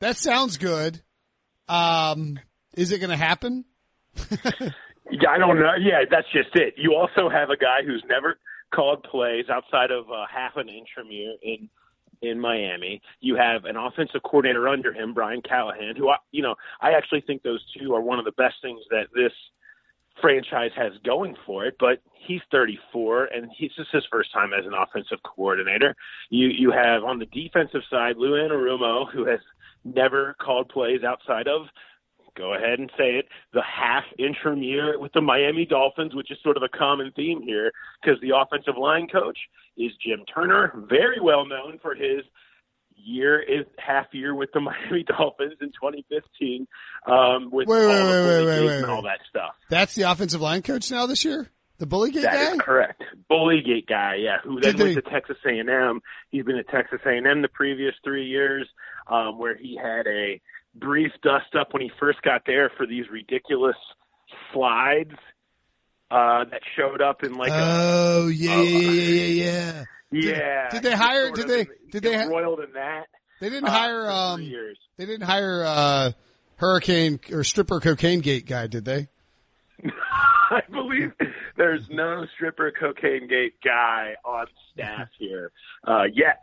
that 0.00 0.16
sounds 0.16 0.56
good. 0.56 1.02
Um, 1.68 2.38
is 2.74 2.92
it 2.92 2.98
going 2.98 3.10
to 3.10 3.16
happen? 3.16 3.64
I 4.16 5.38
don't 5.38 5.58
know. 5.58 5.74
Yeah, 5.80 6.04
that's 6.10 6.26
just 6.32 6.54
it. 6.54 6.74
You 6.76 6.94
also 6.94 7.28
have 7.28 7.50
a 7.50 7.56
guy 7.56 7.82
who's 7.84 8.02
never 8.08 8.38
called 8.74 9.02
plays 9.02 9.46
outside 9.52 9.90
of 9.90 10.10
uh, 10.10 10.26
half 10.32 10.56
an 10.56 10.68
intramural 10.68 11.36
in 11.42 11.68
in 12.22 12.38
Miami. 12.38 13.00
You 13.20 13.36
have 13.36 13.64
an 13.64 13.76
offensive 13.76 14.22
coordinator 14.22 14.68
under 14.68 14.92
him, 14.92 15.14
Brian 15.14 15.42
Callahan, 15.42 15.96
who 15.96 16.08
I, 16.08 16.16
you 16.30 16.42
know 16.42 16.54
I 16.80 16.92
actually 16.92 17.22
think 17.22 17.42
those 17.42 17.64
two 17.78 17.94
are 17.94 18.00
one 18.00 18.18
of 18.18 18.24
the 18.24 18.32
best 18.32 18.56
things 18.62 18.80
that 18.90 19.06
this 19.14 19.32
franchise 20.20 20.70
has 20.76 20.92
going 21.04 21.34
for 21.46 21.64
it. 21.64 21.76
But 21.78 22.02
he's 22.12 22.40
34, 22.50 23.26
and 23.26 23.50
he's 23.56 23.72
just 23.74 23.90
his 23.92 24.04
first 24.10 24.32
time 24.32 24.50
as 24.52 24.66
an 24.66 24.74
offensive 24.74 25.18
coordinator. 25.22 25.94
You 26.28 26.48
you 26.48 26.70
have 26.70 27.04
on 27.04 27.18
the 27.18 27.26
defensive 27.26 27.82
side 27.90 28.16
Lou 28.16 28.32
Anarumo, 28.32 29.10
who 29.10 29.26
has 29.26 29.40
never 29.84 30.36
called 30.40 30.68
plays 30.68 31.02
outside 31.04 31.48
of 31.48 31.62
go 32.36 32.54
ahead 32.54 32.78
and 32.78 32.90
say 32.96 33.16
it, 33.16 33.26
the 33.52 33.62
half 33.62 34.04
interim 34.18 34.62
year 34.62 34.98
with 34.98 35.12
the 35.12 35.20
Miami 35.20 35.66
Dolphins, 35.66 36.14
which 36.14 36.30
is 36.30 36.38
sort 36.42 36.56
of 36.56 36.62
a 36.62 36.68
common 36.68 37.12
theme 37.14 37.42
here 37.42 37.72
because 38.02 38.20
the 38.20 38.36
offensive 38.36 38.76
line 38.78 39.08
coach 39.08 39.38
is 39.76 39.92
Jim 40.04 40.24
Turner, 40.32 40.72
very 40.88 41.20
well 41.20 41.46
known 41.46 41.78
for 41.80 41.94
his 41.94 42.22
year 43.02 43.40
is 43.40 43.64
half 43.78 44.06
year 44.12 44.34
with 44.34 44.50
the 44.52 44.60
Miami 44.60 45.04
Dolphins 45.04 45.54
in 45.60 45.68
2015 45.68 46.66
um, 47.06 47.50
with 47.50 47.66
wait, 47.68 47.84
all 47.84 47.88
wait, 47.88 47.96
the 47.96 48.04
wait, 48.04 48.46
wait, 48.46 48.58
and 48.76 48.82
wait, 48.86 48.90
all 48.90 49.02
that 49.02 49.20
stuff. 49.28 49.52
That's 49.70 49.94
the 49.94 50.02
offensive 50.02 50.40
line 50.40 50.62
coach 50.62 50.90
now 50.90 51.06
this 51.06 51.24
year? 51.24 51.50
The 51.78 51.86
Bullygate 51.86 52.20
That 52.22 52.34
guy? 52.34 52.52
is 52.52 52.60
correct. 52.60 53.02
Bullygate 53.30 53.86
guy, 53.86 54.16
yeah, 54.16 54.36
who 54.44 54.60
then 54.60 54.76
Did 54.76 54.82
went 54.82 54.94
they- 54.96 55.00
to 55.00 55.10
Texas 55.10 55.38
A&M. 55.46 56.02
He's 56.28 56.44
been 56.44 56.56
at 56.58 56.68
Texas 56.68 57.00
A&M 57.06 57.40
the 57.40 57.48
previous 57.48 57.94
three 58.04 58.26
years, 58.26 58.68
um, 59.06 59.38
where 59.38 59.56
he 59.56 59.76
had 59.82 60.06
a 60.06 60.38
brief 60.74 61.12
dust 61.22 61.54
up 61.58 61.72
when 61.72 61.82
he 61.82 61.90
first 61.98 62.22
got 62.22 62.42
there 62.46 62.70
for 62.76 62.86
these 62.86 63.04
ridiculous 63.10 63.76
slides 64.52 65.12
uh, 66.10 66.44
that 66.50 66.60
showed 66.76 67.00
up 67.00 67.22
in 67.22 67.34
like 67.34 67.50
a 67.50 67.54
Oh, 67.56 68.28
yeah, 68.28 68.54
Oh. 68.56 68.62
yeah, 68.62 68.80
yeah, 68.80 69.24
yeah, 69.24 69.84
yeah. 70.10 70.32
yeah. 70.32 70.68
did 70.70 70.82
they 70.82 70.94
hire- 70.94 71.30
did 71.30 71.48
they- 71.48 71.66
did 71.90 72.02
they 72.02 72.20
embroiled 72.20 72.60
in 72.60 72.72
that? 72.74 73.06
They 73.40 73.48
didn't 73.48 73.68
uh, 73.68 73.72
hire, 73.72 74.10
um, 74.10 74.42
years. 74.42 74.78
they 74.96 75.06
didn't 75.06 75.26
hire, 75.26 75.64
uh, 75.64 76.12
Hurricane 76.56 77.18
or 77.32 77.42
stripper 77.42 77.80
cocaine 77.80 78.20
gate 78.20 78.46
guy, 78.46 78.66
did 78.66 78.84
they? 78.84 79.08
I 80.50 80.60
believe 80.70 81.12
there's 81.56 81.88
no 81.88 82.26
stripper 82.34 82.70
cocaine 82.78 83.28
gate 83.28 83.54
guy 83.64 84.14
on 84.24 84.46
staff 84.72 85.08
here 85.18 85.52
uh, 85.86 86.04
yet. 86.12 86.42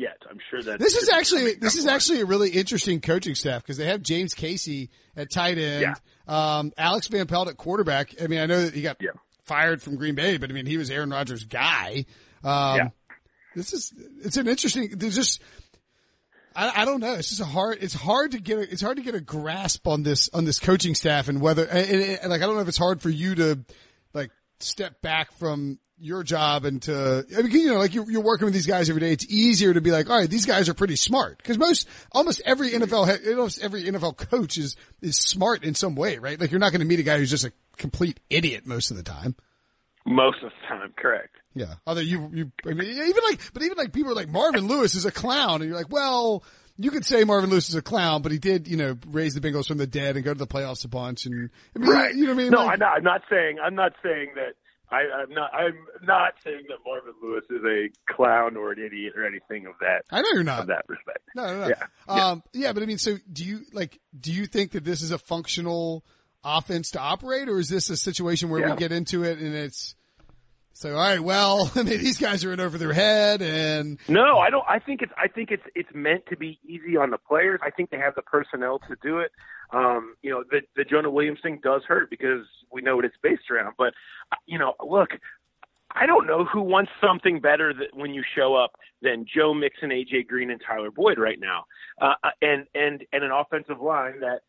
Yet, 0.00 0.16
I'm 0.30 0.38
sure 0.48 0.62
that 0.62 0.78
This 0.78 0.96
is 0.96 1.10
actually 1.10 1.54
this 1.56 1.76
is 1.76 1.84
line. 1.84 1.94
actually 1.94 2.20
a 2.22 2.24
really 2.24 2.48
interesting 2.48 3.02
coaching 3.02 3.34
staff 3.34 3.62
because 3.62 3.76
they 3.76 3.84
have 3.84 4.00
James 4.00 4.32
Casey 4.32 4.88
at 5.14 5.30
tight 5.30 5.58
end, 5.58 5.94
um, 6.26 6.72
Alex 6.78 7.06
Van 7.08 7.26
Pelt 7.26 7.48
at 7.48 7.58
quarterback. 7.58 8.14
I 8.22 8.26
mean, 8.26 8.40
I 8.40 8.46
know 8.46 8.62
that 8.62 8.72
he 8.72 8.80
got 8.80 8.96
Yeah. 8.98 9.10
fired 9.44 9.82
from 9.82 9.96
Green 9.96 10.14
Bay, 10.14 10.38
but 10.38 10.48
I 10.48 10.54
mean, 10.54 10.64
he 10.64 10.78
was 10.78 10.90
Aaron 10.90 11.10
Rodgers' 11.10 11.44
guy. 11.44 12.06
Um, 12.42 12.76
Yeah. 12.78 12.88
This 13.54 13.74
is 13.74 13.92
it's 14.24 14.38
an 14.38 14.48
interesting. 14.48 14.90
There's 14.96 15.16
just 15.16 15.42
I, 16.56 16.82
I 16.82 16.84
don't 16.86 17.00
know. 17.00 17.12
It's 17.14 17.28
just 17.28 17.40
a 17.40 17.44
hard. 17.44 17.78
It's 17.82 17.94
hard 17.94 18.30
to 18.32 18.40
get. 18.40 18.58
A, 18.58 18.62
it's 18.62 18.80
hard 18.82 18.96
to 18.96 19.02
get 19.02 19.14
a 19.14 19.20
grasp 19.20 19.86
on 19.86 20.02
this 20.02 20.28
on 20.32 20.44
this 20.46 20.58
coaching 20.58 20.94
staff 20.94 21.28
and 21.28 21.40
whether 21.40 21.64
and, 21.64 21.90
and, 21.90 22.02
and, 22.22 22.30
like 22.30 22.42
I 22.42 22.46
don't 22.46 22.54
know 22.56 22.60
if 22.62 22.68
it's 22.68 22.78
hard 22.78 23.02
for 23.02 23.10
you 23.10 23.34
to 23.34 23.60
step 24.62 25.00
back 25.02 25.32
from 25.32 25.78
your 26.02 26.22
job 26.22 26.64
and 26.64 26.80
to 26.80 27.26
I 27.36 27.42
mean 27.42 27.52
you 27.52 27.68
know 27.68 27.78
like 27.78 27.94
you're, 27.94 28.10
you're 28.10 28.22
working 28.22 28.46
with 28.46 28.54
these 28.54 28.66
guys 28.66 28.88
every 28.88 29.00
day. 29.00 29.12
It's 29.12 29.26
easier 29.26 29.74
to 29.74 29.80
be 29.82 29.90
like, 29.90 30.08
all 30.08 30.18
right, 30.18 30.30
these 30.30 30.46
guys 30.46 30.68
are 30.68 30.74
pretty 30.74 30.96
smart 30.96 31.36
because 31.38 31.58
most 31.58 31.86
almost 32.12 32.40
every 32.46 32.70
NFL 32.70 33.28
almost 33.28 33.62
every 33.62 33.84
NFL 33.84 34.16
coach 34.16 34.56
is 34.56 34.76
is 35.02 35.16
smart 35.16 35.62
in 35.62 35.74
some 35.74 35.94
way, 35.94 36.16
right? 36.18 36.40
Like 36.40 36.50
you're 36.50 36.60
not 36.60 36.72
going 36.72 36.80
to 36.80 36.86
meet 36.86 37.00
a 37.00 37.02
guy 37.02 37.18
who's 37.18 37.30
just 37.30 37.44
a 37.44 37.52
complete 37.76 38.18
idiot 38.30 38.66
most 38.66 38.90
of 38.90 38.96
the 38.96 39.02
time. 39.02 39.36
most 40.06 40.42
of 40.42 40.50
the 40.50 40.66
time. 40.68 40.94
Correct. 40.96 41.36
Yeah. 41.54 41.74
Although 41.86 42.02
you, 42.02 42.30
you, 42.32 42.52
I 42.64 42.74
mean, 42.74 42.88
even 42.88 43.22
like, 43.28 43.40
but 43.52 43.62
even 43.62 43.76
like 43.76 43.92
people 43.92 44.12
are 44.12 44.14
like 44.14 44.28
Marvin 44.28 44.68
Lewis 44.68 44.94
is 44.94 45.04
a 45.04 45.10
clown, 45.10 45.60
and 45.60 45.68
you're 45.68 45.76
like, 45.76 45.90
well, 45.90 46.44
you 46.82 46.90
could 46.90 47.04
say 47.04 47.24
Marvin 47.24 47.50
Lewis 47.50 47.68
is 47.68 47.74
a 47.74 47.82
clown, 47.82 48.22
but 48.22 48.32
he 48.32 48.38
did, 48.38 48.66
you 48.68 48.76
know, 48.76 48.96
raise 49.08 49.34
the 49.34 49.40
Bengals 49.40 49.66
from 49.68 49.78
the 49.78 49.86
dead 49.86 50.16
and 50.16 50.24
go 50.24 50.32
to 50.32 50.38
the 50.38 50.46
playoffs 50.46 50.84
a 50.84 50.88
bunch, 50.88 51.26
and 51.26 51.50
I 51.76 51.78
mean, 51.78 51.88
Right. 51.90 52.14
you 52.14 52.22
know 52.26 52.34
what 52.34 52.40
I 52.40 52.42
mean? 52.42 52.50
No, 52.52 52.58
Like- 52.64 52.72
I'm 52.74 52.78
not. 52.80 52.96
I'm 52.96 53.04
not 53.04 53.22
saying. 53.30 53.58
I'm 53.62 53.74
not 53.74 53.92
saying 54.02 54.32
that. 54.36 54.54
I, 54.92 55.02
I'm 55.22 55.30
not. 55.30 55.50
I'm 55.54 55.76
not 56.02 56.32
saying 56.42 56.62
that 56.68 56.78
Marvin 56.84 57.12
Lewis 57.22 57.44
is 57.48 57.62
a 57.64 58.12
clown 58.12 58.56
or 58.56 58.72
an 58.72 58.80
idiot 58.84 59.12
or 59.16 59.24
anything 59.24 59.66
of 59.66 59.74
that 59.80 60.02
I 60.10 60.20
know 60.20 60.28
you're 60.34 60.42
not. 60.42 60.62
of 60.62 60.66
that 60.66 60.84
respect. 60.88 61.18
No, 61.36 61.46
no, 61.46 61.60
no. 61.60 61.68
Yeah. 61.68 61.86
Um, 62.30 62.42
yeah, 62.52 62.72
but 62.72 62.82
I 62.82 62.86
mean, 62.86 62.98
so 62.98 63.16
do 63.32 63.44
you 63.44 63.60
like? 63.72 64.00
Do 64.18 64.32
you 64.32 64.46
think 64.46 64.72
that 64.72 64.82
this 64.82 65.02
is 65.02 65.12
a 65.12 65.18
functional 65.18 66.04
offense 66.42 66.90
to 66.92 66.98
operate, 67.00 67.48
or 67.48 67.60
is 67.60 67.68
this 67.68 67.88
a 67.90 67.96
situation 67.96 68.48
where 68.50 68.68
we 68.68 68.76
get 68.76 68.90
into 68.90 69.22
it 69.22 69.38
and 69.38 69.54
it's 69.54 69.94
so? 70.72 70.90
All 70.90 70.96
right, 70.96 71.20
well, 71.20 71.70
I 71.76 71.82
mean, 71.82 71.98
these 71.98 72.18
guys 72.18 72.44
are 72.44 72.52
in 72.52 72.60
over 72.60 72.78
their 72.78 72.92
head, 72.92 73.42
and 73.42 73.98
No, 74.08 74.38
I 74.38 74.50
don't. 74.50 74.64
I 74.68 74.78
think 74.78 75.02
it's. 75.02 75.12
I 75.16 75.28
think 75.28 75.50
it's. 75.50 75.62
It's 75.74 75.90
meant 75.94 76.26
to 76.30 76.36
be 76.36 76.58
easy 76.64 76.96
on 76.96 77.10
the 77.10 77.18
players. 77.18 77.60
I 77.62 77.70
think 77.70 77.90
they 77.90 77.98
have 77.98 78.14
the 78.14 78.22
personnel 78.22 78.78
to 78.88 78.96
do 79.02 79.18
it. 79.18 79.30
Um, 79.72 80.14
you 80.22 80.30
know, 80.30 80.44
the 80.50 80.62
the 80.76 80.84
Jonah 80.84 81.10
Williams 81.10 81.40
thing 81.42 81.60
does 81.62 81.82
hurt 81.86 82.10
because 82.10 82.44
we 82.72 82.82
know 82.82 82.96
what 82.96 83.04
it's 83.04 83.16
based 83.22 83.50
around. 83.50 83.74
But 83.78 83.94
you 84.46 84.58
know, 84.58 84.74
look, 84.84 85.10
I 85.92 86.06
don't 86.06 86.26
know 86.26 86.44
who 86.44 86.62
wants 86.62 86.90
something 87.00 87.40
better 87.40 87.72
that 87.74 87.96
when 87.96 88.14
you 88.14 88.22
show 88.36 88.54
up 88.54 88.72
than 89.02 89.26
Joe 89.32 89.54
Mixon, 89.54 89.90
AJ 89.90 90.28
Green, 90.28 90.50
and 90.50 90.60
Tyler 90.64 90.90
Boyd 90.90 91.18
right 91.18 91.38
now, 91.40 91.64
uh, 92.00 92.14
and 92.40 92.66
and 92.74 93.04
and 93.12 93.24
an 93.24 93.30
offensive 93.32 93.80
line 93.80 94.20
that, 94.20 94.40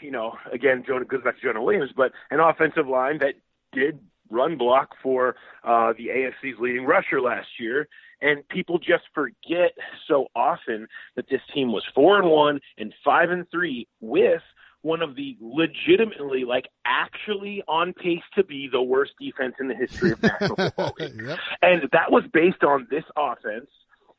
you 0.00 0.10
know, 0.10 0.32
again, 0.52 0.84
Jonah 0.86 1.04
goes 1.04 1.22
back 1.22 1.36
to 1.36 1.42
Jonah 1.42 1.62
Williams, 1.62 1.90
but 1.96 2.12
an 2.30 2.40
offensive 2.40 2.86
line 2.86 3.18
that 3.18 3.34
did 3.72 4.00
run 4.30 4.56
block 4.56 4.94
for 5.02 5.36
uh, 5.64 5.92
the 5.96 6.08
AFC's 6.08 6.58
leading 6.58 6.84
rusher 6.84 7.20
last 7.20 7.48
year, 7.58 7.88
and 8.20 8.46
people 8.48 8.78
just 8.78 9.04
forget 9.14 9.72
so 10.06 10.26
often 10.34 10.88
that 11.16 11.28
this 11.30 11.40
team 11.54 11.72
was 11.72 11.84
four 11.94 12.18
and 12.18 12.30
one 12.30 12.60
and 12.76 12.94
five 13.04 13.30
and 13.30 13.48
three 13.50 13.86
with 14.00 14.42
one 14.82 15.02
of 15.02 15.16
the 15.16 15.36
legitimately, 15.40 16.44
like, 16.44 16.66
actually 16.84 17.62
on 17.66 17.92
pace 17.92 18.22
to 18.34 18.44
be 18.44 18.68
the 18.70 18.82
worst 18.82 19.12
defense 19.20 19.54
in 19.60 19.68
the 19.68 19.74
history 19.74 20.12
of 20.12 20.22
National 20.22 20.56
Football 20.56 20.94
League. 20.98 21.20
Yep. 21.20 21.38
And 21.62 21.82
that 21.92 22.10
was 22.12 22.24
based 22.32 22.62
on 22.62 22.86
this 22.90 23.04
offense, 23.16 23.68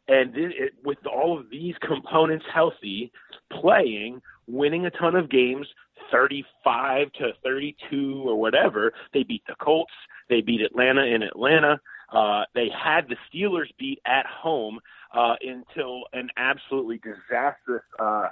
and 0.07 0.35
it, 0.35 0.51
it, 0.57 0.73
with 0.83 0.97
all 1.05 1.39
of 1.39 1.49
these 1.49 1.75
components 1.81 2.45
healthy, 2.53 3.11
playing, 3.51 4.21
winning 4.47 4.85
a 4.85 4.91
ton 4.91 5.15
of 5.15 5.29
games, 5.29 5.67
35 6.11 7.11
to 7.13 7.31
32 7.43 8.23
or 8.25 8.39
whatever. 8.39 8.93
They 9.13 9.23
beat 9.23 9.43
the 9.47 9.55
Colts. 9.55 9.93
They 10.29 10.41
beat 10.41 10.61
Atlanta 10.61 11.03
in 11.03 11.23
Atlanta. 11.23 11.79
Uh, 12.11 12.43
they 12.55 12.69
had 12.69 13.07
the 13.07 13.15
Steelers 13.31 13.69
beat 13.77 13.99
at 14.05 14.25
home 14.25 14.79
uh, 15.13 15.35
until 15.41 16.03
an 16.13 16.29
absolutely 16.37 16.99
disastrous 16.99 17.83
uh, 17.99 18.29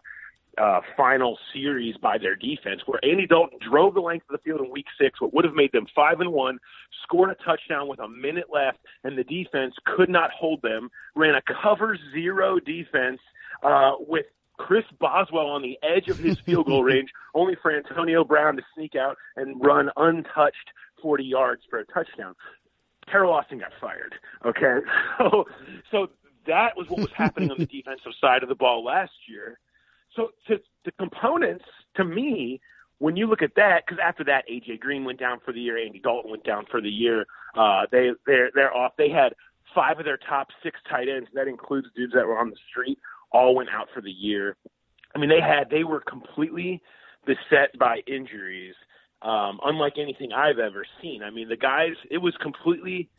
uh, 0.58 0.82
final 0.96 1.38
series 1.54 1.96
by 1.98 2.18
their 2.18 2.36
defense, 2.36 2.82
where 2.86 3.04
Andy 3.06 3.28
Dalton 3.28 3.60
drove 3.70 3.94
the 3.94 4.02
length 4.02 4.26
of 4.30 4.34
the 4.34 4.44
field 4.44 4.62
in 4.66 4.72
Week 4.72 4.88
Six, 5.00 5.22
what 5.22 5.34
would 5.34 5.46
have 5.46 5.54
made 5.54 5.72
them 5.72 5.86
five 5.96 6.20
and 6.20 6.34
one, 6.34 6.58
scored 7.04 7.30
a 7.30 7.36
touchdown 7.44 7.88
with 7.88 8.00
a 8.00 8.08
minute 8.08 8.48
left, 8.52 8.80
and 9.04 9.18
the 9.18 9.24
defense 9.24 9.76
could 9.86 10.10
not 10.10 10.32
hold 10.32 10.62
them. 10.62 10.90
Ran 11.16 11.36
a 11.36 11.42
cover 11.62 11.98
zero 12.12 12.60
defense 12.60 13.20
uh, 13.64 13.94
with 14.00 14.26
Chris 14.58 14.86
Boswell 14.99 15.47
on 15.47 15.62
the 15.62 15.78
edge 15.84 16.08
of 16.10 16.18
his 16.18 16.39
field 16.39 16.66
goal 16.66 16.84
range, 16.84 17.10
only 17.34 17.55
for 17.62 17.72
Antonio 17.72 18.24
Brown 18.24 18.55
to 18.58 18.64
sneak 18.76 18.95
out 18.95 19.18
and 19.36 19.64
run 19.64 19.89
untouched 19.95 20.72
40 21.01 21.24
yards 21.24 21.62
for 21.70 21.80
a 21.80 21.86
touchdown. 21.86 22.36
Teryl 23.08 23.32
Austin 23.32 23.60
got 23.60 23.72
fired. 23.80 24.16
Okay, 24.45 24.80
so 25.18 25.45
so 25.91 26.08
that 26.45 26.76
was 26.76 26.89
what 26.89 26.99
was 26.99 27.12
happening 27.16 27.51
on 27.51 27.58
the 27.58 27.66
defensive 27.72 28.12
side 28.20 28.43
of 28.43 28.49
the 28.49 28.55
ball 28.55 28.84
last 28.84 29.12
year. 29.30 29.60
So 30.16 30.30
to, 30.47 30.58
the 30.86 30.91
components, 30.93 31.66
to 31.95 32.03
me, 32.03 32.60
when 32.99 33.16
you 33.16 33.28
look 33.28 33.41
at 33.41 33.55
that, 33.55 33.84
because 33.86 33.99
after 34.03 34.24
that, 34.26 34.45
AJ 34.51 34.80
Green 34.80 35.05
went 35.05 35.20
down 35.20 35.39
for 35.45 35.53
the 35.53 35.60
year, 35.60 35.78
Andy 35.78 35.99
Dalton 35.99 36.32
went 36.32 36.43
down 36.43 36.66
for 36.70 36.82
the 36.82 36.89
year. 36.89 37.26
Uh, 37.55 37.84
they 37.91 38.12
they're 38.26 38.49
they're 38.53 38.76
off. 38.76 38.93
They 38.97 39.10
had 39.10 39.34
five 39.76 39.99
of 39.99 40.05
their 40.05 40.18
top 40.18 40.47
six 40.64 40.80
tight 40.89 41.08
ends. 41.08 41.30
That 41.34 41.47
includes 41.47 41.88
dudes 41.95 42.14
that 42.14 42.26
were 42.26 42.38
on 42.38 42.49
the 42.49 42.58
street. 42.70 42.97
All 43.32 43.56
went 43.56 43.70
out 43.70 43.88
for 43.94 44.02
the 44.02 44.12
year. 44.12 44.56
I 45.16 45.20
mean, 45.20 45.30
they 45.30 45.42
had 45.42 45.70
they 45.70 45.84
were 45.84 46.02
completely 46.02 46.82
beset 47.26 47.78
by 47.78 48.02
injuries 48.08 48.76
um, 49.22 49.60
unlike 49.64 49.94
anything 49.98 50.32
I've 50.32 50.60
ever 50.60 50.86
seen. 51.02 51.24
I 51.24 51.30
mean, 51.30 51.50
the 51.50 51.58
guys, 51.58 51.94
it 52.10 52.20
was 52.20 52.36
completely. 52.42 53.10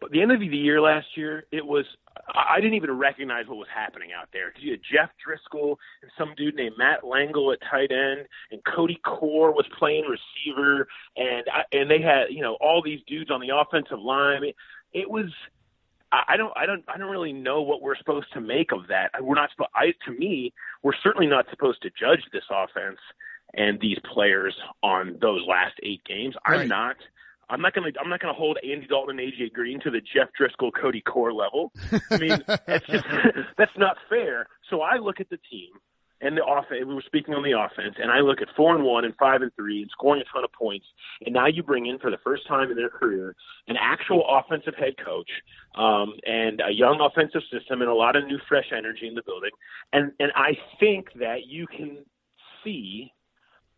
But 0.00 0.10
the 0.10 0.20
end 0.20 0.32
of 0.32 0.40
the 0.40 0.46
year 0.46 0.82
last 0.82 1.06
year, 1.16 1.44
it 1.50 1.64
was 1.64 1.86
I 2.28 2.60
didn't 2.60 2.74
even 2.74 2.90
recognize 2.90 3.46
what 3.46 3.56
was 3.56 3.68
happening 3.74 4.10
out 4.12 4.28
there. 4.32 4.52
You 4.58 4.72
had 4.72 4.80
Jeff 4.82 5.10
Driskel 5.24 5.76
and 6.02 6.10
some 6.18 6.34
dude 6.36 6.56
named 6.56 6.74
Matt 6.76 7.04
Lengel 7.04 7.52
at 7.52 7.58
tight 7.70 7.90
end, 7.90 8.26
and 8.50 8.60
Cody 8.64 9.00
Core 9.04 9.52
was 9.52 9.66
playing 9.78 10.04
receiver, 10.04 10.86
and 11.16 11.44
I, 11.50 11.62
and 11.72 11.90
they 11.90 12.02
had 12.02 12.24
you 12.30 12.42
know 12.42 12.58
all 12.60 12.82
these 12.82 13.00
dudes 13.06 13.30
on 13.30 13.40
the 13.40 13.56
offensive 13.56 14.00
line. 14.00 14.44
It, 14.44 14.56
it 14.92 15.10
was 15.10 15.26
I 16.28 16.36
don't, 16.36 16.52
I 16.56 16.66
don't, 16.66 16.84
I 16.88 16.98
don't 16.98 17.10
really 17.10 17.32
know 17.32 17.62
what 17.62 17.82
we're 17.82 17.96
supposed 17.96 18.26
to 18.34 18.40
make 18.40 18.72
of 18.72 18.88
that. 18.88 19.10
We're 19.20 19.34
not. 19.34 19.50
I, 19.74 19.94
to 20.06 20.12
me, 20.12 20.52
we're 20.82 20.96
certainly 21.02 21.26
not 21.26 21.46
supposed 21.50 21.82
to 21.82 21.90
judge 21.90 22.20
this 22.32 22.44
offense 22.50 22.98
and 23.54 23.80
these 23.80 23.98
players 24.12 24.54
on 24.82 25.18
those 25.20 25.42
last 25.48 25.74
eight 25.82 26.04
games. 26.04 26.34
Right. 26.48 26.62
I'm 26.62 26.68
not. 26.68 26.96
I'm 27.48 27.60
not 27.60 27.74
going 27.74 27.92
to. 27.92 28.00
I'm 28.00 28.08
not 28.08 28.20
going 28.20 28.32
to 28.32 28.38
hold 28.38 28.58
Andy 28.62 28.86
Dalton 28.86 29.18
and 29.18 29.32
AJ 29.32 29.52
Green 29.52 29.80
to 29.80 29.90
the 29.90 30.00
Jeff 30.00 30.28
Driskel, 30.38 30.70
Cody 30.78 31.00
Core 31.00 31.32
level. 31.32 31.72
I 32.10 32.18
mean, 32.18 32.38
that's 32.66 32.86
just 32.86 33.04
that's 33.58 33.76
not 33.76 33.96
fair. 34.08 34.46
So 34.70 34.80
I 34.80 34.96
look 34.96 35.20
at 35.20 35.30
the 35.30 35.38
team 35.50 35.70
and 36.24 36.36
the 36.36 36.44
offense. 36.44 36.84
We 36.86 36.94
were 36.94 37.02
speaking 37.06 37.34
on 37.34 37.42
the 37.42 37.52
offense, 37.52 37.96
and 38.00 38.10
I 38.10 38.20
look 38.20 38.40
at 38.40 38.48
four 38.56 38.74
and 38.74 38.84
one 38.84 39.04
and 39.04 39.14
five 39.16 39.42
and 39.42 39.54
three 39.54 39.82
and 39.82 39.90
scoring 39.90 40.22
a 40.22 40.32
ton 40.32 40.44
of 40.44 40.52
points. 40.52 40.86
And 41.24 41.34
now 41.34 41.46
you 41.46 41.62
bring 41.62 41.86
in 41.86 41.98
for 41.98 42.10
the 42.10 42.18
first 42.24 42.46
time 42.46 42.70
in 42.70 42.76
their 42.76 42.88
career 42.88 43.36
an 43.68 43.76
actual 43.78 44.24
offensive 44.28 44.74
head 44.74 44.94
coach 45.04 45.30
um, 45.74 46.14
and 46.26 46.60
a 46.66 46.72
young 46.72 47.00
offensive 47.00 47.42
system 47.52 47.82
and 47.82 47.90
a 47.90 47.94
lot 47.94 48.16
of 48.16 48.24
new 48.26 48.38
fresh 48.48 48.72
energy 48.76 49.06
in 49.06 49.14
the 49.14 49.22
building. 49.22 49.50
And 49.92 50.12
and 50.18 50.32
I 50.34 50.56
think 50.80 51.08
that 51.20 51.46
you 51.46 51.66
can 51.66 51.98
see 52.64 53.12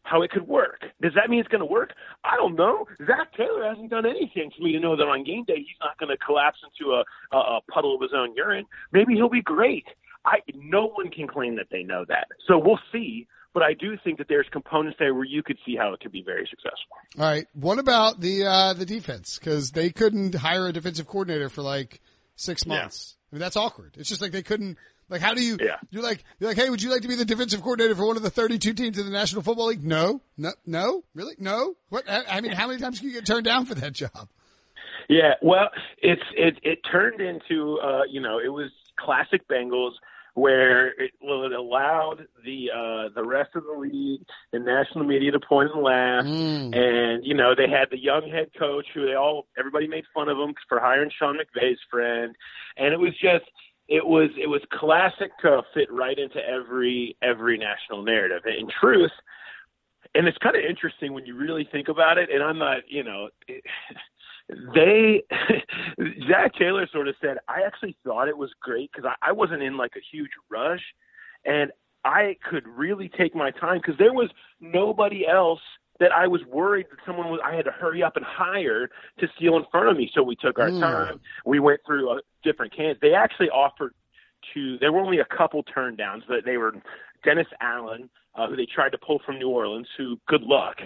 how 0.06 0.22
it 0.22 0.30
could 0.30 0.46
work. 0.46 0.84
Does 1.02 1.12
that 1.14 1.28
mean 1.28 1.40
it's 1.40 1.48
going 1.48 1.60
to 1.60 1.66
work? 1.66 1.92
I 2.22 2.36
don't 2.36 2.54
know. 2.54 2.86
Zac 3.06 3.34
Taylor 3.36 3.64
hasn't 3.64 3.90
done 3.90 4.06
anything 4.06 4.52
for 4.56 4.62
me 4.62 4.72
to 4.72 4.80
know 4.80 4.94
that 4.96 5.02
on 5.02 5.24
game 5.24 5.44
day 5.44 5.56
he's 5.56 5.80
not 5.80 5.98
going 5.98 6.10
to 6.10 6.16
collapse 6.24 6.58
into 6.62 6.92
a, 6.92 7.04
a, 7.36 7.38
a 7.38 7.60
puddle 7.68 7.94
of 7.94 8.00
his 8.00 8.12
own 8.14 8.32
urine. 8.36 8.66
Maybe 8.92 9.14
he'll 9.14 9.28
be 9.28 9.42
great. 9.42 9.84
I 10.26 10.38
no 10.54 10.88
one 10.88 11.10
can 11.10 11.26
claim 11.28 11.56
that 11.56 11.66
they 11.70 11.82
know 11.82 12.04
that. 12.08 12.28
So 12.46 12.58
we'll 12.58 12.80
see. 12.92 13.26
But 13.54 13.62
I 13.62 13.72
do 13.72 13.96
think 14.04 14.18
that 14.18 14.28
there's 14.28 14.46
components 14.52 14.96
there 14.98 15.14
where 15.14 15.24
you 15.24 15.42
could 15.42 15.56
see 15.64 15.76
how 15.76 15.94
it 15.94 16.00
could 16.00 16.12
be 16.12 16.22
very 16.22 16.46
successful. 16.50 16.98
All 17.18 17.24
right. 17.24 17.46
What 17.54 17.78
about 17.78 18.20
the 18.20 18.44
uh, 18.44 18.74
the 18.74 18.84
defense? 18.84 19.38
Because 19.38 19.70
they 19.70 19.88
couldn't 19.88 20.34
hire 20.34 20.66
a 20.66 20.72
defensive 20.74 21.06
coordinator 21.06 21.48
for 21.48 21.62
like 21.62 22.02
six 22.34 22.66
months. 22.66 23.16
Yeah. 23.16 23.32
I 23.32 23.36
mean, 23.36 23.40
that's 23.40 23.56
awkward. 23.56 23.94
It's 23.96 24.10
just 24.10 24.20
like 24.20 24.32
they 24.32 24.42
couldn't 24.42 24.76
like, 25.08 25.20
how 25.20 25.34
do 25.34 25.42
you? 25.42 25.56
Yeah. 25.60 25.76
You're 25.90 26.02
like, 26.02 26.24
you're 26.38 26.50
like, 26.50 26.58
hey, 26.58 26.68
would 26.68 26.82
you 26.82 26.90
like 26.90 27.02
to 27.02 27.08
be 27.08 27.14
the 27.14 27.24
defensive 27.24 27.62
coordinator 27.62 27.94
for 27.94 28.06
one 28.06 28.16
of 28.16 28.22
the 28.22 28.30
32 28.30 28.72
teams 28.74 28.98
in 28.98 29.04
the 29.04 29.12
National 29.12 29.42
Football 29.42 29.68
League? 29.68 29.84
No, 29.84 30.20
no, 30.36 30.52
no, 30.66 31.04
really, 31.14 31.34
no. 31.38 31.76
What? 31.90 32.04
I 32.08 32.40
mean, 32.40 32.52
how 32.52 32.66
many 32.66 32.80
times 32.80 32.98
can 32.98 33.08
you 33.08 33.14
get 33.14 33.26
turned 33.26 33.44
down 33.44 33.66
for 33.66 33.74
that 33.76 33.92
job? 33.92 34.28
Yeah, 35.08 35.34
well, 35.40 35.68
it's 35.98 36.22
it 36.34 36.58
it 36.64 36.80
turned 36.90 37.20
into 37.20 37.78
uh, 37.78 38.02
you 38.10 38.20
know 38.20 38.40
it 38.44 38.48
was 38.48 38.70
classic 38.98 39.46
Bengals 39.48 39.92
where 40.36 40.88
it, 41.02 41.12
well, 41.22 41.44
it 41.44 41.52
allowed 41.52 42.26
the 42.44 42.70
uh, 42.70 43.08
the 43.14 43.24
rest 43.24 43.56
of 43.56 43.64
the 43.64 43.72
league, 43.72 44.20
the 44.52 44.58
national 44.58 45.06
media, 45.06 45.32
to 45.32 45.40
point 45.40 45.70
and 45.74 45.82
laugh, 45.82 46.26
mm. 46.26 46.76
and 46.76 47.24
you 47.24 47.32
know 47.32 47.54
they 47.54 47.68
had 47.68 47.88
the 47.90 47.98
young 47.98 48.28
head 48.30 48.50
coach 48.58 48.84
who 48.92 49.06
they 49.06 49.14
all 49.14 49.46
everybody 49.58 49.88
made 49.88 50.04
fun 50.12 50.28
of 50.28 50.36
him 50.36 50.54
for 50.68 50.78
hiring 50.78 51.10
Sean 51.18 51.38
McVay's 51.38 51.78
friend, 51.90 52.36
and 52.76 52.92
it 52.92 53.00
was 53.00 53.12
just 53.12 53.46
it 53.88 54.06
was 54.06 54.28
it 54.36 54.46
was 54.46 54.60
classic 54.70 55.30
to 55.40 55.62
fit 55.72 55.90
right 55.90 56.18
into 56.18 56.38
every 56.46 57.16
every 57.22 57.56
national 57.56 58.02
narrative. 58.02 58.42
In 58.44 58.68
truth, 58.78 59.12
and 60.14 60.28
it's 60.28 60.38
kind 60.38 60.54
of 60.54 60.62
interesting 60.68 61.14
when 61.14 61.24
you 61.24 61.34
really 61.34 61.66
think 61.72 61.88
about 61.88 62.18
it. 62.18 62.28
And 62.30 62.42
I'm 62.42 62.58
not, 62.58 62.82
you 62.88 63.04
know, 63.04 63.30
it, 63.48 63.64
they 64.48 65.22
Zac 66.28 66.54
Taylor 66.54 66.88
sort 66.92 67.08
of 67.08 67.14
said, 67.20 67.38
I 67.48 67.62
actually 67.66 67.96
thought 68.04 68.28
it 68.28 68.38
was 68.38 68.50
great 68.60 68.90
because 68.92 69.10
I, 69.22 69.30
I 69.30 69.32
wasn't 69.32 69.62
in 69.62 69.76
like 69.76 69.92
a 69.96 70.00
huge 70.12 70.30
rush, 70.50 70.82
and 71.44 71.70
I 72.04 72.36
could 72.48 72.66
really 72.66 73.08
take 73.08 73.34
my 73.34 73.50
time 73.50 73.80
because 73.80 73.98
there 73.98 74.12
was 74.12 74.30
nobody 74.60 75.26
else 75.26 75.60
that 75.98 76.12
I 76.12 76.26
was 76.26 76.42
worried 76.46 76.86
that 76.90 76.98
someone 77.06 77.28
was 77.28 77.40
I 77.44 77.54
had 77.54 77.64
to 77.64 77.70
hurry 77.70 78.02
up 78.02 78.16
and 78.16 78.24
hire 78.24 78.88
to 79.18 79.26
steal 79.36 79.56
in 79.56 79.64
front 79.70 79.88
of 79.88 79.96
me. 79.96 80.10
So 80.14 80.22
we 80.22 80.36
took 80.36 80.58
our 80.58 80.70
mm. 80.70 80.80
time. 80.80 81.20
We 81.44 81.58
went 81.58 81.80
through 81.86 82.10
uh, 82.10 82.18
different 82.44 82.76
cans. 82.76 82.98
They 83.00 83.14
actually 83.14 83.48
offered 83.50 83.94
to. 84.54 84.78
There 84.78 84.92
were 84.92 85.00
only 85.00 85.18
a 85.18 85.24
couple 85.24 85.62
turn 85.62 85.96
downs, 85.96 86.22
but 86.28 86.44
they 86.44 86.58
were 86.58 86.74
Dennis 87.24 87.46
Allen, 87.60 88.10
uh, 88.34 88.46
who 88.48 88.56
they 88.56 88.66
tried 88.66 88.90
to 88.90 88.98
pull 88.98 89.20
from 89.24 89.38
New 89.38 89.48
Orleans. 89.48 89.88
Who, 89.96 90.20
good 90.28 90.42
luck. 90.42 90.76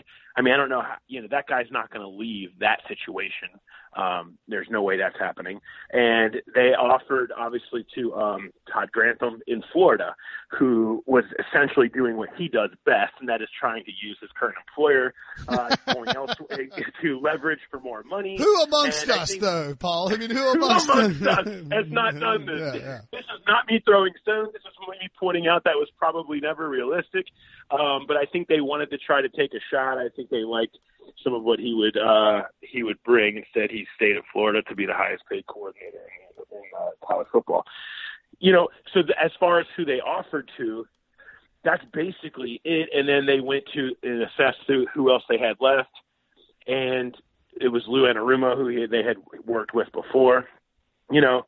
I 0.41 0.43
mean, 0.43 0.55
I 0.55 0.57
don't 0.57 0.71
know 0.71 0.81
how. 0.81 0.97
You 1.07 1.21
know, 1.21 1.29
that 1.33 1.47
guy's 1.47 1.71
not 1.71 1.91
going 1.91 2.01
to 2.01 2.09
leave 2.09 2.49
that 2.61 2.79
situation. 2.89 3.61
Um, 3.95 4.39
there's 4.49 4.69
no 4.71 4.81
way 4.81 4.97
that's 4.97 5.19
happening. 5.19 5.61
And 5.93 6.37
they 6.55 6.71
offered, 6.73 7.31
obviously, 7.37 7.85
to 7.97 8.15
um, 8.15 8.51
Todd 8.73 8.91
Grantham 8.91 9.41
in 9.47 9.63
Florida, 9.71 10.15
who 10.49 11.03
was 11.07 11.25
essentially 11.39 11.89
doing 11.89 12.17
what 12.17 12.31
he 12.39 12.49
does 12.49 12.71
best, 12.87 13.13
and 13.21 13.29
that 13.29 13.43
is 13.43 13.49
trying 13.59 13.85
to 13.85 13.91
use 13.91 14.17
his 14.21 14.31
current 14.39 14.57
employer 14.67 15.13
uh, 15.49 15.77
going 15.93 16.09
elsewhere 16.09 16.69
to 17.03 17.21
leverage 17.21 17.61
for 17.71 17.81
more 17.81 18.03
money. 18.05 18.39
Who 18.39 18.63
amongst 18.63 19.03
and 19.03 19.11
us, 19.11 19.31
think, 19.31 19.43
though, 19.43 19.75
Paul? 19.75 20.15
I 20.15 20.17
mean, 20.17 20.31
who 20.31 20.53
amongst, 20.53 20.87
who 20.87 20.93
amongst 20.93 21.23
us 21.23 21.47
has 21.71 21.87
not 21.91 22.19
done 22.19 22.47
this? 22.47 22.61
Yeah, 22.61 22.75
yeah. 22.75 23.01
This 23.11 23.21
is 23.21 23.43
not 23.47 23.67
me 23.69 23.81
throwing 23.85 24.13
stones. 24.23 24.53
This 24.53 24.63
is 24.63 24.71
me 24.89 25.09
pointing 25.19 25.47
out 25.47 25.65
that 25.65 25.75
was 25.75 25.89
probably 25.99 26.41
never 26.41 26.69
realistic. 26.69 27.27
Um, 27.71 28.05
but 28.07 28.17
I 28.17 28.25
think 28.25 28.49
they 28.49 28.61
wanted 28.61 28.91
to 28.91 28.99
try 28.99 29.23
to 29.23 29.29
take 29.29 29.55
a 29.55 29.61
shot. 29.71 29.99
I 29.99 30.09
think 30.15 30.31
they 30.31 30.43
liked 30.43 30.77
some 31.23 31.35
of 31.35 31.43
what 31.43 31.59
he 31.59 31.75
would 31.75 31.97
uh, 31.97 32.43
he 32.61 32.83
would 32.83 33.03
bring. 33.05 33.37
Instead, 33.37 33.71
he 33.71 33.87
stayed 33.97 34.17
in 34.17 34.23
Florida 34.33 34.63
to 34.63 34.75
be 34.75 34.87
the 34.87 34.95
highest 34.95 35.23
paid 35.31 35.47
coordinator 35.47 35.99
in, 36.39 36.61
uh, 36.79 36.91
college 37.07 37.29
football. 37.33 37.65
You 38.39 38.53
know, 38.53 38.69
so 38.93 39.01
as 39.23 39.31
far 39.39 39.61
as 39.61 39.67
who 39.77 39.85
they 39.85 40.01
offered 40.01 40.51
to, 40.57 40.87
that's 41.63 41.85
basically 41.93 42.61
it. 42.65 42.89
And 42.95 43.09
then 43.09 43.27
they 43.27 43.41
went 43.41 43.65
to 43.75 43.95
and 44.03 44.23
assessed 44.23 44.65
who, 44.67 44.87
who 44.95 45.13
else 45.13 45.23
they 45.29 45.39
had 45.39 45.57
left, 45.61 45.91
and 46.67 47.17
it 47.61 47.69
was 47.69 47.83
Lou 47.87 48.03
Anarumo 48.03 48.57
who 48.57 48.69
he, 48.69 48.87
they 48.87 49.03
had 49.03 49.17
worked 49.45 49.75
with 49.75 49.91
before. 49.93 50.47
You 51.11 51.21
know, 51.21 51.47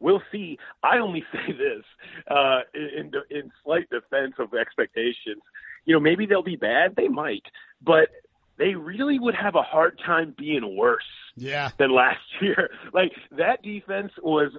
we'll 0.00 0.22
see. 0.30 0.58
I 0.82 0.98
only 0.98 1.24
say 1.32 1.52
this 1.52 1.84
uh, 2.28 2.60
in 2.74 3.12
in 3.30 3.50
slight 3.64 3.88
defense 3.90 4.34
of 4.38 4.54
expectations. 4.54 5.42
You 5.84 5.94
know, 5.94 6.00
maybe 6.00 6.26
they'll 6.26 6.42
be 6.42 6.56
bad. 6.56 6.96
They 6.96 7.08
might, 7.08 7.44
but 7.82 8.08
they 8.56 8.74
really 8.74 9.18
would 9.18 9.34
have 9.34 9.54
a 9.54 9.62
hard 9.62 10.00
time 10.04 10.34
being 10.36 10.76
worse 10.76 11.02
yeah. 11.36 11.70
than 11.78 11.94
last 11.94 12.20
year. 12.40 12.70
Like 12.92 13.12
that 13.36 13.62
defense 13.62 14.12
was 14.22 14.52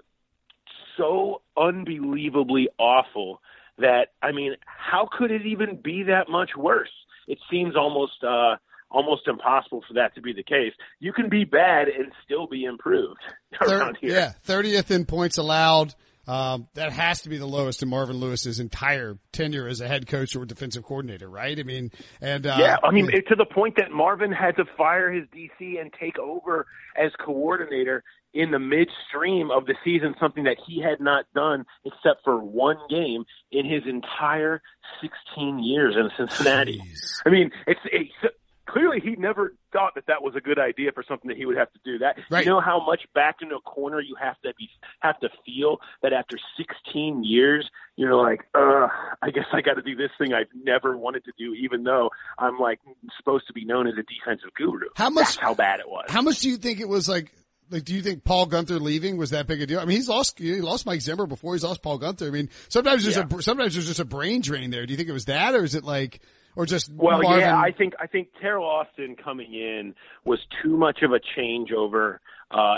so 0.98 1.42
unbelievably 1.58 2.70
awful 2.78 3.42
that 3.78 4.08
I 4.22 4.32
mean, 4.32 4.56
how 4.66 5.08
could 5.12 5.32
it 5.32 5.46
even 5.46 5.82
be 5.82 6.04
that 6.04 6.30
much 6.30 6.52
worse? 6.58 6.92
It 7.28 7.40
seems 7.50 7.76
almost 7.76 8.24
uh 8.24 8.56
almost 8.92 9.28
impossible 9.28 9.84
for 9.88 9.96
that 9.96 10.16
to 10.16 10.22
be 10.22 10.32
the 10.32 10.44
case. 10.44 10.72
You 11.00 11.12
can 11.12 11.28
be 11.28 11.44
bad 11.44 11.88
and 11.88 12.12
still 12.24 12.48
be 12.48 12.64
improved 12.64 13.20
around 13.62 13.98
here. 14.00 14.12
Yeah, 14.12 14.34
30th 14.48 14.92
in 14.92 15.06
points 15.06 15.38
allowed. 15.38 15.96
Um, 16.28 16.68
that 16.74 16.92
has 16.92 17.22
to 17.22 17.30
be 17.30 17.38
the 17.38 17.46
lowest 17.46 17.84
in 17.84 17.90
Marvin 17.90 18.18
Lewis's 18.18 18.60
entire 18.60 19.18
tenure 19.32 19.68
as 19.68 19.82
a 19.82 19.88
head 19.88 20.08
coach 20.08 20.36
or 20.36 20.46
defensive 20.46 20.84
coordinator, 20.84 21.30
right? 21.30 21.58
I 21.58 21.64
mean, 21.64 21.92
and 22.20 22.48
uh, 22.48 22.58
yeah, 22.60 22.78
I 22.84 22.92
mean 22.92 23.08
to 23.08 23.36
the 23.36 23.46
point 23.46 23.76
that 23.78 23.92
Marvin 23.92 24.32
had 24.32 24.56
to 24.58 24.66
fire 24.78 25.12
his 25.12 25.26
DC 25.30 25.80
and 25.80 25.94
take 26.00 26.18
over 26.18 26.66
as 26.98 27.12
coordinator 27.24 28.04
in 28.36 28.52
the 28.52 28.60
midstream 28.60 29.50
of 29.50 29.66
the 29.66 29.76
season, 29.84 30.14
something 30.20 30.44
that 30.44 30.58
he 30.68 30.82
had 30.82 31.00
not 31.00 31.26
done 31.34 31.66
except 31.86 32.24
for 32.24 32.38
one 32.38 32.78
game 32.90 33.26
in 33.52 33.66
his 33.66 33.84
entire 33.88 34.62
16 35.02 35.60
years 35.64 35.96
in 35.96 36.10
Cincinnati. 36.18 36.80
Jeez. 36.80 37.22
I 37.26 37.30
mean, 37.30 37.50
it's, 37.66 37.80
it's 37.86 38.36
clearly 38.76 39.00
he 39.00 39.16
never 39.16 39.54
thought 39.72 39.96
that 39.96 40.06
that 40.08 40.22
was 40.22 40.36
a 40.36 40.42
good 40.42 40.60
idea 40.60 40.92
for 40.92 41.04
something 41.08 41.30
that 41.30 41.38
he 41.38 41.46
would 41.46 41.56
have 41.56 41.72
to 41.72 41.80
do. 41.86 41.98
That 42.00 42.18
Right. 42.30 42.44
you 42.46 42.52
know 42.52 42.60
how 42.60 42.86
much 42.86 43.02
backed 43.14 43.42
into 43.42 43.56
a 43.56 43.62
corner 43.62 44.02
you 44.02 44.16
have 44.22 44.40
to 44.42 44.54
be 44.58 44.70
have 45.00 45.18
to 45.22 45.30
feel 45.46 45.80
that 46.02 46.12
after 46.12 46.38
16 46.58 47.24
years 47.24 47.70
you're 47.96 48.16
like, 48.16 48.42
uh, 48.54 48.88
I 49.22 49.30
guess 49.32 49.46
I 49.54 49.62
got 49.62 49.76
to 49.76 49.82
do 49.82 49.96
this 49.96 50.12
thing 50.18 50.34
I've 50.34 50.48
never 50.54 50.98
wanted 50.98 51.24
to 51.26 51.32
do, 51.38 51.54
even 51.54 51.84
though 51.84 52.10
I'm 52.38 52.60
like 52.60 52.80
supposed 53.18 53.48
to 53.48 53.54
be 53.54 53.64
known 53.64 53.88
as 53.88 53.94
a 53.94 54.04
defensive 54.04 54.54
guru. 54.56 54.88
How 54.96 55.10
much- 55.10 55.26
That's 55.26 55.36
how 55.38 55.54
bad 55.54 55.80
it 55.80 55.88
was. 55.88 56.06
How 56.10 56.22
much 56.22 56.40
do 56.42 56.50
you 56.50 56.58
think 56.58 56.80
it 56.82 56.90
was 56.90 57.08
like? 57.08 57.32
Like, 57.72 57.84
do 57.84 57.96
you 57.96 58.04
think 58.04 58.24
Paul 58.24 58.46
Guenther 58.46 58.80
leaving 58.80 59.18
was 59.18 59.32
that 59.32 59.48
big 59.48 59.60
a 59.60 59.66
deal? 59.66 59.80
I 59.80 59.86
mean, 59.86 59.98
he's 59.98 60.08
lost, 60.08 60.38
he 60.38 60.62
lost 60.62 60.86
Mike 60.86 61.02
Zimmer 61.02 61.26
before 61.26 61.56
he's 61.56 61.64
lost 61.64 61.82
Paul 61.82 61.98
Guenther. 61.98 62.28
I 62.28 62.30
mean, 62.30 62.50
sometimes 62.70 63.02
there's 63.04 63.18
a, 63.18 63.28
sometimes 63.42 63.74
there's 63.74 63.88
just 63.88 64.00
a 64.00 64.06
brain 64.06 64.42
drain 64.42 64.70
there. 64.70 64.86
Do 64.86 64.92
you 64.94 64.98
think 64.98 65.10
it 65.10 65.14
was 65.14 65.26
that 65.26 65.56
or 65.56 65.64
is 65.64 65.74
it 65.74 65.84
like, 65.84 66.20
or 66.56 66.66
just 66.66 66.92
Well, 66.94 67.22
Marvin? 67.22 67.40
yeah, 67.42 67.58
I 67.60 67.72
think 67.72 67.94
I 68.00 68.08
think 68.08 68.30
Teryl 68.44 68.64
Austin 68.64 69.16
coming 69.16 69.54
in 69.54 69.94
was 70.24 70.40
too 70.64 70.78
much 70.78 71.02
of 71.02 71.12
a 71.12 71.20
changeover 71.38 72.20
uh, 72.52 72.76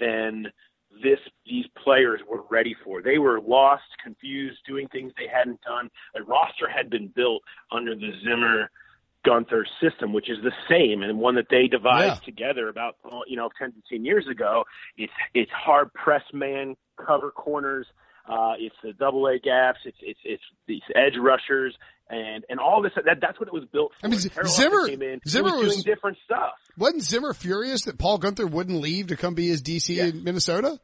than 0.00 0.46
this 1.02 1.18
these 1.46 1.64
players 1.82 2.20
were 2.28 2.42
ready 2.50 2.76
for. 2.84 3.02
They 3.02 3.18
were 3.18 3.40
lost, 3.40 3.84
confused, 4.02 4.58
doing 4.66 4.88
things 4.88 5.12
they 5.16 5.28
hadn't 5.32 5.60
done. 5.62 5.88
A 6.16 6.22
roster 6.22 6.68
had 6.68 6.90
been 6.90 7.08
built 7.08 7.42
under 7.70 7.94
the 7.94 8.10
Zimmer 8.24 8.70
Guenther 9.26 9.62
system, 9.80 10.12
which 10.12 10.28
is 10.28 10.38
the 10.42 10.52
same 10.68 11.02
and 11.02 11.18
one 11.18 11.36
that 11.36 11.46
they 11.48 11.68
devised 11.68 12.22
Yeah. 12.22 12.26
together 12.26 12.68
about 12.68 12.96
you 13.26 13.36
know 13.36 13.48
10, 13.58 13.72
15 13.72 14.04
years 14.04 14.26
ago. 14.28 14.64
It's 14.96 15.12
it's 15.34 15.50
hard 15.52 15.92
press 15.94 16.24
man 16.32 16.76
cover 17.04 17.30
corners. 17.30 17.86
Uh, 18.28 18.54
it's 18.58 18.76
the 18.82 18.92
double 18.92 19.26
A 19.26 19.38
gaps. 19.38 19.78
It's 19.84 19.96
it's 20.00 20.20
it's 20.24 20.42
these 20.68 20.82
edge 20.94 21.14
rushers 21.20 21.74
and 22.08 22.44
and 22.48 22.60
all 22.60 22.80
this. 22.82 22.92
That 22.94 23.18
that's 23.20 23.38
what 23.40 23.48
it 23.48 23.52
was 23.54 23.64
built 23.72 23.92
for. 24.00 24.06
I 24.06 24.10
mean, 24.10 24.18
Zimmer- 24.20 24.86
came 24.88 25.02
in. 25.02 25.20
Zimmer 25.26 25.56
was, 25.56 25.64
was- 25.66 25.74
doing 25.82 25.94
different 25.94 26.18
stuff. 26.24 26.52
wasn't 26.78 27.02
Zimmer 27.02 27.34
furious 27.34 27.82
that 27.84 27.98
Paul 27.98 28.18
Guenther 28.20 28.48
wouldn't 28.48 28.80
leave 28.80 29.08
to 29.08 29.16
come 29.16 29.34
be 29.34 29.48
his 29.48 29.62
DC 29.62 29.96
Yeah. 29.96 30.04
in 30.06 30.22
Minnesota? 30.24 30.78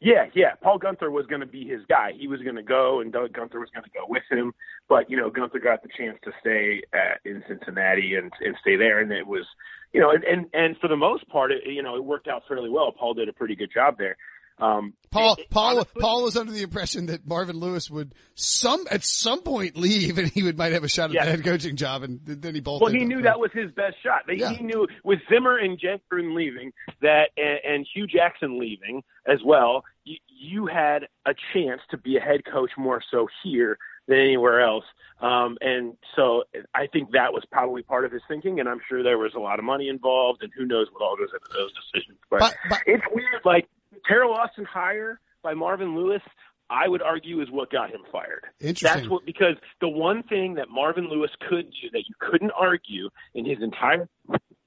Yeah, 0.00 0.26
yeah. 0.32 0.54
Paul 0.62 0.78
Guenther 0.78 1.10
was 1.10 1.26
going 1.26 1.40
to 1.40 1.46
be 1.46 1.66
his 1.66 1.80
guy. 1.88 2.12
He 2.16 2.28
was 2.28 2.40
going 2.42 2.54
to 2.54 2.62
go, 2.62 3.00
and 3.00 3.12
Doug 3.12 3.32
Gunther 3.32 3.58
was 3.58 3.68
going 3.74 3.82
to 3.82 3.90
go 3.90 4.04
with 4.08 4.22
him. 4.30 4.52
But 4.88 5.10
you 5.10 5.16
know, 5.16 5.28
Guenther 5.28 5.60
got 5.62 5.82
the 5.82 5.88
chance 5.96 6.18
to 6.24 6.30
stay 6.40 6.82
at, 6.92 7.18
in 7.24 7.42
Cincinnati 7.48 8.14
and 8.14 8.30
and 8.40 8.54
stay 8.60 8.76
there, 8.76 9.00
and 9.00 9.10
it 9.10 9.26
was, 9.26 9.44
you 9.92 10.00
know, 10.00 10.10
and 10.10 10.22
and, 10.22 10.46
and 10.52 10.76
for 10.80 10.86
the 10.86 10.96
most 10.96 11.26
part, 11.28 11.50
it, 11.50 11.62
you 11.66 11.82
know, 11.82 11.96
it 11.96 12.04
worked 12.04 12.28
out 12.28 12.42
fairly 12.46 12.70
well. 12.70 12.92
Paul 12.92 13.14
did 13.14 13.28
a 13.28 13.32
pretty 13.32 13.56
good 13.56 13.72
job 13.74 13.96
there. 13.98 14.16
Um, 14.60 14.94
Paul, 15.10 15.34
it- 15.34 15.40
it- 15.40 15.50
Paul, 15.50 15.76
honestly- 15.78 16.00
Paul 16.00 16.22
was 16.24 16.36
under 16.36 16.52
the 16.52 16.62
impression 16.62 17.06
that 17.06 17.26
Marvin 17.26 17.56
Lewis 17.58 17.90
would 17.90 18.14
some, 18.34 18.84
at 18.90 19.04
some 19.04 19.42
point 19.42 19.76
leave 19.76 20.18
and 20.18 20.28
he 20.28 20.42
would 20.42 20.58
might 20.58 20.72
have 20.72 20.84
a 20.84 20.88
shot 20.88 21.10
at 21.10 21.14
Yeah. 21.14 21.24
the 21.24 21.30
head 21.30 21.44
coaching 21.44 21.76
job 21.76 22.02
and 22.02 22.20
then 22.24 22.54
he 22.54 22.60
bolted. 22.60 22.84
Well, 22.84 22.92
he 22.92 23.04
knew 23.06 23.22
that 23.22 23.38
was 23.40 23.50
his 23.52 23.70
best 23.72 23.96
shot. 24.02 24.22
Yeah. 24.28 24.50
He 24.50 24.62
knew 24.62 24.86
with 25.04 25.20
Zimmer 25.30 25.56
and 25.56 25.78
Jensen 25.78 26.34
leaving 26.34 26.72
that, 27.00 27.30
and, 27.36 27.58
and 27.64 27.86
Hue 27.94 28.06
Jackson 28.06 28.58
leaving 28.58 29.02
as 29.26 29.38
well, 29.44 29.84
you, 30.04 30.16
you 30.28 30.66
had 30.66 31.08
a 31.26 31.34
chance 31.52 31.80
to 31.90 31.96
be 31.96 32.16
a 32.16 32.20
head 32.20 32.44
coach 32.44 32.70
more 32.76 33.02
so 33.10 33.28
here 33.42 33.78
than 34.06 34.18
anywhere 34.18 34.60
else. 34.62 34.84
Um, 35.20 35.58
and 35.60 35.94
so 36.16 36.44
I 36.74 36.86
think 36.86 37.10
that 37.12 37.32
was 37.32 37.44
probably 37.50 37.82
part 37.82 38.04
of 38.06 38.12
his 38.12 38.22
thinking, 38.28 38.58
and 38.60 38.68
I'm 38.68 38.80
sure 38.88 39.02
there 39.02 39.18
was 39.18 39.34
a 39.34 39.40
lot 39.40 39.58
of 39.58 39.64
money 39.64 39.88
involved, 39.88 40.42
and 40.42 40.50
who 40.56 40.64
knows 40.64 40.86
what 40.92 41.02
all 41.02 41.16
goes 41.16 41.28
into 41.32 41.48
those 41.52 41.70
decisions. 41.74 42.18
But, 42.30 42.40
But- 42.40 42.54
but- 42.70 42.78
it's 42.86 43.04
weird. 43.12 43.42
Like 43.44 43.68
Teryl 44.10 44.34
Austin 44.36 44.64
hire 44.64 45.20
by 45.42 45.54
Marvin 45.54 45.96
Lewis, 45.96 46.22
I 46.70 46.88
would 46.88 47.02
argue 47.02 47.40
is 47.40 47.50
what 47.50 47.70
got 47.70 47.90
him 47.90 48.00
fired. 48.12 48.44
Interesting. 48.60 49.00
That's 49.00 49.10
what 49.10 49.24
because 49.24 49.56
the 49.80 49.88
one 49.88 50.22
thing 50.22 50.54
that 50.54 50.68
Marvin 50.68 51.08
Lewis 51.08 51.30
could 51.48 51.66
do 51.70 51.90
that 51.92 52.04
you 52.08 52.14
couldn't 52.18 52.52
argue 52.52 53.08
in 53.34 53.44
his 53.44 53.58
entire 53.62 54.08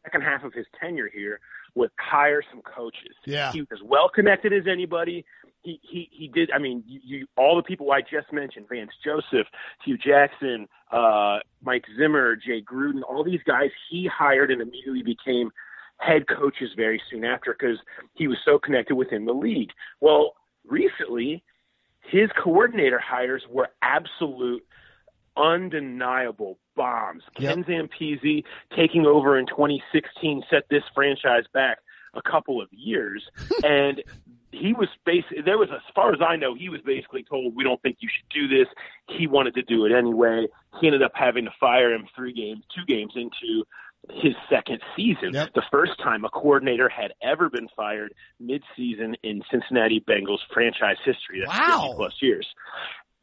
second 0.04 0.22
half 0.22 0.44
of 0.44 0.54
his 0.54 0.66
tenure 0.80 1.10
here 1.14 1.40
was 1.76 1.90
hire 2.00 2.42
some 2.52 2.62
coaches. 2.62 3.16
Yeah. 3.26 3.52
He 3.52 3.62
was 3.62 3.70
as 3.72 3.80
well 3.84 4.10
connected 4.10 4.52
as 4.52 4.64
anybody. 4.70 5.26
He 5.64 5.80
he 5.84 6.10
he 6.12 6.28
did. 6.28 6.50
I 6.52 6.58
mean, 6.58 6.84
you, 6.88 7.00
you 7.04 7.28
all 7.38 7.56
the 7.56 7.64
people 7.64 7.92
I 7.92 8.02
just 8.02 8.34
mentioned: 8.34 8.66
Vance 8.68 8.92
Joseph, 9.06 9.46
Hue 9.86 9.98
Jackson, 9.98 10.68
uh, 10.92 11.38
Mike 11.62 11.86
Zimmer, 11.98 12.36
Jay 12.36 12.64
Gruden. 12.64 13.02
All 13.08 13.24
these 13.24 13.42
guys 13.46 13.70
he 13.90 14.10
hired 14.12 14.50
and 14.50 14.60
immediately 14.60 15.04
became 15.04 15.52
head 16.02 16.28
coaches 16.28 16.72
very 16.76 17.02
soon 17.10 17.24
after 17.24 17.56
because 17.58 17.78
he 18.14 18.28
was 18.28 18.38
so 18.44 18.58
connected 18.58 18.96
within 18.96 19.26
the 19.26 19.34
league. 19.34 19.70
Well, 20.00 20.34
recently 20.68 21.44
his 22.02 22.30
coordinator 22.44 23.00
hires 23.00 23.44
were 23.50 23.70
absolute 23.82 24.66
undeniable 25.38 26.58
bombs. 26.76 27.24
Yep. 27.40 27.54
Ken 27.54 27.64
Zampese 27.64 28.44
taking 28.76 29.06
over 29.06 29.38
in 29.38 29.46
2016 29.46 30.44
set 30.50 30.64
this 30.70 30.84
franchise 30.94 31.46
back 31.54 31.80
a 32.14 32.22
couple 32.22 32.62
of 32.62 32.68
years 32.72 33.24
and 33.64 34.04
he 34.52 34.74
was 34.74 34.90
basically 35.06 35.42
there 35.44 35.58
was 35.58 35.70
as 35.74 35.80
far 35.96 36.12
as 36.12 36.20
I 36.22 36.36
know 36.36 36.54
he 36.54 36.68
was 36.68 36.82
basically 36.82 37.24
told 37.24 37.56
we 37.56 37.64
don't 37.64 37.82
think 37.82 37.98
you 38.02 38.10
should 38.10 38.28
do 38.30 38.50
this 38.50 38.68
he 39.08 39.28
wanted 39.28 39.54
to 39.56 39.62
do 39.62 39.86
it 39.86 39.94
anyway 39.94 40.48
he 40.82 40.88
ended 40.88 41.04
up 41.04 41.14
having 41.16 41.46
to 41.46 41.52
fire 41.58 41.94
him 41.94 42.06
3 42.14 42.34
games 42.34 42.66
2 42.76 42.86
games 42.86 43.14
into 43.16 43.64
his 44.10 44.34
second 44.50 44.80
season 44.96 45.32
Yep. 45.34 45.54
the 45.54 45.62
first 45.72 45.94
time 46.00 46.26
a 46.26 46.30
coordinator 46.30 46.90
had 46.90 47.14
ever 47.22 47.50
been 47.50 47.68
fired 47.76 48.14
mid-season 48.40 49.16
in 49.24 49.42
Cincinnati 49.52 50.00
Bengals 50.00 50.40
franchise 50.54 50.98
history 51.06 51.42
that's 51.46 51.58
Wow. 51.58 51.82
50 51.90 51.96
plus 51.98 52.14
years 52.22 52.48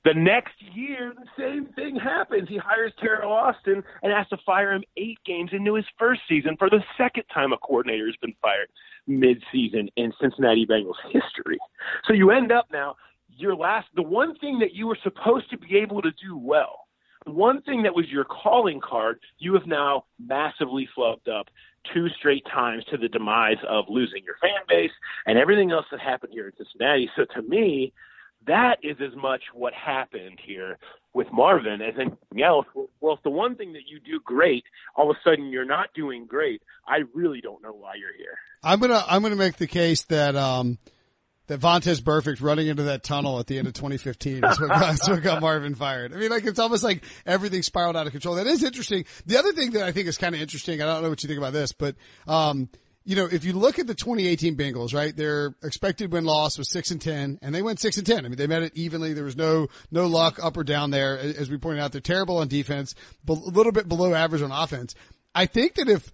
the 0.04 0.14
next 0.14 0.54
year, 0.74 1.12
the 1.14 1.26
same 1.36 1.66
thing 1.74 1.96
happens. 1.96 2.48
He 2.48 2.56
hires 2.56 2.92
Teryl 3.02 3.26
Austin 3.26 3.82
and 4.02 4.12
has 4.12 4.26
to 4.28 4.38
fire 4.46 4.72
him 4.72 4.84
eight 4.96 5.18
games 5.26 5.50
into 5.52 5.74
his 5.74 5.84
first 5.98 6.20
season 6.28 6.56
for 6.56 6.70
the 6.70 6.82
second 6.96 7.24
time 7.34 7.52
a 7.52 7.58
coordinator 7.58 8.06
has 8.06 8.14
been 8.22 8.32
fired 8.40 8.68
mid-season 9.06 9.90
in 9.96 10.12
Cincinnati 10.20 10.64
Bengals 10.66 10.94
history. 11.10 11.58
So 12.06 12.12
you 12.12 12.30
end 12.30 12.52
up 12.52 12.68
now, 12.72 12.96
your 13.36 13.56
last, 13.56 13.88
the 13.96 14.02
one 14.02 14.36
thing 14.38 14.60
that 14.60 14.72
you 14.72 14.86
were 14.86 14.98
supposed 15.02 15.50
to 15.50 15.58
be 15.58 15.76
able 15.76 16.00
to 16.02 16.10
do 16.12 16.38
well, 16.38 16.86
one 17.34 17.62
thing 17.62 17.82
that 17.82 17.94
was 17.94 18.08
your 18.08 18.24
calling 18.24 18.80
card, 18.80 19.20
you 19.38 19.54
have 19.54 19.66
now 19.66 20.04
massively 20.18 20.88
flubbed 20.96 21.28
up 21.28 21.48
two 21.92 22.08
straight 22.10 22.44
times 22.46 22.84
to 22.90 22.96
the 22.96 23.08
demise 23.08 23.56
of 23.68 23.86
losing 23.88 24.24
your 24.24 24.36
fan 24.40 24.60
base 24.68 24.90
and 25.26 25.38
everything 25.38 25.70
else 25.70 25.86
that 25.90 26.00
happened 26.00 26.32
here 26.32 26.46
in 26.46 26.52
Cincinnati. 26.56 27.10
So 27.16 27.24
to 27.34 27.42
me, 27.42 27.92
that 28.46 28.78
is 28.82 28.96
as 29.00 29.14
much 29.16 29.42
what 29.52 29.72
happened 29.74 30.38
here 30.44 30.78
with 31.14 31.26
Marvin 31.32 31.80
as 31.80 31.94
anything 31.98 32.42
else. 32.42 32.66
Well, 33.00 33.14
if 33.14 33.22
the 33.22 33.30
one 33.30 33.56
thing 33.56 33.72
that 33.72 33.86
you 33.86 34.00
do 34.00 34.20
great, 34.24 34.64
all 34.94 35.10
of 35.10 35.16
a 35.16 35.20
sudden 35.28 35.46
you're 35.46 35.64
not 35.64 35.92
doing 35.94 36.26
great, 36.26 36.62
I 36.86 37.00
really 37.14 37.40
don't 37.40 37.62
know 37.62 37.72
why 37.72 37.94
you're 37.94 38.16
here. 38.16 38.38
I'm 38.62 38.80
gonna 38.80 39.04
I'm 39.08 39.22
gonna 39.22 39.36
make 39.36 39.56
the 39.56 39.66
case 39.66 40.04
that 40.04 40.36
um 40.36 40.78
that 41.48 41.60
Vontaze 41.60 42.00
Burfict 42.00 42.40
running 42.40 42.68
into 42.68 42.84
that 42.84 43.02
tunnel 43.02 43.38
at 43.40 43.46
the 43.46 43.58
end 43.58 43.66
of 43.66 43.74
2015 43.74 44.44
is 44.44 44.60
what, 44.60 44.68
got, 44.68 44.94
is 44.94 45.08
what 45.08 45.22
got 45.22 45.40
Marvin 45.40 45.74
fired. 45.74 46.12
I 46.12 46.16
mean, 46.16 46.30
like 46.30 46.44
it's 46.44 46.58
almost 46.58 46.84
like 46.84 47.02
everything 47.26 47.62
spiraled 47.62 47.96
out 47.96 48.06
of 48.06 48.12
control. 48.12 48.36
That 48.36 48.46
is 48.46 48.62
interesting. 48.62 49.04
The 49.26 49.38
other 49.38 49.52
thing 49.52 49.72
that 49.72 49.82
I 49.82 49.92
think 49.92 50.06
is 50.06 50.16
kind 50.16 50.34
of 50.34 50.40
interesting, 50.40 50.80
I 50.80 50.86
don't 50.86 51.02
know 51.02 51.08
what 51.08 51.22
you 51.22 51.26
think 51.26 51.38
about 51.38 51.52
this, 51.52 51.72
but 51.72 51.96
um 52.26 52.68
you 53.08 53.16
know, 53.16 53.24
if 53.24 53.42
you 53.46 53.54
look 53.54 53.78
at 53.78 53.86
the 53.86 53.94
2018 53.94 54.54
Bengals, 54.54 54.92
right, 54.92 55.16
their 55.16 55.54
expected 55.62 56.12
win 56.12 56.26
loss 56.26 56.58
was 56.58 56.68
six 56.68 56.90
and 56.90 57.00
10 57.00 57.38
and 57.40 57.54
they 57.54 57.62
went 57.62 57.80
six 57.80 57.96
and 57.96 58.06
10. 58.06 58.18
I 58.18 58.28
mean, 58.28 58.36
they 58.36 58.46
met 58.46 58.62
it 58.62 58.76
evenly. 58.76 59.14
There 59.14 59.24
was 59.24 59.34
no, 59.34 59.68
no 59.90 60.06
luck 60.06 60.38
up 60.44 60.58
or 60.58 60.62
down 60.62 60.90
there. 60.90 61.18
As 61.18 61.48
we 61.48 61.56
pointed 61.56 61.80
out, 61.80 61.92
they're 61.92 62.02
terrible 62.02 62.36
on 62.36 62.48
defense, 62.48 62.94
but 63.24 63.38
a 63.38 63.48
little 63.48 63.72
bit 63.72 63.88
below 63.88 64.12
average 64.12 64.42
on 64.42 64.52
offense. 64.52 64.94
I 65.34 65.46
think 65.46 65.76
that 65.76 65.88
if, 65.88 66.12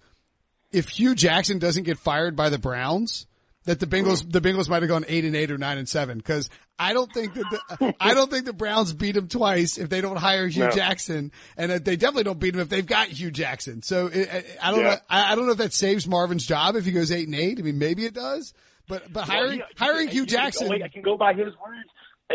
if 0.71 0.87
Hue 0.87 1.15
Jackson 1.15 1.59
doesn't 1.59 1.83
get 1.83 1.97
fired 1.97 2.37
by 2.37 2.47
the 2.47 2.59
Browns, 2.59 3.27
that 3.65 3.79
the 3.79 3.87
Bengals, 3.87 4.29
the 4.31 4.41
Bengals 4.41 4.69
might 4.69 4.81
have 4.81 4.89
gone 4.89 5.05
eight 5.07 5.25
and 5.25 5.35
eight 5.35 5.51
or 5.51 5.57
nine 5.57 5.77
and 5.77 5.87
seven. 5.89 6.21
Cause 6.21 6.49
I 6.77 6.93
don't 6.93 7.11
think 7.13 7.33
that 7.35 7.45
the, 7.79 7.95
I 7.99 8.13
don't 8.13 8.29
think 8.29 8.45
the 8.45 8.53
Browns 8.53 8.93
beat 8.93 9.13
them 9.15 9.27
twice 9.27 9.77
if 9.77 9.89
they 9.89 10.01
don't 10.01 10.17
hire 10.17 10.47
Hue 10.47 10.65
No. 10.65 10.71
Jackson 10.71 11.31
and 11.57 11.71
they 11.71 11.95
definitely 11.95 12.23
don't 12.25 12.39
beat 12.39 12.51
them 12.51 12.61
if 12.61 12.69
they've 12.69 12.85
got 12.85 13.07
Hue 13.07 13.31
Jackson. 13.31 13.81
So 13.81 14.07
it, 14.07 14.29
I, 14.61 14.71
don't 14.71 14.81
Yeah. 14.81 14.89
know. 14.91 14.97
I, 15.09 15.35
don't 15.35 15.45
know 15.45 15.53
if 15.53 15.57
that 15.59 15.73
saves 15.73 16.07
Marvin's 16.07 16.45
job 16.45 16.75
if 16.75 16.85
he 16.85 16.91
goes 16.91 17.11
eight 17.11 17.27
and 17.27 17.35
eight. 17.35 17.59
I 17.59 17.61
mean, 17.61 17.79
maybe 17.79 18.05
it 18.05 18.13
does, 18.13 18.53
but, 18.87 19.11
but 19.11 19.23
hiring, 19.23 19.59
he- 19.59 19.63
hiring 19.77 20.07
he- 20.09 20.13
Hue 20.15 20.21
he- 20.23 20.27
Jackson. 20.27 20.67
Wait, 20.69 20.83
I 20.83 20.89
can 20.89 21.01
go 21.01 21.17
by 21.17 21.33
his 21.33 21.47
words. 21.65 21.89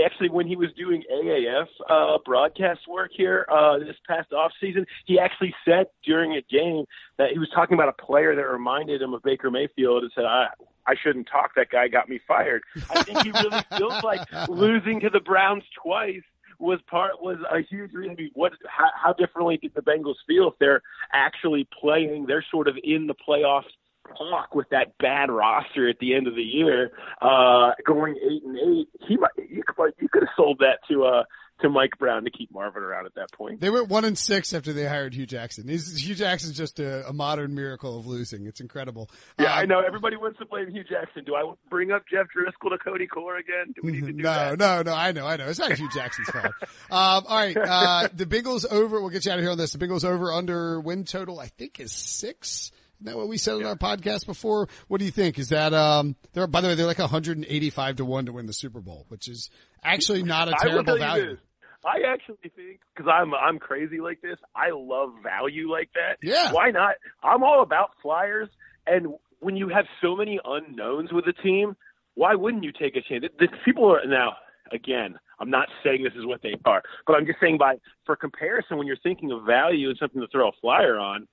Actually, 0.07 0.31
when 0.31 0.47
he 0.47 0.55
was 0.55 0.69
doing 0.79 1.03
AAF 1.13 1.67
uh, 1.91 2.19
broadcast 2.25 2.79
work 2.89 3.11
here 3.15 3.45
uh, 3.53 3.77
this 3.81 3.97
past 4.09 4.33
off 4.33 4.53
season, 4.61 4.87
he 5.05 5.19
actually 5.19 5.53
said 5.65 5.87
during 6.05 6.33
a 6.37 6.43
game 6.43 6.85
that 7.19 7.31
he 7.33 7.41
was 7.41 7.49
talking 7.53 7.75
about 7.75 7.89
a 7.89 8.03
player 8.07 8.37
that 8.37 8.43
reminded 8.43 9.03
him 9.03 9.15
of 9.15 9.23
Baker 9.25 9.51
Mayfield 9.51 10.05
and 10.05 10.13
said, 10.15 10.25
"I 10.25 10.47
I 10.91 10.95
shouldn't 11.03 11.29
talk. 11.31 11.55
That 11.57 11.71
guy 11.71 11.89
got 11.89 12.09
me 12.09 12.21
fired." 12.27 12.63
I 12.91 13.03
think 13.03 13.23
he 13.23 13.31
really 13.31 13.63
feels 13.77 14.03
like 14.03 14.21
losing 14.49 15.01
to 15.01 15.11
the 15.11 15.21
Browns 15.21 15.65
twice 15.83 16.23
was 16.59 16.79
part 16.89 17.23
was 17.23 17.39
a 17.51 17.63
huge 17.63 17.93
reason. 17.93 18.13
I 18.13 18.23
mean, 18.23 18.31
what 18.35 18.53
how, 18.69 18.91
how 18.95 19.13
differently 19.15 19.57
did 19.57 19.73
the 19.75 19.83
Bengals 19.83 20.17
feel 20.27 20.49
if 20.49 20.55
they're 20.59 20.83
actually 21.13 21.67
playing? 21.81 22.27
They're 22.27 22.45
sort 22.51 22.69
of 22.69 22.77
in 22.83 23.07
the 23.07 23.15
playoffs 23.15 23.71
talk 24.17 24.55
with 24.55 24.69
that 24.71 24.97
bad 24.99 25.31
roster 25.31 25.89
at 25.89 25.99
the 26.01 26.15
end 26.15 26.27
of 26.27 26.35
the 26.35 26.43
year, 26.43 26.91
uh, 27.21 27.73
going 27.87 28.17
eight 28.17 28.43
and 28.45 28.59
eight. 28.59 28.89
He 29.07 29.17
might 29.17 29.31
you 29.37 29.63
could 29.67 29.93
you 29.99 30.09
could 30.09 30.23
have 30.23 30.35
sold 30.37 30.59
that 30.59 30.81
to 30.89 31.05
uh 31.05 31.25
to 31.63 31.69
Mike 31.69 31.99
Brown 31.99 32.25
to 32.25 32.31
keep 32.31 32.53
Marvin 32.53 32.83
around 32.83 33.07
at 33.07 33.15
that 33.15 33.33
point. 33.33 33.61
They 33.61 33.71
went 33.71 33.89
one 33.89 34.05
and 34.05 34.17
six 34.17 34.53
after 34.53 34.73
they 34.73 34.87
hired 34.87 35.15
Hue 35.15 35.27
Jackson. 35.27 35.69
He's, 35.69 35.99
Hue 35.99 36.15
Jackson's 36.15 36.57
just 36.57 36.81
a, 36.81 37.09
a 37.09 37.13
modern 37.13 37.55
miracle 37.55 37.99
of 37.99 38.07
losing. 38.07 38.47
It's 38.47 38.61
incredible. 38.61 39.11
Yeah, 39.39 39.53
um, 39.53 39.59
I 39.59 39.65
know. 39.65 39.81
Everybody 39.81 40.17
wants 40.17 40.39
to 40.39 40.47
blame 40.47 40.71
Hue 40.71 40.85
Jackson. 40.85 41.25
Do 41.25 41.35
I 41.35 41.53
bring 41.69 41.93
up 41.93 42.03
Jeff 42.11 42.27
Driskel 42.27 42.71
to 42.71 42.79
Cody 42.79 43.07
Core 43.07 43.37
again? 43.37 43.75
Do 43.75 43.83
we 43.83 43.93
need 43.93 44.07
to 44.07 44.13
do 44.13 44.23
no, 44.23 44.31
that? 44.31 44.59
No, 44.59 44.83
no, 44.83 44.95
I 44.95 45.13
know, 45.13 45.27
I 45.27 45.37
know. 45.37 45.49
It's 45.49 45.59
not 45.59 45.73
Hue 45.73 45.89
Jackson's 45.91 46.29
fault. 46.29 46.55
Um, 46.91 47.25
all 47.29 47.37
right, 47.37 47.57
uh, 47.57 48.09
the 48.13 48.27
Bengals 48.27 48.67
over. 48.69 49.01
We'll 49.01 49.11
get 49.11 49.25
you 49.25 49.31
out 49.31 49.39
of 49.39 49.45
here 49.45 49.53
on 49.53 49.59
this. 49.59 49.73
The 49.73 49.79
Bengals 49.79 50.05
over 50.05 50.33
under 50.33 50.81
win 50.81 51.05
total. 51.05 51.39
I 51.39 51.47
think 51.47 51.79
is 51.79 51.93
six. 51.93 52.73
Isn't 53.01 53.13
that 53.13 53.17
what 53.17 53.29
we 53.29 53.39
said 53.39 53.55
on 53.55 53.65
our 53.65 53.77
podcast 53.77 54.27
before? 54.27 54.69
What 54.89 54.99
do 54.99 55.07
you 55.07 55.11
think? 55.11 55.39
Is 55.39 55.51
that 55.51 55.73
um? 55.73 56.17
They're 56.33 56.47
by 56.47 56.61
the 56.61 56.69
way, 56.69 56.75
they're 56.75 56.87
like 56.87 56.99
185 56.99 57.97
to 57.97 58.05
one 58.05 58.27
to 58.27 58.33
win 58.33 58.47
the 58.47 58.53
Super 58.53 58.81
Bowl, 58.81 59.07
which 59.09 59.29
is 59.29 59.51
actually 59.83 60.23
not 60.23 60.49
a 60.49 60.55
terrible 60.61 60.99
value. 60.99 61.39
I 61.85 62.13
actually 62.13 62.51
think 62.55 62.81
because 62.95 63.11
I'm 63.13 63.35
I'm 63.35 63.59
crazy 63.59 64.01
like 64.01 64.21
this. 64.21 64.37
I 64.55 64.71
love 64.73 65.11
value 65.23 65.71
like 65.71 65.91
that. 65.95 66.19
Yeah. 66.23 66.53
Why 66.53 66.71
not? 66.71 66.97
I'm 67.23 67.43
all 67.43 67.63
about 67.63 67.91
flyers, 68.03 68.49
and 68.87 69.15
when 69.41 69.57
you 69.57 69.69
have 69.69 69.87
so 70.03 70.15
many 70.15 70.39
unknowns 70.45 71.13
with 71.13 71.27
a 71.27 71.33
team, 71.33 71.77
why 72.15 72.35
wouldn't 72.35 72.65
you 72.65 72.73
take 72.73 72.97
a 72.97 73.01
chance? 73.01 73.25
The, 73.39 73.47
the 73.47 73.53
people 73.65 73.91
are 73.91 74.07
now 74.07 74.35
again. 74.73 75.19
I'm 75.39 75.51
not 75.51 75.69
saying 75.83 76.05
this 76.05 76.13
is 76.15 76.27
what 76.27 76.43
they 76.43 76.55
are, 76.67 76.83
but 77.07 77.15
I'm 77.15 77.25
just 77.25 77.41
saying 77.41 77.57
by 77.59 77.77
for 78.05 78.15
comparison, 78.15 78.77
when 78.77 78.87
you're 78.87 78.99
thinking 79.03 79.33
of 79.33 79.45
value 79.45 79.89
and 79.89 79.97
something 79.99 80.21
to 80.21 80.29
throw 80.29 80.49
a 80.49 80.53
flyer 80.61 80.99
on, 80.99 81.27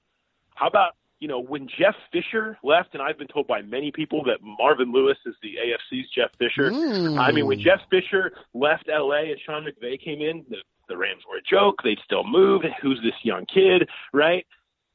how 0.55 0.67
about 0.67 0.93
you 1.20 1.28
know, 1.28 1.39
when 1.39 1.68
Jeff 1.68 1.95
Fisher 2.11 2.57
left, 2.63 2.93
and 2.93 3.01
I've 3.01 3.18
been 3.18 3.28
told 3.28 3.47
by 3.47 3.61
many 3.61 3.91
people 3.91 4.24
that 4.26 4.38
Marvin 4.41 4.91
Lewis 4.91 5.18
is 5.26 5.36
the 5.41 5.55
AFC's 5.55 6.07
Jeff 6.13 6.30
Fisher. 6.38 6.70
Mm. 6.72 7.20
I 7.20 7.32
mean, 7.32 7.47
when 7.47 7.59
Jeff 7.59 7.80
Fisher 7.89 8.34
left 8.53 8.88
LA 8.88 9.32
and 9.32 9.39
Sean 9.43 9.65
McVay 9.65 9.99
came 9.99 10.22
in, 10.22 10.45
the, 10.49 10.57
the 10.88 10.97
Rams 10.97 11.24
were 11.30 11.38
a 11.38 11.41
joke. 11.41 11.82
They'd 11.84 11.99
still 12.05 12.24
move. 12.24 12.61
Who's 12.82 12.99
this 13.03 13.15
young 13.24 13.45
kid, 13.45 13.89
right? 14.13 14.45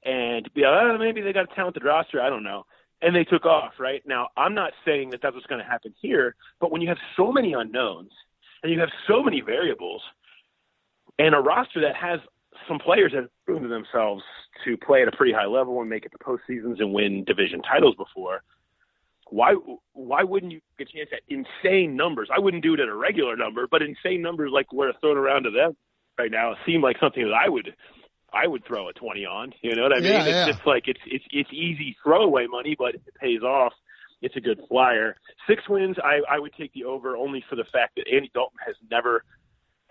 And 0.05 0.53
be 0.55 0.63
yeah, 0.63 0.97
maybe 0.99 1.21
they 1.21 1.33
got 1.33 1.51
a 1.51 1.55
talented 1.55 1.85
roster. 1.85 2.21
I 2.21 2.29
don't 2.29 2.45
know. 2.45 2.67
And 3.01 3.17
they 3.17 3.25
took 3.25 3.45
off, 3.45 3.75
right? 3.81 4.03
Now, 4.07 4.29
I'm 4.37 4.55
not 4.55 4.73
saying 4.85 5.11
that 5.11 5.21
that's 5.23 5.35
what's 5.35 5.47
going 5.47 5.63
to 5.63 5.69
happen 5.69 5.93
here, 6.01 6.37
but 6.61 6.71
when 6.71 6.81
you 6.81 6.89
have 6.89 6.99
so 7.17 7.33
many 7.33 7.53
unknowns 7.53 8.13
and 8.63 8.73
you 8.73 8.79
have 8.79 8.91
so 9.09 9.25
many 9.25 9.41
variables 9.41 10.03
and 11.19 11.35
a 11.35 11.39
roster 11.39 11.81
that 11.81 11.97
has 11.97 12.21
some 12.69 12.79
players 12.79 13.13
have 13.15 13.29
proven 13.47 13.71
themselves 13.71 14.23
to 14.65 14.77
play 14.77 15.03
at 15.03 15.09
a 15.09 15.17
pretty 15.17 15.33
high 15.33 15.47
level 15.47 15.81
and 15.81 15.89
make 15.89 16.05
it 16.05 16.13
to 16.13 16.19
postseasons 16.19 16.81
and 16.81 16.93
win 16.93 17.25
division 17.25 17.63
titles 17.63 17.95
before. 17.97 18.43
Why 19.31 19.55
why 19.93 20.25
wouldn't 20.25 20.53
you 20.53 20.61
get 20.79 20.89
a 20.89 20.93
chance 20.93 21.11
at 21.13 21.21
insane 21.29 21.97
numbers? 21.97 22.29
I 22.35 22.39
wouldn't 22.39 22.63
do 22.63 22.75
it 22.75 22.81
at 22.81 22.89
a 22.89 22.95
regular 22.95 23.37
number, 23.37 23.67
but 23.71 23.81
insane 23.83 24.21
numbers 24.21 24.51
like 24.53 24.73
we're 24.73 24.93
thrown 25.01 25.17
around 25.17 25.45
to 25.45 25.51
them 25.51 25.77
right 26.19 26.31
now 26.31 26.55
seem 26.67 26.83
like 26.83 26.97
something 27.01 27.25
that 27.25 27.33
I 27.35 27.49
would 27.49 27.75
I 28.33 28.47
would 28.47 28.67
throw 28.67 28.89
a 28.89 28.93
twenty 28.93 29.25
on. 29.25 29.53
You 29.63 29.75
know 29.75 29.85
what 29.85 29.93
I 29.93 30.01
mean? 30.01 30.13
Yeah, 30.13 30.21
it's 30.21 30.29
yeah. 30.29 30.47
just 30.53 30.67
like 30.67 30.85
it's 30.87 31.01
it's 31.07 31.25
it's 31.31 31.51
easy 31.53 31.97
throwaway 32.03 32.47
money, 32.47 32.77
but 32.79 32.95
it 32.95 33.03
pays 33.21 33.43
off. 33.43 33.73
It's 34.21 34.37
a 34.37 34.41
good 34.41 34.61
flyer. 34.69 35.17
Six 35.49 35.69
wins, 35.69 35.97
I, 36.03 36.21
I 36.31 36.39
would 36.39 36.53
take 36.55 36.73
the 36.75 36.85
over 36.85 37.17
only 37.17 37.45
for 37.51 37.57
the 37.57 37.65
fact 37.73 37.97
that 37.97 38.07
Andy 38.07 38.31
Dalton 38.33 38.59
has 38.65 38.77
never 38.89 39.25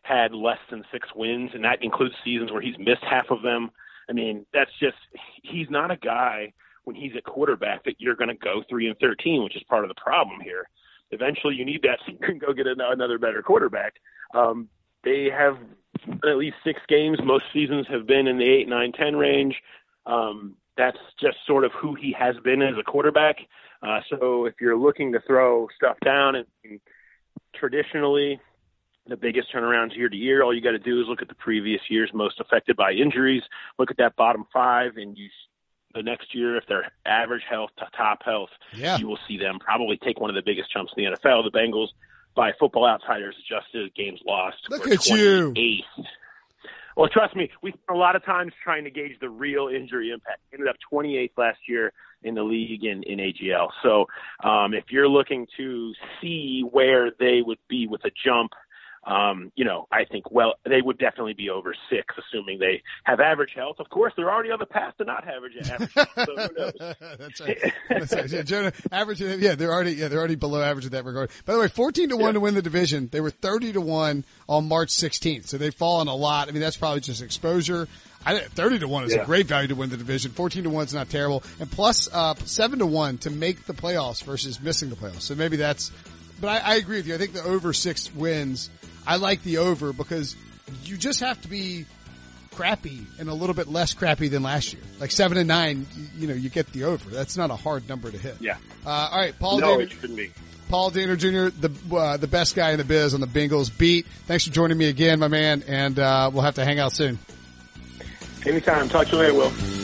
had 0.01 0.33
less 0.33 0.59
than 0.69 0.83
six 0.91 1.07
wins, 1.15 1.51
and 1.53 1.63
that 1.63 1.83
includes 1.83 2.15
seasons 2.23 2.51
where 2.51 2.61
he's 2.61 2.77
missed 2.79 3.03
half 3.03 3.29
of 3.29 3.41
them. 3.41 3.71
I 4.09 4.13
mean, 4.13 4.45
that's 4.53 4.71
just 4.79 4.97
he's 5.43 5.69
not 5.69 5.91
a 5.91 5.97
guy 5.97 6.53
when 6.83 6.95
he's 6.95 7.15
at 7.15 7.23
quarterback 7.23 7.83
that 7.85 7.95
you're 7.99 8.15
going 8.15 8.29
to 8.29 8.35
go 8.35 8.63
three 8.69 8.87
and 8.87 8.97
thirteen, 8.99 9.43
which 9.43 9.55
is 9.55 9.63
part 9.63 9.83
of 9.83 9.89
the 9.89 10.01
problem 10.01 10.39
here. 10.41 10.67
Eventually, 11.11 11.55
you 11.55 11.65
need 11.65 11.81
that 11.83 11.99
so 12.05 12.13
you 12.13 12.17
can 12.17 12.39
go 12.39 12.53
get 12.53 12.67
another 12.67 13.19
better 13.19 13.41
quarterback. 13.41 13.93
Um, 14.33 14.69
they 15.03 15.29
have 15.29 15.57
at 16.27 16.37
least 16.37 16.55
six 16.63 16.79
games. 16.87 17.19
Most 17.23 17.45
seasons 17.53 17.85
have 17.89 18.07
been 18.07 18.27
in 18.27 18.37
the 18.37 18.49
eight, 18.49 18.67
nine, 18.67 18.91
ten 18.91 19.15
range. 19.15 19.55
Um, 20.05 20.55
that's 20.77 20.97
just 21.19 21.37
sort 21.45 21.63
of 21.63 21.71
who 21.73 21.95
he 21.95 22.15
has 22.17 22.35
been 22.43 22.61
as 22.61 22.75
a 22.79 22.83
quarterback. 22.83 23.37
Uh, 23.83 23.99
so 24.09 24.45
if 24.45 24.55
you're 24.61 24.77
looking 24.77 25.11
to 25.11 25.19
throw 25.27 25.67
stuff 25.75 25.97
down, 26.03 26.35
and, 26.35 26.45
and 26.63 26.79
traditionally 27.53 28.39
the 29.07 29.17
biggest 29.17 29.51
turnarounds 29.53 29.95
year 29.95 30.09
to 30.09 30.15
year. 30.15 30.43
All 30.43 30.53
you 30.53 30.61
got 30.61 30.71
to 30.71 30.79
do 30.79 31.01
is 31.01 31.07
look 31.07 31.21
at 31.21 31.27
the 31.27 31.35
previous 31.35 31.81
years 31.89 32.11
most 32.13 32.39
affected 32.39 32.75
by 32.77 32.91
injuries. 32.91 33.43
Look 33.79 33.91
at 33.91 33.97
that 33.97 34.15
bottom 34.15 34.45
five, 34.53 34.97
and 34.97 35.17
you 35.17 35.29
the 35.93 36.01
next 36.03 36.33
year, 36.33 36.55
if 36.55 36.63
they're 36.69 36.89
average 37.05 37.43
health 37.49 37.71
to 37.77 37.85
top 37.97 38.23
health, 38.23 38.49
Yeah. 38.73 38.97
you 38.97 39.07
will 39.07 39.19
see 39.27 39.37
them 39.37 39.59
probably 39.59 39.97
take 39.97 40.21
one 40.21 40.29
of 40.29 40.35
the 40.37 40.41
biggest 40.41 40.71
jumps 40.71 40.93
in 40.95 41.03
the 41.03 41.11
NFL. 41.17 41.43
The 41.43 41.51
Bengals, 41.51 41.89
by 42.33 42.53
Football 42.57 42.85
Outsiders, 42.87 43.35
adjusted 43.45 43.93
games 43.93 44.21
lost. 44.25 44.55
Look 44.69 44.87
at 44.87 45.05
you. 45.07 45.51
28th. 45.53 46.05
Well, 46.95 47.09
trust 47.09 47.35
me, 47.35 47.49
we 47.61 47.71
spent 47.71 47.83
a 47.89 47.99
lot 47.99 48.15
of 48.15 48.23
times 48.23 48.53
trying 48.63 48.83
to 48.85 48.89
gauge 48.91 49.17
the 49.19 49.29
real 49.29 49.67
injury 49.67 50.11
impact. 50.11 50.39
Ended 50.53 50.69
up 50.69 50.75
28th 50.93 51.31
last 51.37 51.59
year 51.67 51.91
in 52.23 52.35
the 52.35 52.43
league 52.43 52.83
in, 52.85 53.03
in 53.03 53.19
AGL. 53.19 53.69
So 53.83 54.05
um, 54.43 54.73
if 54.73 54.85
you're 54.91 55.07
looking 55.09 55.47
to 55.57 55.93
see 56.21 56.61
where 56.69 57.11
they 57.19 57.41
would 57.41 57.59
be 57.67 57.87
with 57.87 58.05
a 58.05 58.11
jump, 58.23 58.51
um, 59.03 59.51
you 59.55 59.65
know, 59.65 59.87
I 59.91 60.05
think, 60.05 60.29
well, 60.31 60.53
they 60.63 60.81
would 60.81 60.97
definitely 60.99 61.33
be 61.33 61.49
over 61.49 61.73
six, 61.89 62.13
assuming 62.17 62.59
they 62.59 62.83
have 63.03 63.19
average 63.19 63.53
health. 63.55 63.77
Of 63.79 63.89
course, 63.89 64.13
they're 64.15 64.31
already 64.31 64.51
on 64.51 64.59
the 64.59 64.65
path 64.67 64.95
to 64.99 65.05
not 65.05 65.27
average 65.27 65.53
average 65.57 65.93
health, 65.93 66.09
so 66.15 66.25
who 66.25 66.35
knows? 66.57 66.73
That's 67.19 67.41
right. 67.41 67.73
That's 67.89 68.13
right. 68.13 68.29
Yeah, 68.29 68.41
Jonah, 68.43 68.73
average. 68.91 69.19
Yeah, 69.21 69.55
they're 69.55 69.71
already. 69.73 69.93
Yeah, 69.93 70.07
they're 70.07 70.19
already 70.19 70.35
below 70.35 70.61
average 70.61 70.85
in 70.85 70.91
that 70.91 71.03
regard. 71.05 71.31
By 71.45 71.53
the 71.53 71.59
way, 71.59 71.67
fourteen 71.67 72.09
to 72.09 72.15
one 72.17 72.27
Yeah. 72.27 72.31
to 72.33 72.39
win 72.41 72.53
the 72.53 72.61
division. 72.61 73.09
They 73.11 73.21
were 73.21 73.31
thirty 73.31 73.73
to 73.73 73.81
one 73.81 74.23
on 74.47 74.67
March 74.67 74.89
16th, 74.89 75.47
so 75.47 75.57
they've 75.57 75.73
fallen 75.73 76.07
a 76.07 76.15
lot. 76.15 76.47
I 76.47 76.51
mean, 76.51 76.61
that's 76.61 76.77
probably 76.77 76.99
just 77.01 77.21
exposure. 77.23 77.87
I, 78.23 78.37
thirty 78.39 78.77
to 78.79 78.87
one 78.87 79.05
is 79.05 79.13
a 79.15 79.25
great 79.25 79.47
value 79.47 79.69
to 79.69 79.75
win 79.75 79.89
the 79.89 79.97
division. 79.97 80.31
Fourteen 80.31 80.63
to 80.65 80.69
one 80.69 80.85
is 80.85 80.93
not 80.93 81.09
terrible, 81.09 81.41
and 81.59 81.71
plus 81.71 82.07
uh, 82.13 82.35
seven 82.45 82.77
to 82.79 82.85
one 82.85 83.17
to 83.19 83.31
make 83.31 83.65
the 83.65 83.73
playoffs 83.73 84.23
versus 84.23 84.61
missing 84.61 84.89
the 84.91 84.95
playoffs. 84.95 85.21
So 85.21 85.33
maybe 85.33 85.57
that's. 85.57 85.91
But 86.39 86.47
I, 86.63 86.73
I 86.73 86.75
agree 86.75 86.97
with 86.97 87.07
you. 87.07 87.15
I 87.15 87.17
think 87.17 87.33
the 87.33 87.43
over 87.43 87.73
six 87.73 88.13
wins. 88.13 88.69
I 89.05 89.17
like 89.17 89.43
the 89.43 89.57
over 89.57 89.93
because 89.93 90.35
you 90.83 90.97
just 90.97 91.19
have 91.21 91.41
to 91.41 91.47
be 91.47 91.85
crappy 92.51 93.05
and 93.19 93.29
a 93.29 93.33
little 93.33 93.55
bit 93.55 93.67
less 93.67 93.93
crappy 93.93 94.27
than 94.27 94.43
last 94.43 94.73
year. 94.73 94.81
Like 94.99 95.11
seven 95.11 95.37
and 95.37 95.47
nine, 95.47 95.87
you, 95.95 96.05
you 96.19 96.27
know, 96.27 96.33
you 96.33 96.49
get 96.49 96.67
the 96.67 96.85
over. 96.85 97.09
That's 97.09 97.37
not 97.37 97.49
a 97.49 97.55
hard 97.55 97.87
number 97.89 98.11
to 98.11 98.17
hit. 98.17 98.35
Yeah. 98.39 98.57
Uh, 98.85 99.09
all 99.11 99.19
right, 99.19 99.37
Paul 99.37 99.59
No, 99.59 99.77
Dehner, 99.77 99.81
it 99.83 99.91
shouldn't 99.91 100.17
be. 100.17 100.31
Paul 100.69 100.91
Dehner 100.91 101.17
Jr., 101.17 101.55
the 101.67 101.95
uh, 101.95 102.17
the 102.17 102.27
best 102.27 102.55
guy 102.55 102.71
in 102.71 102.77
the 102.77 102.85
biz 102.85 103.13
on 103.13 103.19
the 103.19 103.27
Bengals 103.27 103.75
beat. 103.77 104.05
Thanks 104.25 104.45
for 104.47 104.53
joining 104.53 104.77
me 104.77 104.87
again, 104.87 105.19
my 105.19 105.27
man, 105.27 105.63
and 105.67 105.99
uh, 105.99 106.29
we'll 106.33 106.43
have 106.43 106.55
to 106.55 106.63
hang 106.63 106.79
out 106.79 106.93
soon. 106.93 107.19
Anytime. 108.45 108.87
Talk 108.89 109.07
to 109.07 109.13
you 109.13 109.21
later, 109.21 109.33
Will. 109.33 109.80